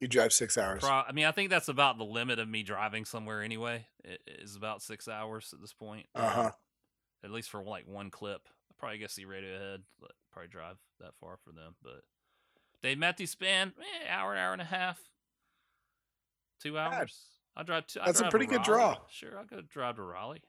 You 0.00 0.06
drive 0.06 0.32
six 0.32 0.56
hours. 0.56 0.80
Pro- 0.84 1.02
I 1.08 1.10
mean, 1.12 1.24
I 1.24 1.32
think 1.32 1.50
that's 1.50 1.66
about 1.68 1.98
the 1.98 2.04
limit 2.04 2.38
of 2.38 2.48
me 2.48 2.62
driving 2.62 3.04
somewhere 3.04 3.42
anyway. 3.42 3.86
It 4.04 4.20
is 4.26 4.54
about 4.54 4.80
six 4.80 5.08
hours 5.08 5.50
at 5.52 5.60
this 5.60 5.72
point. 5.72 6.06
Uh 6.14 6.30
huh. 6.30 6.50
At 7.24 7.32
least 7.32 7.50
for 7.50 7.62
like 7.64 7.88
one 7.88 8.10
clip. 8.10 8.42
I'll 8.70 8.76
probably 8.78 8.98
go 8.98 9.08
see 9.08 9.24
Radiohead. 9.24 9.78
But 10.00 10.12
probably 10.32 10.50
drive 10.50 10.76
that 11.00 11.14
far 11.20 11.36
for 11.44 11.50
them. 11.50 11.74
But 11.82 12.02
Dave 12.82 12.98
Matthews 12.98 13.34
Band, 13.34 13.72
eh, 13.78 14.10
hour, 14.10 14.36
hour 14.36 14.52
and 14.52 14.62
a 14.62 14.66
half, 14.66 14.98
two 16.62 16.78
hours. 16.78 17.20
I'll 17.56 17.64
drive. 17.64 17.86
To, 17.88 18.02
I 18.02 18.06
That's 18.06 18.18
a 18.18 18.22
drive 18.22 18.30
to 18.30 18.38
pretty 18.38 18.46
good 18.50 18.62
draw. 18.62 18.96
Sure, 19.10 19.38
I'll 19.38 19.44
go 19.44 19.60
drive 19.60 19.96
to 19.96 20.02
Raleigh. 20.02 20.42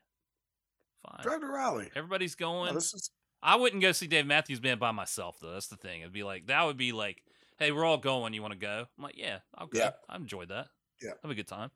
Fine. 1.03 1.23
Drive 1.23 1.41
to 1.41 1.47
Raleigh. 1.47 1.89
Everybody's 1.95 2.35
going. 2.35 2.73
This 2.75 2.93
is 2.93 3.09
I 3.41 3.55
wouldn't 3.55 3.81
go 3.81 3.91
see 3.91 4.07
Dave 4.07 4.25
Matthews 4.25 4.59
Band 4.59 4.79
by 4.79 4.91
myself 4.91 5.37
though. 5.41 5.53
That's 5.53 5.67
the 5.67 5.77
thing. 5.77 6.01
It'd 6.01 6.13
be 6.13 6.23
like 6.23 6.47
that 6.47 6.65
would 6.65 6.77
be 6.77 6.91
like, 6.91 7.23
hey, 7.57 7.71
we're 7.71 7.85
all 7.85 7.97
going. 7.97 8.33
You 8.33 8.41
want 8.41 8.53
to 8.53 8.59
go? 8.59 8.85
I'm 8.97 9.03
like, 9.03 9.17
yeah, 9.17 9.39
I'll 9.55 9.67
go. 9.67 9.79
Yeah. 9.79 9.91
I 10.09 10.17
enjoyed 10.17 10.49
that. 10.49 10.67
Yeah. 11.01 11.11
have 11.21 11.31
a 11.31 11.35
good 11.35 11.47
time. 11.47 11.71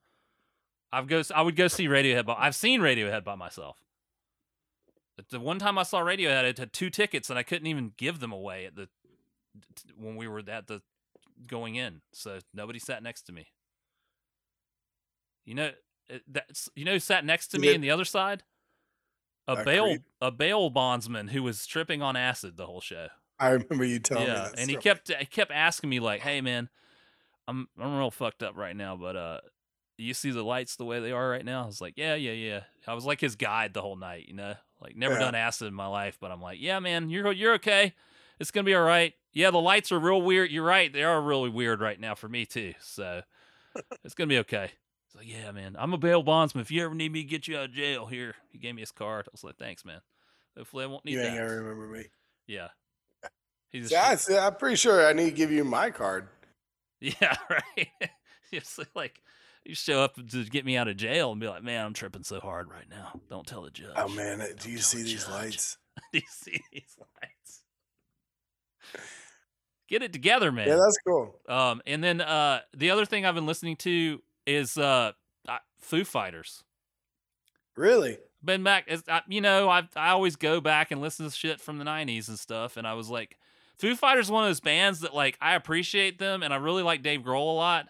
I've 0.91 1.07
go. 1.07 1.23
I 1.33 1.41
would 1.41 1.55
go 1.55 1.67
see 1.67 1.87
Radiohead. 1.87 2.25
By, 2.25 2.35
I've 2.37 2.55
seen 2.55 2.81
Radiohead 2.81 3.23
by 3.23 3.35
myself. 3.35 3.77
But 5.15 5.29
The 5.29 5.39
one 5.39 5.59
time 5.59 5.77
I 5.77 5.83
saw 5.83 6.01
Radiohead, 6.01 6.43
it 6.43 6.57
had 6.57 6.73
two 6.73 6.89
tickets, 6.89 7.29
and 7.29 7.37
I 7.37 7.43
couldn't 7.43 7.67
even 7.67 7.93
give 7.97 8.19
them 8.19 8.31
away 8.31 8.65
at 8.65 8.75
the 8.75 8.89
when 9.95 10.15
we 10.15 10.27
were 10.27 10.43
at 10.47 10.67
the 10.67 10.81
going 11.47 11.75
in. 11.75 12.01
So 12.13 12.39
nobody 12.53 12.79
sat 12.79 13.03
next 13.03 13.23
to 13.23 13.33
me. 13.33 13.47
You 15.45 15.55
know, 15.55 15.71
it- 16.07 16.23
that's 16.27 16.69
you 16.75 16.85
know 16.85 16.93
who 16.93 16.99
sat 16.99 17.25
next 17.25 17.47
to 17.49 17.59
me 17.59 17.67
did- 17.67 17.75
on 17.75 17.81
the 17.81 17.91
other 17.91 18.05
side. 18.05 18.43
A 19.47 19.61
bail 19.65 19.97
a 20.21 20.31
bail 20.31 20.69
bondsman 20.69 21.27
who 21.27 21.43
was 21.43 21.65
tripping 21.67 22.01
on 22.01 22.15
acid 22.15 22.55
the 22.55 22.65
whole 22.65 22.79
show. 22.79 23.09
I 23.39 23.49
remember 23.49 23.83
you 23.83 23.99
telling 23.99 24.23
me 24.25 24.29
yeah, 24.29 24.51
and 24.57 24.69
he 24.69 24.77
kept 24.77 25.09
he 25.13 25.25
kept 25.25 25.51
asking 25.51 25.89
me 25.89 25.99
like, 25.99 26.21
"Hey 26.21 26.39
man, 26.39 26.69
I'm 27.47 27.67
I'm 27.77 27.97
real 27.97 28.09
fucked 28.11 28.41
up 28.41 28.55
right 28.55 28.75
now, 28.75 28.95
but 28.95 29.17
uh, 29.17 29.41
you 29.97 30.13
see 30.13 30.31
the 30.31 30.43
lights 30.43 30.77
the 30.77 30.85
way 30.85 31.01
they 31.01 31.11
are 31.11 31.29
right 31.29 31.43
now?" 31.43 31.63
I 31.63 31.65
was 31.65 31.81
like, 31.81 31.95
"Yeah, 31.97 32.15
yeah, 32.15 32.31
yeah." 32.31 32.63
I 32.87 32.93
was 32.93 33.03
like 33.03 33.19
his 33.19 33.35
guide 33.35 33.73
the 33.73 33.81
whole 33.81 33.97
night, 33.97 34.27
you 34.29 34.33
know, 34.33 34.55
like 34.79 34.95
never 34.95 35.15
Yeah. 35.15 35.19
done 35.19 35.35
acid 35.35 35.67
in 35.67 35.73
my 35.73 35.87
life, 35.87 36.17
but 36.21 36.31
I'm 36.31 36.41
like, 36.41 36.59
"Yeah, 36.61 36.79
man, 36.79 37.09
you're 37.09 37.33
you're 37.33 37.55
okay. 37.55 37.95
It's 38.39 38.49
gonna 38.51 38.63
be 38.63 38.75
all 38.75 38.83
right." 38.83 39.13
Yeah, 39.33 39.51
the 39.51 39.59
lights 39.59 39.91
are 39.91 39.99
real 39.99 40.21
weird. 40.21 40.51
You're 40.51 40.63
right; 40.63 40.91
they 40.91 41.03
are 41.03 41.21
really 41.21 41.49
weird 41.49 41.81
right 41.81 41.99
now 41.99 42.15
for 42.15 42.29
me 42.29 42.45
too. 42.45 42.73
So 42.79 43.21
it's 44.03 44.13
gonna 44.13 44.27
be 44.27 44.37
okay. 44.39 44.71
He's 45.07 45.15
like, 45.15 45.27
"Yeah, 45.27 45.51
man, 45.51 45.75
I'm 45.77 45.93
a 45.93 45.97
bail 45.97 46.23
bondsman. 46.23 46.61
If 46.61 46.71
you 46.71 46.83
ever 46.85 46.93
need 46.95 47.11
me 47.11 47.23
to 47.23 47.27
get 47.29 47.47
you 47.47 47.57
out 47.57 47.65
of 47.65 47.73
jail, 47.73 48.05
here." 48.05 48.35
He 48.51 48.59
gave 48.59 48.75
me 48.75 48.81
his 48.81 48.91
card. 48.91 49.25
I 49.27 49.31
was 49.31 49.43
like, 49.43 49.57
"Thanks, 49.57 49.83
man. 49.83 50.01
Hopefully, 50.57 50.83
I 50.83 50.87
won't 50.87 51.03
need 51.05 51.13
You 51.13 51.21
ain't 51.21 51.31
that." 51.35 51.41
gonna 51.41 51.55
remember 51.61 51.87
me. 51.87 52.05
Yeah. 52.47 52.67
He's 53.69 53.89
See, 53.89 53.95
I, 53.95 54.15
see, 54.15 54.37
I'm 54.37 54.55
pretty 54.55 54.75
sure 54.75 55.05
I 55.07 55.13
need 55.13 55.25
to 55.25 55.35
give 55.35 55.51
you 55.51 55.63
my 55.63 55.89
card. 55.89 56.27
Yeah, 57.01 57.35
right. 57.49 57.89
it's 58.49 58.79
like 58.95 59.21
you 59.65 59.75
show 59.75 60.01
up 60.01 60.15
to 60.15 60.45
get 60.45 60.65
me 60.65 60.77
out 60.77 60.87
of 60.87 60.95
jail 60.95 61.33
and 61.33 61.41
be 61.41 61.49
like, 61.49 61.61
"Man, 61.61 61.85
I'm 61.85 61.93
tripping 61.93 62.23
so 62.23 62.39
hard 62.39 62.69
right 62.69 62.89
now. 62.89 63.19
Don't 63.29 63.45
tell 63.45 63.63
the 63.63 63.71
judge." 63.71 63.91
Oh 63.97 64.07
man, 64.07 64.39
uh, 64.39 64.45
do 64.45 64.53
Don't 64.55 64.67
you 64.69 64.77
see 64.77 64.99
the 64.99 65.03
these 65.03 65.27
lights? 65.27 65.77
Do 66.13 66.19
you 66.19 66.25
see 66.29 66.61
these 66.71 66.95
lights? 67.21 67.63
Get 69.93 70.01
it 70.01 70.11
together, 70.11 70.51
man. 70.51 70.67
Yeah, 70.67 70.77
that's 70.77 70.97
cool. 71.05 71.39
um, 71.47 71.79
and 71.85 72.03
then 72.03 72.19
uh, 72.19 72.61
the 72.75 72.89
other 72.89 73.05
thing 73.05 73.27
I've 73.27 73.35
been 73.35 73.45
listening 73.45 73.75
to 73.77 74.23
is 74.47 74.75
uh, 74.75 75.11
Foo 75.77 76.03
Fighters. 76.03 76.63
Really? 77.77 78.17
Been 78.43 78.63
back, 78.63 78.89
I, 79.07 79.21
you 79.27 79.39
know, 79.39 79.69
I 79.69 79.87
I 79.95 80.09
always 80.09 80.35
go 80.35 80.59
back 80.59 80.89
and 80.89 80.99
listen 80.99 81.27
to 81.27 81.31
shit 81.31 81.61
from 81.61 81.77
the 81.77 81.85
'90s 81.85 82.27
and 82.27 82.39
stuff, 82.39 82.75
and 82.75 82.87
I 82.87 82.95
was 82.95 83.07
like, 83.11 83.37
Foo 83.77 83.95
Fighters 83.95 84.25
is 84.25 84.31
one 84.31 84.43
of 84.43 84.49
those 84.49 84.61
bands 84.61 85.01
that 85.01 85.13
like 85.13 85.37
I 85.39 85.53
appreciate 85.53 86.17
them, 86.17 86.41
and 86.41 86.51
I 86.51 86.57
really 86.57 86.81
like 86.81 87.03
Dave 87.03 87.21
Grohl 87.21 87.51
a 87.51 87.55
lot, 87.55 87.85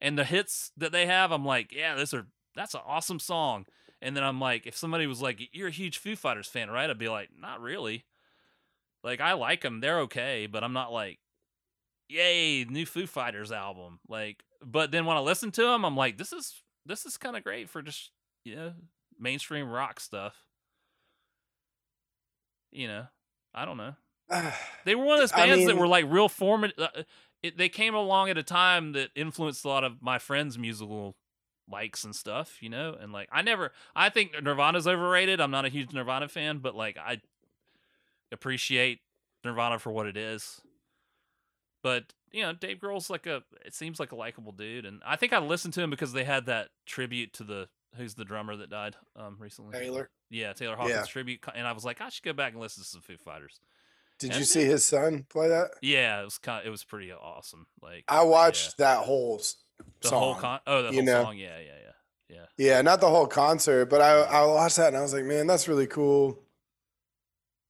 and 0.00 0.18
the 0.18 0.24
hits 0.24 0.72
that 0.78 0.90
they 0.90 1.04
have, 1.04 1.32
I'm 1.32 1.44
like, 1.44 1.70
yeah, 1.70 1.96
those 1.96 2.14
are 2.14 2.28
that's 2.56 2.72
an 2.72 2.80
awesome 2.86 3.18
song. 3.18 3.66
And 4.00 4.16
then 4.16 4.24
I'm 4.24 4.40
like, 4.40 4.66
if 4.66 4.74
somebody 4.74 5.06
was 5.06 5.20
like, 5.20 5.50
you're 5.52 5.68
a 5.68 5.70
huge 5.70 5.98
Foo 5.98 6.16
Fighters 6.16 6.48
fan, 6.48 6.70
right? 6.70 6.88
I'd 6.88 6.96
be 6.96 7.10
like, 7.10 7.28
not 7.38 7.60
really. 7.60 8.06
Like 9.04 9.20
I 9.20 9.34
like 9.34 9.60
them, 9.60 9.80
they're 9.80 10.00
okay, 10.00 10.46
but 10.46 10.64
I'm 10.64 10.72
not 10.72 10.92
like, 10.94 11.18
yay, 12.08 12.64
new 12.64 12.86
Foo 12.86 13.06
Fighters 13.06 13.52
album. 13.52 14.00
Like, 14.08 14.42
but 14.64 14.90
then 14.90 15.06
when 15.06 15.16
I 15.16 15.20
listen 15.20 15.50
to 15.52 15.62
them, 15.62 15.84
I'm 15.84 15.96
like, 15.96 16.18
this 16.18 16.32
is 16.32 16.62
this 16.86 17.06
is 17.06 17.16
kind 17.16 17.36
of 17.36 17.44
great 17.44 17.68
for 17.68 17.82
just 17.82 18.10
you 18.44 18.56
know 18.56 18.72
mainstream 19.18 19.68
rock 19.68 20.00
stuff. 20.00 20.36
You 22.70 22.88
know, 22.88 23.06
I 23.54 23.64
don't 23.64 23.76
know. 23.76 23.94
They 24.84 24.96
were 24.96 25.04
one 25.04 25.14
of 25.14 25.20
those 25.20 25.32
I 25.32 25.46
bands 25.46 25.66
that 25.66 25.76
were 25.76 25.86
like 25.86 26.06
real 26.08 26.28
formative. 26.28 26.76
Uh, 26.78 27.02
it, 27.42 27.56
they 27.56 27.68
came 27.68 27.94
along 27.94 28.30
at 28.30 28.38
a 28.38 28.42
time 28.42 28.92
that 28.92 29.10
influenced 29.14 29.64
a 29.64 29.68
lot 29.68 29.84
of 29.84 30.02
my 30.02 30.18
friends' 30.18 30.58
musical 30.58 31.16
likes 31.70 32.04
and 32.04 32.14
stuff, 32.14 32.62
you 32.62 32.68
know. 32.68 32.96
And 32.98 33.12
like, 33.12 33.28
I 33.32 33.42
never, 33.42 33.72
I 33.94 34.08
think 34.08 34.32
Nirvana's 34.42 34.86
overrated. 34.86 35.40
I'm 35.40 35.50
not 35.50 35.64
a 35.64 35.68
huge 35.68 35.92
Nirvana 35.92 36.28
fan, 36.28 36.58
but 36.58 36.74
like, 36.74 36.96
I 36.98 37.20
appreciate 38.30 39.00
Nirvana 39.44 39.78
for 39.78 39.90
what 39.92 40.06
it 40.06 40.16
is. 40.16 40.60
But 41.82 42.12
you 42.30 42.42
know, 42.42 42.52
Dave 42.52 42.78
Grohl's 42.78 43.10
like 43.10 43.26
a, 43.26 43.42
it 43.66 43.74
seems 43.74 44.00
like 44.00 44.12
a 44.12 44.16
likable 44.16 44.52
dude, 44.52 44.86
and 44.86 45.02
I 45.04 45.16
think 45.16 45.32
I 45.32 45.38
listened 45.38 45.74
to 45.74 45.82
him 45.82 45.90
because 45.90 46.12
they 46.12 46.24
had 46.24 46.46
that 46.46 46.68
tribute 46.86 47.32
to 47.34 47.44
the 47.44 47.68
who's 47.96 48.14
the 48.14 48.24
drummer 48.24 48.56
that 48.56 48.70
died 48.70 48.96
um 49.16 49.36
recently. 49.38 49.78
Taylor. 49.78 50.08
Yeah, 50.30 50.52
Taylor 50.54 50.76
Hawkins 50.76 50.96
Yeah. 50.96 51.04
tribute, 51.04 51.40
and 51.54 51.66
I 51.66 51.72
was 51.72 51.84
like, 51.84 52.00
I 52.00 52.08
should 52.08 52.24
go 52.24 52.32
back 52.32 52.52
and 52.52 52.60
listen 52.60 52.82
to 52.82 52.88
some 52.88 53.02
Foo 53.02 53.16
Fighters. 53.18 53.60
Did 54.18 54.30
And- 54.30 54.38
you 54.38 54.44
see 54.46 54.64
his 54.64 54.86
son 54.86 55.26
play 55.28 55.48
that? 55.48 55.72
Yeah, 55.82 56.20
it 56.22 56.24
was 56.24 56.38
kind. 56.38 56.60
of, 56.60 56.66
it 56.66 56.70
was 56.70 56.84
pretty 56.84 57.12
awesome. 57.12 57.66
Like 57.82 58.04
I 58.08 58.22
watched 58.22 58.78
that 58.78 58.98
whole 59.04 59.38
s- 59.40 59.56
the 60.00 60.08
song. 60.08 60.20
whole 60.20 60.34
con. 60.36 60.60
Oh, 60.66 60.82
the 60.82 60.92
whole 60.92 61.02
know. 61.02 61.24
song. 61.24 61.36
Yeah, 61.36 61.58
yeah, 61.58 61.64
yeah, 61.84 62.36
yeah. 62.36 62.46
Yeah, 62.56 62.80
not 62.82 63.00
the 63.00 63.08
whole 63.10 63.26
concert, 63.26 63.86
but 63.86 64.00
I 64.00 64.20
I 64.20 64.44
watched 64.46 64.76
that 64.76 64.88
and 64.88 64.96
I 64.96 65.02
was 65.02 65.12
like, 65.12 65.24
man, 65.24 65.46
that's 65.48 65.66
really 65.68 65.86
cool. 65.88 66.38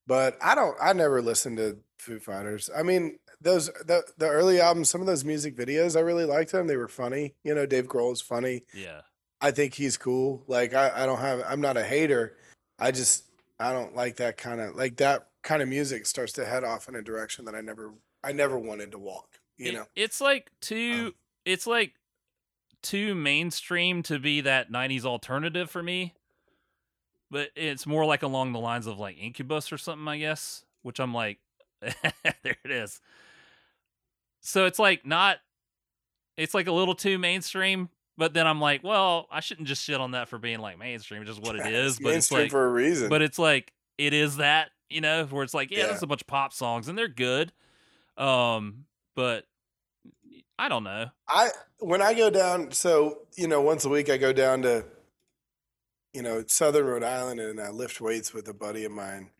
But 0.05 0.37
I 0.41 0.55
don't 0.55 0.77
I 0.81 0.93
never 0.93 1.21
listened 1.21 1.57
to 1.57 1.79
Foo 1.97 2.19
Fighters. 2.19 2.69
I 2.75 2.83
mean, 2.83 3.17
those 3.43 3.67
the 3.67 4.03
the 4.17 4.27
early 4.27 4.59
albums, 4.59 4.89
some 4.89 5.01
of 5.01 5.07
those 5.07 5.23
music 5.23 5.55
videos, 5.55 5.95
I 5.95 5.99
really 5.99 6.25
liked 6.25 6.51
them. 6.51 6.67
They 6.67 6.77
were 6.77 6.87
funny. 6.87 7.35
You 7.43 7.53
know, 7.53 7.65
Dave 7.65 7.87
Grohl 7.87 8.11
is 8.13 8.21
funny. 8.21 8.63
Yeah. 8.73 9.01
I 9.41 9.51
think 9.51 9.73
he's 9.75 9.97
cool. 9.97 10.43
Like 10.47 10.73
I, 10.73 11.03
I 11.03 11.05
don't 11.05 11.19
have 11.19 11.43
I'm 11.47 11.61
not 11.61 11.77
a 11.77 11.83
hater. 11.83 12.37
I 12.79 12.91
just 12.91 13.25
I 13.59 13.71
don't 13.73 13.95
like 13.95 14.15
that 14.17 14.37
kind 14.37 14.59
of 14.61 14.75
like 14.75 14.95
that 14.97 15.27
kind 15.43 15.61
of 15.61 15.67
music 15.67 16.05
starts 16.05 16.31
to 16.33 16.45
head 16.45 16.63
off 16.63 16.87
in 16.87 16.95
a 16.95 17.01
direction 17.01 17.45
that 17.45 17.53
I 17.55 17.61
never 17.61 17.93
I 18.23 18.31
never 18.31 18.57
wanted 18.57 18.91
to 18.93 18.97
walk. 18.97 19.39
You 19.57 19.67
It- 19.69 19.73
know. 19.73 19.85
it's 19.95 20.21
like 20.21 20.49
too. 20.61 21.07
Um, 21.07 21.15
it's 21.45 21.67
like 21.67 21.93
too 22.81 23.13
mainstream 23.15 24.01
to 24.03 24.17
be 24.19 24.41
that 24.41 24.71
'90s 24.71 25.03
alternative 25.05 25.69
for 25.69 25.83
me. 25.83 26.13
But 27.29 27.49
it's 27.55 27.85
more 27.87 28.05
like 28.05 28.21
along 28.23 28.53
the 28.53 28.59
lines 28.59 28.87
of 28.87 28.99
like 28.99 29.17
Incubus 29.17 29.71
or 29.71 29.77
something, 29.77 30.07
I 30.07 30.19
guess. 30.19 30.63
Which 30.83 30.99
I'm 30.99 31.13
like, 31.13 31.39
there 31.81 32.57
it 32.63 32.71
is. 32.71 33.01
So 34.43 34.65
it's 34.65 34.77
like 34.79 35.05
not. 35.05 35.37
It's 36.37 36.53
like 36.53 36.67
a 36.67 36.71
little 36.71 36.95
too 36.95 37.17
mainstream, 37.19 37.89
but 38.17 38.33
then 38.33 38.47
I'm 38.47 38.59
like, 38.59 38.83
well, 38.83 39.27
I 39.31 39.39
shouldn't 39.39 39.67
just 39.67 39.83
shit 39.83 39.99
on 40.01 40.11
that 40.11 40.29
for 40.29 40.37
being 40.39 40.59
like 40.59 40.79
mainstream, 40.79 41.21
it's 41.21 41.29
just 41.29 41.41
what 41.41 41.55
it 41.55 41.65
is. 41.67 41.93
It's 41.93 41.99
but 41.99 42.09
it's 42.09 42.31
mainstream 42.31 42.41
like, 42.41 42.51
for 42.51 42.65
a 42.65 42.69
reason. 42.69 43.09
but 43.09 43.21
it's 43.21 43.37
like 43.39 43.71
it 43.97 44.13
is 44.13 44.37
that 44.37 44.69
you 44.89 45.01
know 45.01 45.25
where 45.25 45.43
it's 45.43 45.53
like 45.53 45.69
yeah, 45.71 45.79
Yeah. 45.79 45.85
there's 45.87 46.03
a 46.03 46.07
bunch 46.07 46.21
of 46.21 46.27
pop 46.27 46.53
songs 46.53 46.87
and 46.87 46.97
they're 46.97 47.07
good 47.07 47.51
um 48.17 48.85
but 49.15 49.45
i 50.59 50.67
don't 50.69 50.83
know 50.83 51.07
I 51.27 51.49
when 51.79 52.01
I 52.01 52.13
go 52.13 52.29
down, 52.29 52.71
so 52.71 53.19
you 53.35 53.47
know, 53.47 53.61
once 53.61 53.85
a 53.85 53.89
week 53.89 54.09
I 54.09 54.17
go 54.17 54.31
down 54.33 54.61
to, 54.63 54.85
you 56.13 56.21
know, 56.21 56.43
Southern 56.47 56.85
Rhode 56.85 57.03
Island 57.03 57.39
and 57.39 57.59
I 57.59 57.69
lift 57.69 57.99
weights 57.99 58.33
with 58.33 58.47
a 58.47 58.53
buddy 58.53 58.85
of 58.85 58.91
mine, 58.91 59.31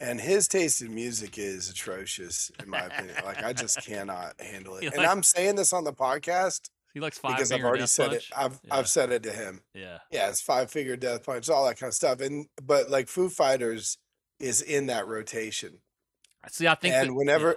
and 0.00 0.20
his 0.20 0.48
taste 0.48 0.80
in 0.82 0.94
music 0.94 1.38
is 1.38 1.68
atrocious, 1.70 2.50
in 2.62 2.68
my 2.70 2.80
opinion. 2.80 3.16
Like 3.24 3.42
I 3.42 3.52
just 3.52 3.82
cannot 3.84 4.40
handle 4.40 4.76
it. 4.76 4.82
You 4.84 4.88
And 4.90 4.98
like- 4.98 5.08
I'm 5.08 5.22
saying 5.22 5.56
this 5.56 5.72
on 5.72 5.84
the 5.84 5.92
podcast 5.92 6.70
he 6.92 6.98
likes 7.00 7.18
five 7.18 7.36
because 7.36 7.52
I've 7.52 7.62
already 7.62 7.86
said 7.86 8.08
Punch. 8.10 8.30
it. 8.30 8.36
I've 8.36 8.60
yeah. 8.64 8.74
I've 8.74 8.88
said 8.88 9.12
it 9.12 9.22
to 9.22 9.30
him. 9.32 9.60
yeah 9.74 9.98
Yeah, 10.10 10.28
it's 10.28 10.40
Five 10.40 10.70
Finger 10.72 10.96
Death 10.96 11.24
Punch, 11.24 11.48
all 11.48 11.64
that 11.66 11.78
kind 11.78 11.88
of 11.88 11.94
stuff. 11.94 12.20
And 12.20 12.46
but 12.60 12.90
like 12.90 13.06
Foo 13.08 13.28
Fighters 13.28 13.96
is 14.40 14.60
in 14.62 14.86
that 14.86 15.06
rotation. 15.06 15.78
see 16.48 16.66
i 16.66 16.74
think 16.74 16.94
and 16.94 17.10
that, 17.10 17.14
whenever 17.14 17.48
yeah. 17.50 17.54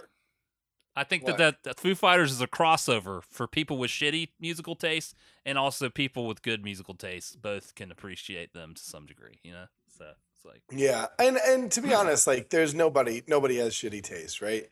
i 0.98 1.04
think 1.06 1.24
What? 1.24 1.38
that 1.38 1.64
that 1.64 1.80
foo 1.80 1.96
fighters 1.96 2.32
is 2.34 2.42
a 2.42 2.48
crossover 2.48 3.24
for 3.32 3.48
people 3.48 3.78
with 3.78 3.90
shitty 3.90 4.30
musical 4.40 4.76
taste 4.76 5.16
and 5.46 5.58
also 5.58 5.90
people 5.90 6.28
with 6.28 6.42
good 6.42 6.62
musical 6.62 6.94
taste 6.94 7.42
both 7.42 7.74
can 7.76 7.90
appreciate 7.90 8.52
them 8.54 8.74
to 8.74 8.84
some 8.84 9.06
degree 9.06 9.40
you 9.44 9.54
know 9.54 9.68
so 9.98 10.12
it's 10.44 10.46
like 10.46 10.62
Yeah, 10.72 11.08
and 11.20 11.38
and 11.38 11.72
to 11.72 11.82
be 11.82 11.94
honest, 11.94 12.28
like 12.28 12.50
there's 12.50 12.74
nobody 12.74 13.24
nobody 13.28 13.58
has 13.58 13.74
shitty 13.74 14.04
taste, 14.04 14.42
right? 14.42 14.68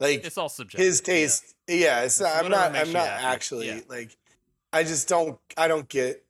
Like 0.00 0.24
it's 0.24 0.38
all 0.38 0.48
subjective 0.48 0.84
his 0.84 1.00
taste, 1.00 1.54
yeah. 1.68 2.02
it's 2.02 2.20
It's 2.20 2.28
I'm 2.28 2.50
not 2.50 2.74
I'm 2.74 2.92
not 2.92 3.06
happy, 3.06 3.24
actually 3.24 3.66
yeah. 3.68 3.80
like 3.88 4.16
I 4.72 4.82
just 4.82 5.08
don't 5.08 5.38
I 5.56 5.68
don't 5.68 5.88
get 5.88 6.24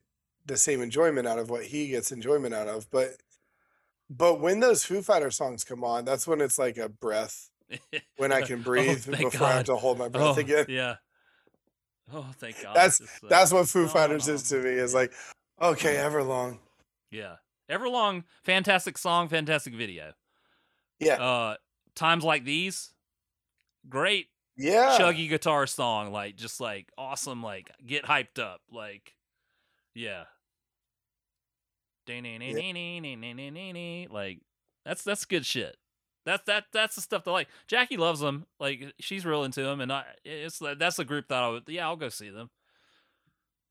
the 0.47 0.57
same 0.57 0.83
enjoyment 0.83 1.27
out 1.27 1.39
of 1.39 1.51
what 1.51 1.65
he 1.65 1.89
gets 1.89 2.13
enjoyment 2.13 2.55
out 2.55 2.69
of, 2.69 2.91
but 2.91 3.17
but 4.11 4.41
when 4.41 4.61
those 4.61 4.85
Foo 4.85 5.01
Fighter 5.01 5.31
songs 5.31 5.65
come 5.65 5.85
on, 5.85 6.05
that's 6.05 6.27
when 6.27 6.41
it's 6.41 6.59
like 6.59 6.77
a 6.77 6.89
breath 6.89 7.51
when 8.19 8.33
I 8.33 8.43
can 8.43 8.61
breathe 8.63 9.01
thank 9.05 9.33
before 9.33 9.47
I 9.47 9.53
have 9.55 9.65
to 9.67 9.77
hold 9.77 9.99
my 9.99 10.09
breath 10.09 10.37
oh, 10.37 10.41
again. 10.41 10.67
yeah 10.69 10.97
oh 12.13 12.27
thank 12.37 12.63
god 12.63 12.75
That's- 12.77 13.01
uh, 13.01 13.07
That's 13.29 13.53
what 13.53 13.69
Foo 13.69 13.85
Oh, 13.85 13.89
Fighters 13.89 14.29
is 14.29 14.43
to 14.51 14.57
me. 14.57 14.71
Is 14.71 14.93
like, 14.95 15.13
okay, 15.61 15.95
Everlong. 15.97 16.59
Yeah. 17.11 17.37
Everlong, 17.71 18.25
fantastic 18.43 18.99
song, 18.99 19.29
fantastic 19.29 19.75
video. 19.75 20.13
Yeah, 20.99 21.15
Uh 21.15 21.57
times 21.95 22.25
like 22.25 22.45
these, 22.45 22.91
great 23.89 24.29
yeah. 24.57 24.97
chuggy 24.99 25.29
guitar 25.29 25.67
song, 25.67 26.13
like 26.13 26.37
just 26.37 26.61
like 26.61 26.91
awesome, 26.97 27.43
like 27.43 27.71
get 27.87 28.05
hyped 28.05 28.39
up. 28.39 28.61
Like 28.71 29.15
yeah. 29.95 30.25
Like 34.11 34.41
that's 34.85 35.03
that's 35.03 35.25
good 35.25 35.47
shit. 35.47 35.77
That's 36.25 36.45
that 36.45 36.65
that's 36.73 36.97
the 36.97 37.01
stuff 37.01 37.25
that 37.25 37.31
like. 37.31 37.49
Jackie 37.67 37.97
loves 37.97 38.21
them. 38.21 38.47
Like 38.61 38.95
she's 39.01 39.27
real 39.27 39.45
into 39.45 39.63
them, 39.63 39.81
and 39.81 39.93
I 39.93 40.05
it's 40.25 40.61
that's 40.79 40.99
a 40.99 41.05
group 41.05 41.29
that 41.29 41.43
I 41.43 41.49
would 41.49 41.65
yeah 41.69 41.87
I'll 41.87 41.97
go 41.97 42.09
see 42.09 42.31
them. 42.31 42.51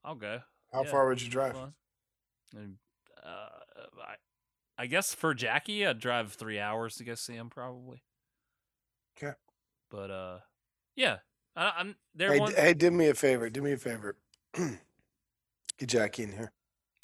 I'll 0.03 0.15
go. 0.15 0.41
How 0.73 0.83
yeah, 0.83 0.91
far 0.91 1.07
would 1.07 1.21
you 1.21 1.29
drive? 1.29 1.55
uh, 3.23 3.49
I, 3.99 4.15
I 4.77 4.85
guess 4.87 5.13
for 5.13 5.33
Jackie, 5.33 5.85
I'd 5.85 5.99
drive 5.99 6.33
three 6.33 6.59
hours 6.59 6.95
to 6.95 7.03
go 7.03 7.15
see 7.15 7.33
him 7.35 7.49
probably. 7.49 8.03
'Kay. 9.15 9.33
But 9.89 10.11
uh, 10.11 10.39
yeah, 10.95 11.17
I, 11.55 11.73
I'm 11.77 11.95
there. 12.15 12.33
Hey, 12.33 12.39
one, 12.39 12.53
hey, 12.53 12.73
do 12.73 12.91
me 12.91 13.07
a 13.09 13.13
favor. 13.13 13.49
Do 13.49 13.61
me 13.61 13.73
a 13.73 13.77
favor. 13.77 14.17
Get 14.55 15.89
Jackie 15.89 16.23
in 16.23 16.31
here. 16.31 16.51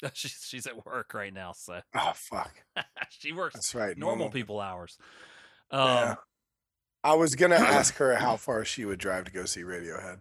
she's 0.14 0.44
she's 0.46 0.66
at 0.66 0.86
work 0.86 1.12
right 1.14 1.32
now, 1.34 1.52
so 1.52 1.80
Oh 1.94 2.12
fuck. 2.14 2.62
she 3.10 3.32
works 3.32 3.54
That's 3.54 3.74
right. 3.74 3.96
normal 3.98 4.30
people 4.30 4.60
hours. 4.60 4.96
Um, 5.70 5.80
Yeah. 5.88 6.14
I 7.04 7.14
was 7.14 7.34
gonna 7.34 7.56
ask 7.56 7.96
her 7.96 8.16
how 8.16 8.36
far 8.38 8.64
she 8.64 8.84
would 8.84 8.98
drive 8.98 9.24
to 9.24 9.32
go 9.32 9.44
see 9.44 9.62
Radiohead. 9.62 10.20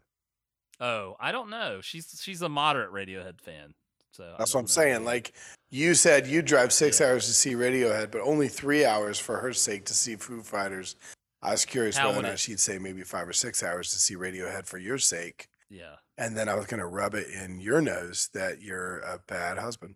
Oh, 0.80 1.15
I 1.20 1.32
don't 1.32 1.49
know. 1.49 1.80
She's 1.82 2.20
she's 2.22 2.41
a 2.41 2.49
moderate 2.49 2.91
Radiohead 2.91 3.39
fan, 3.41 3.74
so 4.12 4.36
That's 4.38 4.53
what 4.53 4.62
I'm 4.62 4.68
saying. 4.68 5.03
Like 5.05 5.34
you 5.70 5.93
said, 5.93 6.28
you 6.28 6.41
drive 6.41 6.72
six 6.74 6.99
Yeah. 6.99 7.08
hours 7.08 7.28
to 7.28 7.34
see 7.34 7.53
Radiohead, 7.53 8.12
but 8.12 8.22
only 8.22 8.47
three 8.47 8.86
hours 8.86 9.20
for 9.20 9.38
her 9.38 9.53
sake 9.53 9.86
to 9.86 9.93
see 9.93 10.16
Foo 10.16 10.41
Fighters. 10.41 10.95
I 11.41 11.51
was 11.51 11.66
curious 11.66 11.97
How 11.97 12.08
whether 12.08 12.20
or 12.20 12.24
not 12.24 12.32
it- 12.34 12.39
she'd 12.39 12.60
say 12.60 12.80
maybe 12.80 13.03
five 13.03 13.28
or 13.28 13.34
six 13.34 13.62
hours 13.62 13.91
to 13.91 13.97
see 13.97 14.16
Radiohead 14.16 14.66
for 14.66 14.78
your 14.80 14.97
sake. 14.97 15.49
yeah, 15.70 15.97
And 16.18 16.36
then 16.38 16.49
I 16.49 16.55
was 16.55 16.66
gonna 16.66 16.88
rub 16.88 17.14
it 17.14 17.28
in 17.30 17.60
your 17.60 17.80
nose 17.82 18.30
that 18.34 18.62
you're 18.62 18.99
a 19.01 19.20
bad 19.20 19.58
husband. 19.60 19.95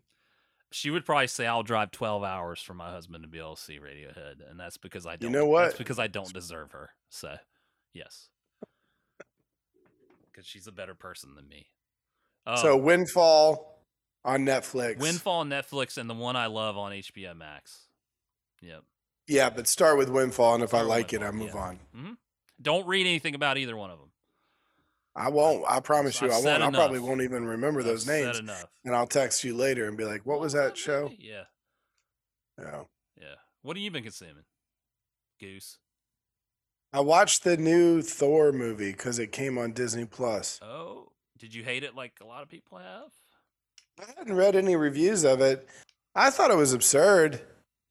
she 0.73 0.89
would 0.89 1.05
probably 1.05 1.27
say 1.27 1.47
I'll 1.47 1.63
drive 1.63 1.91
twelve 1.91 2.23
hours 2.23 2.61
for 2.61 2.73
my 2.73 2.91
husband 2.91 3.23
to 3.23 3.27
be 3.27 3.39
able 3.39 3.55
to 3.55 3.61
see 3.61 3.79
Radiohead, 3.79 4.49
and 4.49 4.57
that's 4.59 4.77
because 4.77 5.05
I 5.05 5.15
don't. 5.17 5.29
You 5.31 5.37
know 5.39 5.45
what? 5.45 5.65
That's 5.65 5.77
because 5.77 5.99
I 5.99 6.07
don't 6.07 6.31
deserve 6.33 6.71
her. 6.71 6.91
So, 7.09 7.35
yes, 7.91 8.29
because 10.31 10.45
she's 10.45 10.67
a 10.67 10.71
better 10.71 10.95
person 10.95 11.35
than 11.35 11.47
me. 11.47 11.67
so 12.57 12.75
Um, 12.77 12.83
Windfall 12.83 13.70
on 14.23 14.45
Netflix. 14.45 14.97
Windfall 14.99 15.39
on 15.41 15.49
Netflix 15.49 15.97
and 15.97 16.09
the 16.09 16.13
one 16.13 16.35
I 16.35 16.47
love 16.47 16.77
on 16.77 16.91
HBO 16.91 17.35
Max. 17.35 17.87
Yep. 18.61 18.83
Yeah, 19.27 19.49
but 19.49 19.67
start 19.67 19.97
with 19.97 20.09
Windfall, 20.09 20.55
and 20.55 20.63
if 20.63 20.73
I 20.73 20.77
Start 20.77 20.83
with 20.87 20.89
like 20.89 21.13
it, 21.13 21.21
I 21.21 21.29
Windfall, 21.29 21.45
move 21.45 21.53
yeah. 21.55 21.61
on. 21.61 21.79
Mm-hmm. 21.95 22.13
Don't 22.61 22.87
read 22.87 23.07
anything 23.07 23.33
about 23.35 23.57
either 23.57 23.75
one 23.75 23.89
of 23.89 23.99
them. 23.99 24.09
I 25.15 25.29
won't. 25.29 25.63
I 25.67 25.79
promise 25.79 26.21
I've 26.21 26.29
you, 26.29 26.35
I 26.35 26.41
won't. 26.41 26.63
I 26.63 26.71
probably 26.71 26.99
won't 26.99 27.21
even 27.21 27.45
remember 27.45 27.83
those 27.83 28.07
I've 28.07 28.15
names, 28.15 28.35
Said 28.37 28.43
enough. 28.43 28.65
and 28.85 28.95
I'll 28.95 29.07
text 29.07 29.43
you 29.43 29.55
later 29.55 29.87
and 29.87 29.97
be 29.97 30.05
like, 30.05 30.25
"What 30.25 30.39
was 30.39 30.53
that 30.53 30.77
show?" 30.77 31.11
Yeah. 31.17 31.43
Yeah. 32.57 32.83
Yeah. 33.19 33.35
What 33.61 33.75
have 33.75 33.83
you 33.83 33.91
been 33.91 34.03
consuming? 34.03 34.43
Goose. 35.39 35.79
I 36.93 36.99
watched 36.99 37.43
the 37.43 37.57
new 37.57 38.01
Thor 38.01 38.51
movie 38.51 38.91
because 38.91 39.17
it 39.19 39.31
came 39.31 39.57
on 39.57 39.71
Disney 39.73 40.05
Plus. 40.05 40.59
Oh, 40.61 41.11
did 41.37 41.53
you 41.53 41.63
hate 41.63 41.83
it 41.83 41.95
like 41.95 42.13
a 42.21 42.25
lot 42.25 42.43
of 42.43 42.49
people 42.49 42.77
have? 42.77 43.11
I 44.01 44.05
hadn't 44.17 44.35
read 44.35 44.55
any 44.55 44.75
reviews 44.75 45.23
of 45.23 45.41
it. 45.41 45.67
I 46.15 46.29
thought 46.29 46.51
it 46.51 46.57
was 46.57 46.73
absurd. 46.73 47.41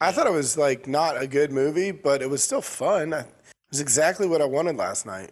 I 0.00 0.12
thought 0.12 0.26
it 0.26 0.32
was 0.32 0.56
like 0.56 0.86
not 0.86 1.20
a 1.20 1.26
good 1.26 1.52
movie, 1.52 1.90
but 1.92 2.22
it 2.22 2.30
was 2.30 2.42
still 2.42 2.62
fun. 2.62 3.14
I- 3.14 3.20
It 3.20 3.34
was 3.74 3.80
exactly 3.80 4.26
what 4.26 4.42
I 4.42 4.46
wanted 4.46 4.76
last 4.76 5.06
night. 5.06 5.30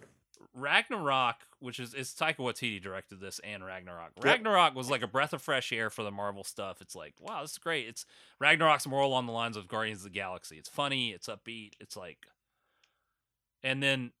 Ragnarok, 0.53 1.35
which 1.59 1.79
is 1.79 1.93
it's 1.93 2.13
Taika 2.13 2.37
Waititi 2.37 2.81
directed 2.81 3.19
this 3.19 3.39
and 3.39 3.65
Ragnarok. 3.65 4.11
Ragnarok 4.23 4.75
was 4.75 4.89
like 4.89 5.01
a 5.01 5.07
breath 5.07 5.33
of 5.33 5.41
fresh 5.41 5.71
air 5.73 5.89
for 5.89 6.03
the 6.03 6.11
Marvel 6.11 6.43
stuff. 6.45 6.81
It's 6.81 6.95
like, 6.95 7.15
wow, 7.19 7.41
this 7.41 7.51
is 7.51 7.57
great. 7.57 7.87
It's 7.87 8.05
Ragnarok's 8.39 8.87
more 8.87 9.01
along 9.01 9.25
the 9.25 9.31
lines 9.33 9.57
of 9.57 9.67
Guardians 9.67 9.99
of 9.99 10.05
the 10.05 10.09
Galaxy. 10.11 10.57
It's 10.57 10.69
funny, 10.69 11.11
it's 11.11 11.27
upbeat, 11.27 11.73
it's 11.79 11.97
like 11.97 12.27
and 13.61 13.83
then 13.83 14.11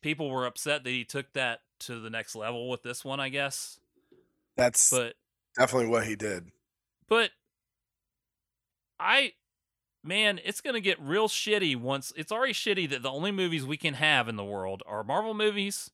people 0.00 0.30
were 0.30 0.46
upset 0.46 0.82
that 0.84 0.90
he 0.90 1.04
took 1.04 1.32
that 1.34 1.60
to 1.80 2.00
the 2.00 2.08
next 2.10 2.34
level 2.34 2.70
with 2.70 2.82
this 2.82 3.04
one, 3.04 3.20
I 3.20 3.28
guess. 3.28 3.78
That's 4.56 4.88
But 4.90 5.14
definitely 5.56 5.88
what 5.88 6.06
he 6.06 6.16
did. 6.16 6.50
but 7.08 7.30
I 8.98 9.32
man, 10.04 10.40
it's 10.44 10.60
gonna 10.60 10.80
get 10.80 11.00
real 11.00 11.28
shitty 11.28 11.76
once 11.76 12.12
it's 12.16 12.32
already 12.32 12.52
shitty 12.52 12.88
that 12.90 13.02
the 13.02 13.10
only 13.10 13.32
movies 13.32 13.64
we 13.64 13.76
can 13.76 13.94
have 13.94 14.28
in 14.28 14.36
the 14.36 14.44
world 14.44 14.82
are 14.86 15.04
Marvel 15.04 15.34
movies 15.34 15.90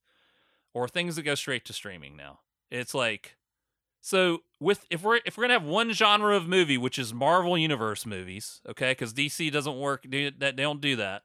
or 0.75 0.89
things 0.89 1.17
that 1.17 1.23
go 1.23 1.35
straight 1.35 1.65
to 1.67 1.73
streaming 1.73 2.17
now. 2.17 2.41
It's 2.71 2.95
like 2.95 3.37
so 4.01 4.43
with 4.61 4.87
if 4.91 5.03
we're 5.03 5.21
if 5.25 5.37
we're 5.37 5.45
gonna 5.45 5.55
have 5.55 5.65
one 5.65 5.93
genre 5.93 6.37
of 6.37 6.47
movie, 6.47 6.79
which 6.79 6.99
is 6.99 7.13
Marvel 7.13 7.59
Universe 7.59 8.07
movies, 8.07 8.61
okay, 8.69 8.93
because 8.93 9.13
DC 9.13 9.51
doesn't 9.53 9.79
work 9.79 10.05
that 10.11 10.35
they 10.39 10.53
don't 10.53 10.81
do 10.81 10.97
that. 10.97 11.23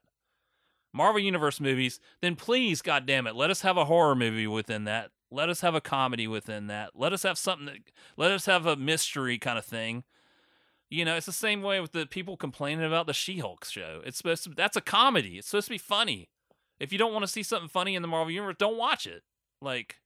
Marvel 0.92 1.20
Universe 1.20 1.60
movies, 1.60 1.98
then 2.20 2.36
please, 2.36 2.80
God 2.80 3.04
damn 3.04 3.26
it, 3.26 3.34
let 3.34 3.50
us 3.50 3.62
have 3.62 3.76
a 3.76 3.86
horror 3.86 4.14
movie 4.14 4.46
within 4.46 4.84
that. 4.84 5.10
Let 5.34 5.48
us 5.48 5.62
have 5.62 5.74
a 5.74 5.80
comedy 5.80 6.28
within 6.28 6.68
that. 6.68 6.90
Let 6.94 7.12
us 7.12 7.24
have 7.24 7.36
something 7.36 7.66
that 7.66 7.78
let 8.16 8.30
us 8.30 8.46
have 8.46 8.66
a 8.66 8.76
mystery 8.76 9.36
kind 9.36 9.58
of 9.58 9.64
thing. 9.64 10.04
You 10.90 11.04
know, 11.04 11.16
it's 11.16 11.26
the 11.26 11.32
same 11.32 11.60
way 11.60 11.80
with 11.80 11.90
the 11.90 12.06
people 12.06 12.36
complaining 12.36 12.84
about 12.84 13.06
the 13.06 13.12
She-Hulk 13.12 13.64
show. 13.64 14.00
It's 14.04 14.16
supposed 14.16 14.44
to 14.44 14.50
that's 14.50 14.76
a 14.76 14.80
comedy. 14.80 15.38
It's 15.38 15.48
supposed 15.48 15.66
to 15.66 15.72
be 15.72 15.78
funny. 15.78 16.28
If 16.78 16.92
you 16.92 16.98
don't 16.98 17.12
want 17.12 17.24
to 17.24 17.30
see 17.30 17.42
something 17.42 17.68
funny 17.68 17.96
in 17.96 18.02
the 18.02 18.08
Marvel 18.08 18.30
universe, 18.30 18.54
don't 18.58 18.78
watch 18.78 19.08
it. 19.08 19.22
Like 19.60 19.96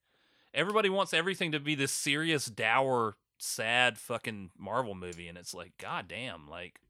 everybody 0.55 0.89
wants 0.89 1.12
everything 1.12 1.53
to 1.53 1.61
be 1.61 1.74
this 1.74 1.93
serious, 1.93 2.47
dour, 2.47 3.16
sad 3.37 3.99
fucking 3.99 4.53
Marvel 4.57 4.95
movie, 4.95 5.29
and 5.29 5.37
it's 5.37 5.53
like, 5.53 5.72
god 5.79 6.09
damn, 6.09 6.49
like 6.49 6.81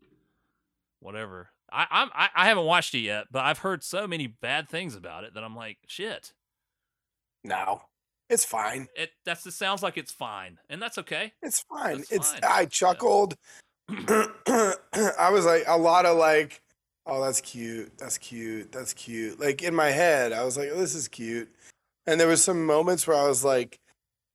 whatever. 1.01 1.49
I 1.73 1.87
I'm, 1.91 2.11
I 2.15 2.29
I 2.37 2.47
haven't 2.47 2.67
watched 2.67 2.95
it 2.95 3.01
yet, 3.01 3.27
but 3.33 3.45
I've 3.45 3.59
heard 3.59 3.83
so 3.83 4.07
many 4.07 4.29
bad 4.29 4.69
things 4.69 4.95
about 4.95 5.25
it 5.25 5.35
that 5.35 5.43
I'm 5.43 5.57
like, 5.57 5.79
shit. 5.89 6.35
No, 7.43 7.83
it's 8.29 8.45
fine. 8.45 8.89
It 8.97 9.11
that's 9.25 9.47
it 9.47 9.53
sounds 9.53 9.83
like 9.83 9.97
it's 9.97 10.13
fine, 10.13 10.59
and 10.69 10.81
that's 10.81 10.99
okay. 10.99 11.33
It's 11.43 11.61
fine. 11.61 11.99
That's 11.99 12.13
it's 12.13 12.33
fine. 12.33 12.41
I 12.45 12.65
chuckled. 12.67 13.37
I 13.89 15.31
was 15.31 15.47
like 15.47 15.65
a 15.67 15.79
lot 15.79 16.07
of 16.07 16.17
like, 16.19 16.61
oh, 17.07 17.23
that's 17.23 17.41
cute. 17.41 17.97
That's 17.99 18.19
cute. 18.19 18.71
That's 18.73 18.93
cute. 18.93 19.41
Like 19.41 19.63
in 19.63 19.75
my 19.75 19.91
head, 19.91 20.33
I 20.33 20.45
was 20.45 20.57
like, 20.57 20.69
oh, 20.73 20.79
this 20.79 20.95
is 20.95 21.09
cute. 21.09 21.49
And 22.07 22.21
there 22.21 22.29
was 22.29 22.43
some 22.43 22.65
moments 22.65 23.07
where 23.07 23.17
I 23.17 23.27
was 23.27 23.45
like, 23.45 23.81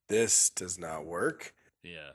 this 0.10 0.50
does 0.50 0.78
not 0.78 1.06
work. 1.06 1.54
Yeah. 1.84 2.12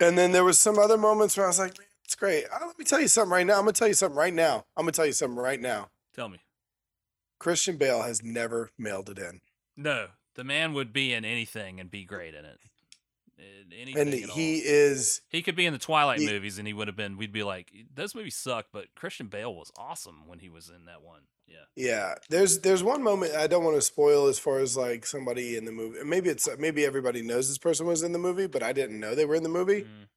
And 0.00 0.16
then 0.16 0.32
there 0.32 0.44
was 0.44 0.60
some 0.60 0.78
other 0.78 0.98
moments 0.98 1.36
where 1.36 1.46
I 1.46 1.48
was 1.48 1.58
like, 1.58 1.76
it's 2.04 2.14
great. 2.14 2.44
Uh, 2.44 2.66
let 2.66 2.78
me 2.78 2.84
tell 2.84 3.00
you 3.00 3.08
something 3.08 3.32
right 3.32 3.46
now. 3.46 3.54
I'm 3.54 3.64
gonna 3.64 3.72
tell 3.72 3.88
you 3.88 3.94
something 3.94 4.18
right 4.18 4.32
now. 4.32 4.64
I'm 4.76 4.84
gonna 4.84 4.92
tell 4.92 5.06
you 5.06 5.12
something 5.12 5.38
right 5.38 5.60
now. 5.60 5.90
Tell 6.14 6.28
me. 6.28 6.38
Christian 7.38 7.76
Bale 7.76 8.02
has 8.02 8.22
never 8.22 8.70
mailed 8.78 9.10
it 9.10 9.18
in. 9.18 9.40
No, 9.76 10.08
the 10.38 10.44
man 10.44 10.72
would 10.72 10.92
be 10.92 11.12
in 11.12 11.24
anything 11.26 11.78
and 11.80 11.90
be 11.90 12.04
great 12.04 12.32
in 12.34 12.44
it. 12.44 12.58
Anything 13.78 13.98
And 13.98 14.12
he 14.30 14.58
is 14.64 15.20
He 15.30 15.42
could 15.42 15.54
be 15.56 15.66
in 15.66 15.72
the 15.72 15.78
Twilight 15.78 16.20
he- 16.20 16.26
movies, 16.26 16.58
and 16.58 16.66
he 16.66 16.72
would 16.72 16.88
have 16.88 16.96
been. 16.96 17.16
We'd 17.16 17.32
be 17.32 17.42
like, 17.42 17.70
those 17.94 18.14
movies 18.14 18.34
suck, 18.36 18.66
but 18.72 18.86
Christian 18.96 19.26
Bale 19.26 19.54
was 19.54 19.70
awesome 19.76 20.26
when 20.26 20.38
he 20.38 20.48
was 20.48 20.68
in 20.70 20.86
that 20.86 21.02
one. 21.02 21.22
Yeah. 21.46 21.56
Yeah, 21.76 22.14
there's 22.30 22.60
there's 22.60 22.82
one 22.82 23.02
moment 23.02 23.34
I 23.34 23.46
don't 23.46 23.64
want 23.64 23.76
to 23.76 23.82
spoil 23.82 24.26
as 24.26 24.38
far 24.38 24.58
as 24.58 24.76
like 24.76 25.06
somebody 25.06 25.56
in 25.56 25.64
the 25.66 25.72
movie. 25.72 25.98
Maybe 26.04 26.28
it's 26.30 26.48
maybe 26.58 26.84
everybody 26.84 27.22
knows 27.22 27.48
this 27.48 27.58
person 27.58 27.86
was 27.86 28.02
in 28.02 28.12
the 28.12 28.18
movie, 28.18 28.46
but 28.48 28.62
I 28.62 28.72
didn't 28.72 29.00
know 29.00 29.14
they 29.14 29.24
were 29.24 29.34
in 29.36 29.44
the 29.44 29.48
movie. 29.48 29.82
Mm, 29.82 30.08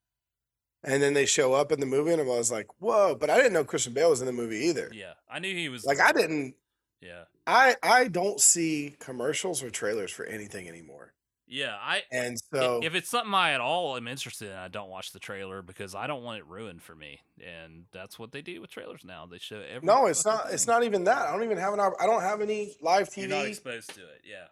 And 0.84 1.04
then 1.04 1.14
they 1.14 1.26
show 1.26 1.54
up 1.54 1.72
in 1.72 1.80
the 1.80 1.86
movie, 1.86 2.12
and 2.12 2.22
I 2.22 2.26
was 2.26 2.52
like, 2.52 2.68
"Whoa!" 2.80 3.16
But 3.16 3.30
I 3.30 3.38
didn't 3.38 3.54
know 3.54 3.64
Christian 3.64 3.94
Bale 3.94 4.10
was 4.10 4.20
in 4.22 4.26
the 4.28 4.34
movie 4.34 4.58
either. 4.70 4.90
yeah. 4.94 5.14
I 5.30 5.40
knew 5.40 5.54
he 5.56 5.70
was. 5.70 5.86
Like 5.86 6.00
I 6.00 6.12
didn't. 6.12 6.56
Yeah. 7.02 7.24
I 7.48 7.76
I 7.82 8.08
don't 8.08 8.40
see 8.40 8.96
commercials 9.00 9.64
or 9.64 9.70
trailers 9.70 10.12
for 10.12 10.26
anything 10.26 10.68
anymore. 10.68 11.14
Yeah. 11.48 11.76
I. 11.82 12.04
And 12.12 12.38
so 12.54 12.80
if 12.84 12.96
it's 12.96 13.10
something 13.10 13.34
I 13.34 13.52
at 13.52 13.60
all 13.62 13.98
am 13.98 14.08
interested 14.08 14.52
in, 14.52 14.56
I 14.56 14.68
don't 14.70 14.90
watch 14.90 15.12
the 15.12 15.20
trailer 15.20 15.62
because 15.62 15.96
I 15.96 16.08
don't 16.08 16.24
want 16.24 16.38
it 16.40 16.48
ruined 16.48 16.82
for 16.82 16.96
me. 16.96 17.20
And 17.46 17.86
that's 17.92 18.18
what 18.18 18.32
they 18.32 18.42
do 18.42 18.62
with 18.62 18.70
trailers 18.72 19.04
now. 19.04 19.26
They 19.26 19.40
show 19.40 19.58
every. 19.60 19.86
no, 19.86 20.06
it's 20.06 20.26
not. 20.26 20.46
It's 20.52 20.68
not 20.68 20.84
even 20.84 21.04
that. 21.06 21.28
I 21.28 21.32
don't 21.34 21.44
even 21.44 21.58
have 21.58 21.74
an. 21.74 21.80
I 21.80 22.06
don't 22.06 22.22
have 22.22 22.40
any 22.42 22.76
live 22.82 23.10
TV. 23.10 23.18
You're 23.28 23.30
not 23.30 23.46
exposed 23.48 23.94
to 23.96 24.02
it. 24.02 24.22
Yeah. 24.24 24.48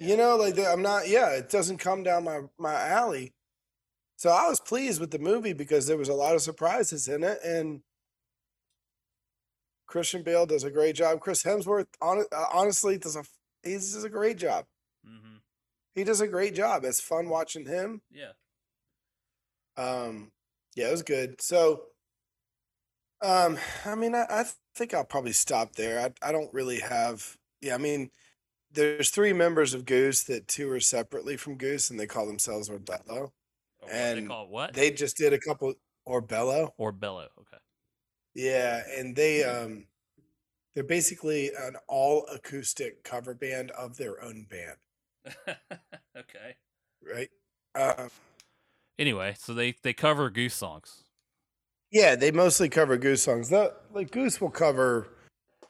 You 0.00 0.16
know, 0.16 0.36
like 0.36 0.54
the- 0.54 0.68
I'm 0.68 0.82
not. 0.82 1.08
Yeah, 1.08 1.30
it 1.30 1.50
doesn't 1.50 1.78
come 1.78 2.02
down 2.04 2.22
my 2.24 2.42
my 2.58 2.74
alley. 2.74 3.32
So 4.16 4.30
I 4.30 4.48
was 4.48 4.60
pleased 4.60 5.00
with 5.00 5.10
the 5.12 5.18
movie 5.18 5.52
because 5.52 5.86
there 5.86 5.96
was 5.96 6.08
a 6.08 6.14
lot 6.14 6.34
of 6.34 6.42
surprises 6.42 7.08
in 7.08 7.24
it, 7.24 7.38
and 7.44 7.82
Christian 9.88 10.22
Bale 10.22 10.46
does 10.46 10.64
a 10.64 10.70
great 10.70 10.94
job. 10.94 11.20
Chris 11.20 11.42
Hemsworth, 11.42 11.86
uh, 12.00 12.44
honestly, 12.52 12.98
does 12.98 13.16
a 13.16 13.24
he 13.64 13.72
does 13.74 14.04
a 14.04 14.08
great 14.08 14.36
job. 14.38 14.66
Mm-hmm. 15.04 15.38
He 15.94 16.04
does 16.04 16.20
a 16.20 16.28
great 16.28 16.54
job. 16.54 16.84
It's 16.84 17.00
fun 17.00 17.28
watching 17.28 17.66
him. 17.66 18.02
Yeah. 18.10 18.32
Um, 19.76 20.30
yeah, 20.76 20.88
it 20.88 20.92
was 20.92 21.02
good. 21.02 21.40
So, 21.40 21.84
um, 23.22 23.58
I 23.84 23.94
mean, 23.94 24.14
I, 24.14 24.26
I 24.28 24.44
think 24.76 24.94
I'll 24.94 25.04
probably 25.04 25.32
stop 25.32 25.74
there. 25.74 26.00
I 26.00 26.28
I 26.28 26.32
don't 26.32 26.52
really 26.52 26.80
have. 26.80 27.36
Yeah, 27.60 27.74
I 27.74 27.78
mean, 27.78 28.10
there's 28.70 29.10
three 29.10 29.32
members 29.32 29.74
of 29.74 29.86
Goose 29.86 30.22
that 30.24 30.46
tour 30.46 30.78
separately 30.80 31.36
from 31.36 31.56
Goose, 31.56 31.90
and 31.90 31.98
they 31.98 32.06
call 32.06 32.26
themselves 32.26 32.68
Orebolo. 32.68 33.00
Or 33.08 33.32
what 33.80 33.92
And 33.92 34.24
they 34.24 34.28
call 34.28 34.44
it 34.44 34.50
what? 34.50 34.74
They 34.74 34.90
just 34.90 35.16
did 35.16 35.32
a 35.32 35.38
couple 35.40 35.74
Orebolo. 36.06 36.72
or 36.76 36.92
Bello. 36.92 37.28
Okay. 37.40 37.58
Yeah, 38.38 38.82
and 38.96 39.16
they 39.16 39.42
um, 39.42 39.86
they're 40.74 40.84
basically 40.84 41.50
an 41.58 41.74
all 41.88 42.24
acoustic 42.32 43.02
cover 43.02 43.34
band 43.34 43.72
of 43.72 43.96
their 43.96 44.22
own 44.22 44.46
band, 44.48 44.76
okay. 46.16 46.54
right? 47.02 47.30
Um, 47.74 48.10
Anyway, 48.98 49.34
so 49.38 49.54
they 49.54 49.74
they 49.82 49.92
cover 49.92 50.28
Goose 50.28 50.54
songs. 50.54 51.04
Yeah, 51.90 52.16
they 52.16 52.30
mostly 52.30 52.68
cover 52.68 52.96
Goose 52.96 53.22
songs. 53.22 53.48
The, 53.48 53.74
like 53.92 54.10
Goose 54.10 54.40
will 54.40 54.50
cover 54.50 55.08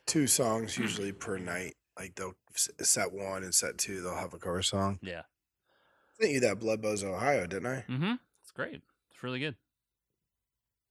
two 0.07 0.27
songs 0.27 0.77
usually 0.79 1.13
per 1.13 1.39
night. 1.39 1.75
Like 1.99 2.15
they'll 2.15 2.35
set 2.55 3.13
one 3.13 3.45
and 3.45 3.55
set 3.55 3.77
two. 3.79 4.01
They'll 4.01 4.15
have 4.15 4.35
a 4.35 4.39
cover 4.39 4.63
song. 4.63 4.99
Yeah. 5.03 5.21
I 5.21 6.23
sent 6.23 6.33
you 6.33 6.41
that 6.41 6.59
Blood 6.59 6.81
Buzz 6.81 7.05
Ohio, 7.05 7.47
didn't 7.47 7.67
I? 7.67 7.85
Mm-hmm. 7.89 8.15
It's 8.43 8.51
great. 8.53 8.81
It's 9.11 9.23
really 9.23 9.41
good. 9.41 9.57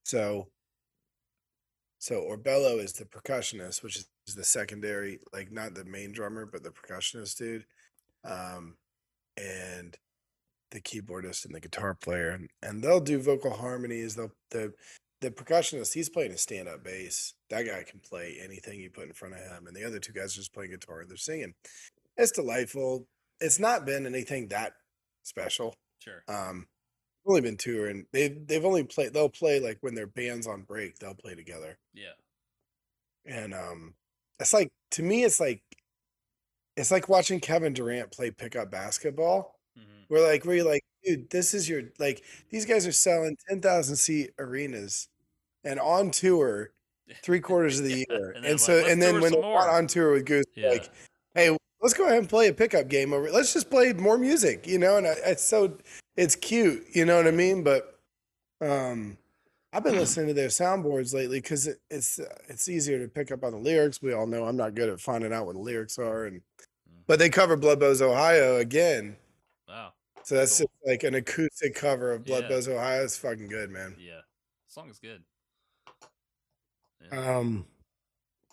So, 0.03 0.47
so 2.00 2.22
Orebolo 2.22 2.80
is 2.80 2.93
the 2.93 3.06
percussionist, 3.06 3.84
which 3.84 3.98
is 3.98 4.36
the 4.36 4.43
secondary, 4.43 5.20
like 5.34 5.52
not 5.52 5.74
the 5.74 5.86
main 5.86 6.12
drummer, 6.12 6.45
but 6.45 6.64
the 6.64 6.70
percussionist 6.70 7.38
dude, 7.38 7.66
um, 8.24 8.76
and 9.36 9.98
the 10.72 10.82
keyboardist 10.82 11.45
and 11.45 11.56
the 11.56 11.60
guitar 11.60 11.95
player, 11.95 12.30
and, 12.30 12.50
and 12.62 12.84
they'll 12.84 13.00
do 13.00 13.20
vocal 13.20 13.52
harmonies. 13.52 14.16
They'll 14.16 14.34
the 14.52 14.74
the 15.22 15.32
percussionist, 15.32 15.93
he's 15.93 16.10
playing 16.10 16.32
a 16.32 16.38
stand 16.38 16.68
up 16.68 16.84
bass. 16.84 17.34
That 17.50 17.66
guy 17.66 17.84
can 17.89 18.00
play 18.00 18.38
anything 18.43 18.80
you 18.80 18.91
put 18.91 19.08
in 19.08 19.14
front 19.14 19.34
of 19.34 19.39
him, 19.39 19.66
and 19.66 19.76
the 19.76 19.84
other 19.84 20.00
two 20.00 20.14
guys 20.14 20.34
are 20.36 20.41
just 20.41 20.54
playing 20.54 20.72
guitar. 20.72 21.04
They're 21.08 21.18
singing. 21.18 21.56
It's 22.16 22.32
delightful. 22.32 23.08
It's 23.39 23.60
not 23.60 23.86
been 23.86 24.06
anything 24.06 24.50
that 24.50 24.74
special. 25.24 25.76
Sure. 26.00 26.24
Um, 26.28 26.68
only 27.28 27.41
been 27.41 27.57
touring. 27.57 28.05
They 28.11 28.30
they've 28.30 28.65
only 28.65 28.84
played. 28.84 29.13
They'll 29.13 29.30
play 29.30 29.59
like 29.59 29.78
when 29.82 29.95
their 29.95 30.07
band's 30.07 30.47
on 30.47 30.61
break. 30.63 30.99
They'll 30.99 31.13
play 31.15 31.36
together, 31.36 31.78
Yeah. 31.93 32.13
and 33.25 33.53
um, 33.53 33.93
it's 34.39 34.53
like 34.53 34.69
to 34.91 35.03
me, 35.03 35.23
it's 35.23 35.39
like 35.39 35.61
it's 36.75 36.91
like 36.91 37.09
watching 37.09 37.39
Kevin 37.39 37.73
Durant 37.73 38.11
play 38.11 38.32
pickup 38.32 38.71
basketball. 38.71 39.59
Mm-hmm. 39.78 40.03
Where 40.09 40.28
like 40.28 40.45
where 40.45 40.55
you're 40.57 40.65
like, 40.69 40.84
dude, 41.03 41.30
this 41.30 41.53
is 41.53 41.67
your 41.67 41.84
like 41.99 42.23
these 42.49 42.65
guys 42.65 42.86
are 42.88 42.91
selling 42.91 43.38
ten 43.47 43.61
thousand 43.61 43.95
seat 43.97 44.32
arenas, 44.39 45.09
and 45.63 45.80
on 45.80 46.11
tour 46.11 46.71
three 47.23 47.39
quarters 47.39 47.80
of 47.80 47.86
the 47.86 48.05
year, 48.09 48.32
and 48.36 48.45
and, 48.45 48.59
so 48.59 48.78
like, 48.78 48.91
and 48.91 49.01
then 49.01 49.21
when 49.21 49.34
on 49.36 49.88
tour 49.88 50.13
with 50.13 50.25
Goose, 50.25 50.45
Yeah. 50.55 50.69
like, 50.69 50.89
hey, 51.36 51.55
let's 51.82 51.93
go 51.93 52.05
ahead 52.05 52.19
and 52.19 52.30
play 52.30 52.47
a 52.47 52.53
pickup 52.53 52.88
game 52.88 53.13
over. 53.13 53.30
Let's 53.32 53.53
just 53.53 53.69
play 53.69 53.93
more 53.93 54.17
music, 54.17 54.67
you 54.67 54.78
know. 54.80 54.97
And 54.97 55.07
I, 55.07 55.15
it's 55.25 55.43
so 55.43 55.78
it's 56.18 56.36
cute, 56.36 56.84
you 56.93 57.05
know 57.05 57.15
what 57.18 57.28
I 57.28 57.32
mean. 57.32 57.63
But 57.63 57.99
um, 58.59 59.18
I've 59.72 59.84
been 59.84 59.95
listening 59.95 60.28
to 60.28 60.34
their 60.34 60.47
soundboards 60.49 61.13
lately 61.13 61.39
because 61.39 61.68
it, 61.68 61.78
it's 61.89 62.20
uh, 62.20 62.26
it's 62.49 62.68
easier 62.68 62.99
to 62.99 63.07
pick 63.07 63.32
up 63.32 63.43
on 63.43 63.51
the 63.51 63.57
lyrics. 63.59 64.01
We 64.01 64.13
all 64.13 64.28
know 64.28 64.45
I'm 64.45 64.57
not 64.57 64.76
good 64.76 64.89
at 64.89 64.99
finding 64.99 65.32
out 65.32 65.45
what 65.45 65.53
the 65.55 65.61
lyrics 65.61 65.97
are, 65.97 66.26
and 66.26 66.41
Mm. 66.89 67.03
but 67.05 67.20
they 67.20 67.30
cover 67.30 67.55
Blood 67.57 67.80
Buzz 67.80 68.01
Ohio 68.01 68.57
again. 68.57 69.18
Wow. 69.68 69.93
So 70.24 70.36
that's 70.36 70.57
Cool. 70.57 70.68
just 70.68 70.88
like 70.88 71.03
an 71.03 71.15
acoustic 71.15 71.76
cover 71.76 72.11
of 72.13 72.24
Blood 72.26 72.45
Yeah. 72.49 72.74
Ohio. 72.74 73.03
It's 73.03 73.18
fucking 73.18 73.47
good, 73.49 73.70
man. 73.70 73.95
Yeah. 73.99 74.22
The 74.68 74.72
song 74.72 74.89
is 74.89 74.99
good. 74.99 75.24
Yeah. 77.11 77.38
Um, 77.38 77.65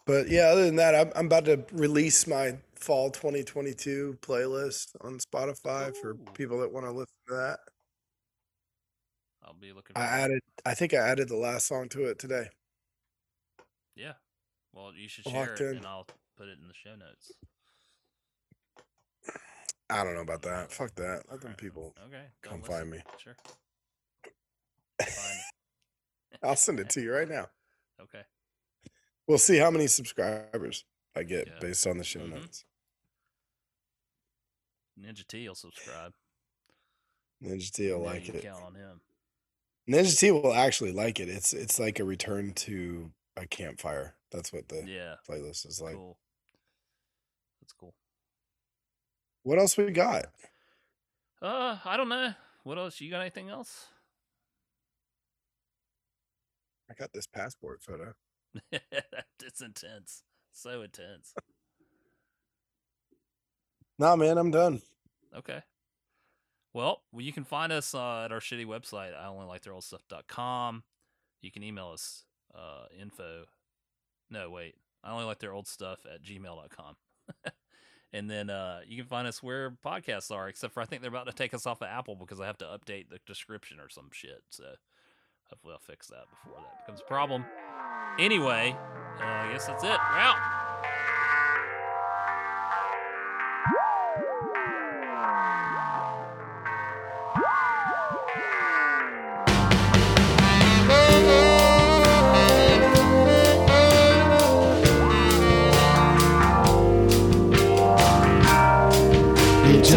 But 0.07 0.29
yeah, 0.29 0.49
other 0.49 0.67
than 0.67 0.77
that, 0.77 0.95
I'm, 0.95 1.13
I'm 1.17 1.27
about 1.27 1.47
to 1.47 1.65
release 1.73 2.27
my 2.27 2.59
fall 2.85 3.11
2022 3.11 4.19
playlist 4.21 4.95
on 5.01 5.19
Spotify 5.19 5.95
for 5.97 6.15
people 6.35 6.61
that 6.61 6.73
want 6.73 6.85
to 6.87 6.93
listen 6.93 7.15
to 7.29 7.35
that. 7.35 7.59
I'll 9.43 9.55
be 9.55 9.73
looking. 9.73 9.97
I 9.97 10.01
that. 10.01 10.21
added, 10.21 10.41
I 10.67 10.75
think 10.75 10.95
I 10.95 10.99
added 10.99 11.29
the 11.29 11.37
last 11.37 11.67
song 11.67 11.89
to 11.91 12.05
it 12.05 12.19
today. 12.19 12.49
Yeah. 13.97 14.13
Well, 14.73 14.93
you 14.95 15.09
should 15.09 15.27
Locked 15.27 15.59
share 15.59 15.69
it, 15.69 15.71
in. 15.73 15.77
and 15.79 15.87
I'll 15.87 16.07
put 16.37 16.49
it 16.49 16.59
in 16.61 16.67
the 16.69 16.75
show 16.75 16.95
notes. 16.97 17.33
I 19.91 20.03
don't 20.03 20.15
know 20.15 20.23
about 20.23 20.43
that. 20.43 20.73
Fuck 20.73 20.95
that. 20.97 21.23
Let 21.31 21.41
them 21.41 21.49
Alright. 21.51 21.57
people 21.59 21.95
Okay. 22.07 22.25
go 22.43 22.51
come 22.51 22.61
listen. 22.61 22.75
find 22.75 22.91
me. 22.91 22.99
Sure. 23.19 23.37
I'll 26.43 26.57
send 26.57 26.81
it 26.81 26.89
to 26.91 27.01
you 27.01 27.13
right 27.13 27.29
now. 27.29 27.49
Okay. 28.03 28.23
We'll 29.29 29.39
see 29.39 29.57
how 29.57 29.71
many 29.71 29.87
subscribers 29.87 30.85
I 31.15 31.23
get 31.23 31.47
Yeah. 31.47 31.59
based 31.61 31.87
on 31.87 31.97
the 31.97 32.03
show 32.05 32.21
Mhm. 32.21 32.31
notes. 32.31 32.65
Ninja 35.01 35.27
T 35.27 35.47
will 35.49 35.55
subscribe. 35.55 36.13
Ninja 37.43 37.71
T 37.71 37.91
will 37.93 38.01
like 38.03 38.29
it. 38.29 38.43
Count 38.43 38.63
on 38.65 38.75
him. 38.75 39.01
Ninja 39.91 40.19
T 40.19 40.31
will 40.31 40.55
actually 40.55 40.93
like 40.93 41.21
it. 41.21 41.29
It's 41.29 41.53
it's 41.53 41.79
like 41.79 41.99
a 42.01 42.05
return 42.05 42.53
to 42.55 43.11
a 43.37 43.47
campfire. 43.47 44.15
That's 44.31 44.53
what 44.53 44.69
the 44.69 44.85
Yeah. 44.87 45.17
playlist 45.29 45.67
is 45.67 45.81
like. 45.81 45.95
cool. 45.95 46.19
That's 47.61 47.73
cool. 47.73 47.95
What 49.43 49.59
else 49.59 49.77
we 49.77 49.91
got? 49.91 50.27
Uh, 51.43 51.79
I 51.85 51.97
don't 51.97 52.09
know. 52.09 52.33
What 52.63 52.79
else? 52.79 53.01
You 53.01 53.11
got 53.11 53.21
anything 53.21 53.51
else? 53.51 53.87
I 56.91 56.95
got 56.95 57.13
this 57.13 57.27
passport 57.27 57.83
photo. 57.83 58.15
it's 58.73 59.61
intense. 59.61 60.23
So 60.53 60.83
intense. 60.83 61.35
Nah, 63.99 64.17
man, 64.17 64.39
I'm 64.39 64.51
done. 64.51 64.83
Okay. 65.37 65.63
Well, 66.73 67.03
you 67.17 67.33
can 67.33 67.45
find 67.45 67.73
us 67.73 67.95
uh, 67.95 68.25
at 68.25 68.33
our 68.33 68.41
shitty 68.41 68.67
website, 68.67 69.15
I 69.15 69.29
only 69.29 69.47
like 69.47 69.63
their 69.63 69.73
old 69.73 69.85
stuff.com. 69.85 70.83
You 71.41 71.53
can 71.53 71.63
email 71.63 71.91
us 71.93 72.25
uh, 72.55 72.87
info. 73.01 73.45
No, 74.31 74.51
wait. 74.51 74.75
I 75.05 75.13
only 75.13 75.25
like 75.25 75.39
their 75.39 75.53
old 75.53 75.69
stuff 75.69 76.01
at 76.13 76.23
gmail.com. 76.25 76.97
and 78.13 78.29
then 78.29 78.51
uh, 78.51 78.81
you 78.89 78.97
can 78.97 79.07
find 79.07 79.29
us 79.29 79.43
where 79.43 79.71
podcasts 79.85 80.33
are, 80.35 80.49
except 80.49 80.75
for 80.75 80.81
I 80.81 80.87
think 80.87 81.03
they're 81.03 81.11
about 81.11 81.27
to 81.27 81.33
take 81.33 81.55
us 81.55 81.67
off 81.67 81.83
of 81.83 81.89
Apple 81.89 82.17
because 82.17 82.41
I 82.41 82.47
have 82.47 82.59
to 82.59 82.65
update 82.65 83.11
the 83.11 83.21
description 83.27 83.79
or 83.79 83.89
some 83.89 84.09
shit. 84.13 84.43
So 84.51 84.65
hopefully 85.51 85.75
I'll 85.75 85.81
fix 85.81 86.09
that 86.09 86.25
before 86.31 86.59
that 86.61 86.87
becomes 86.87 87.01
a 87.01 87.09
problem. 87.09 87.45
Anyway, 88.19 88.75
uh, 89.21 89.25
I 89.25 89.53
guess 89.53 89.67
that's 89.67 89.85
it. 89.85 89.91
We're 89.91 90.19
out. 90.19 90.64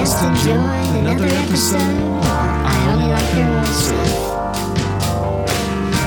just 0.08 0.24
enjoyed 0.24 0.96
another 1.02 1.26
episode 1.26 2.22
I 2.24 2.92
Only 2.92 3.08
Like 3.12 3.36
Your 3.36 3.66
stuff. 3.66 4.12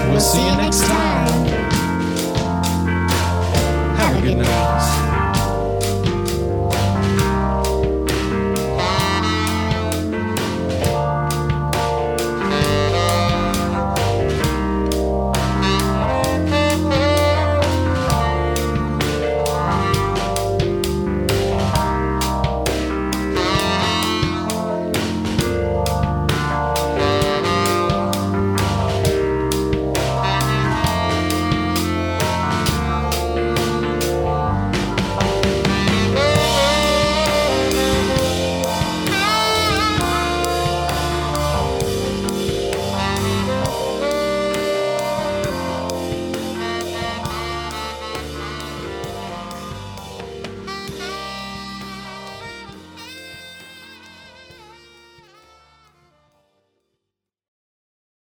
We'll 0.08 0.20
see 0.20 0.42
you 0.42 0.56
next 0.56 0.80
time. 0.86 1.46
Have 3.98 4.16
a 4.16 4.20
good 4.22 4.38
night. 4.38 4.99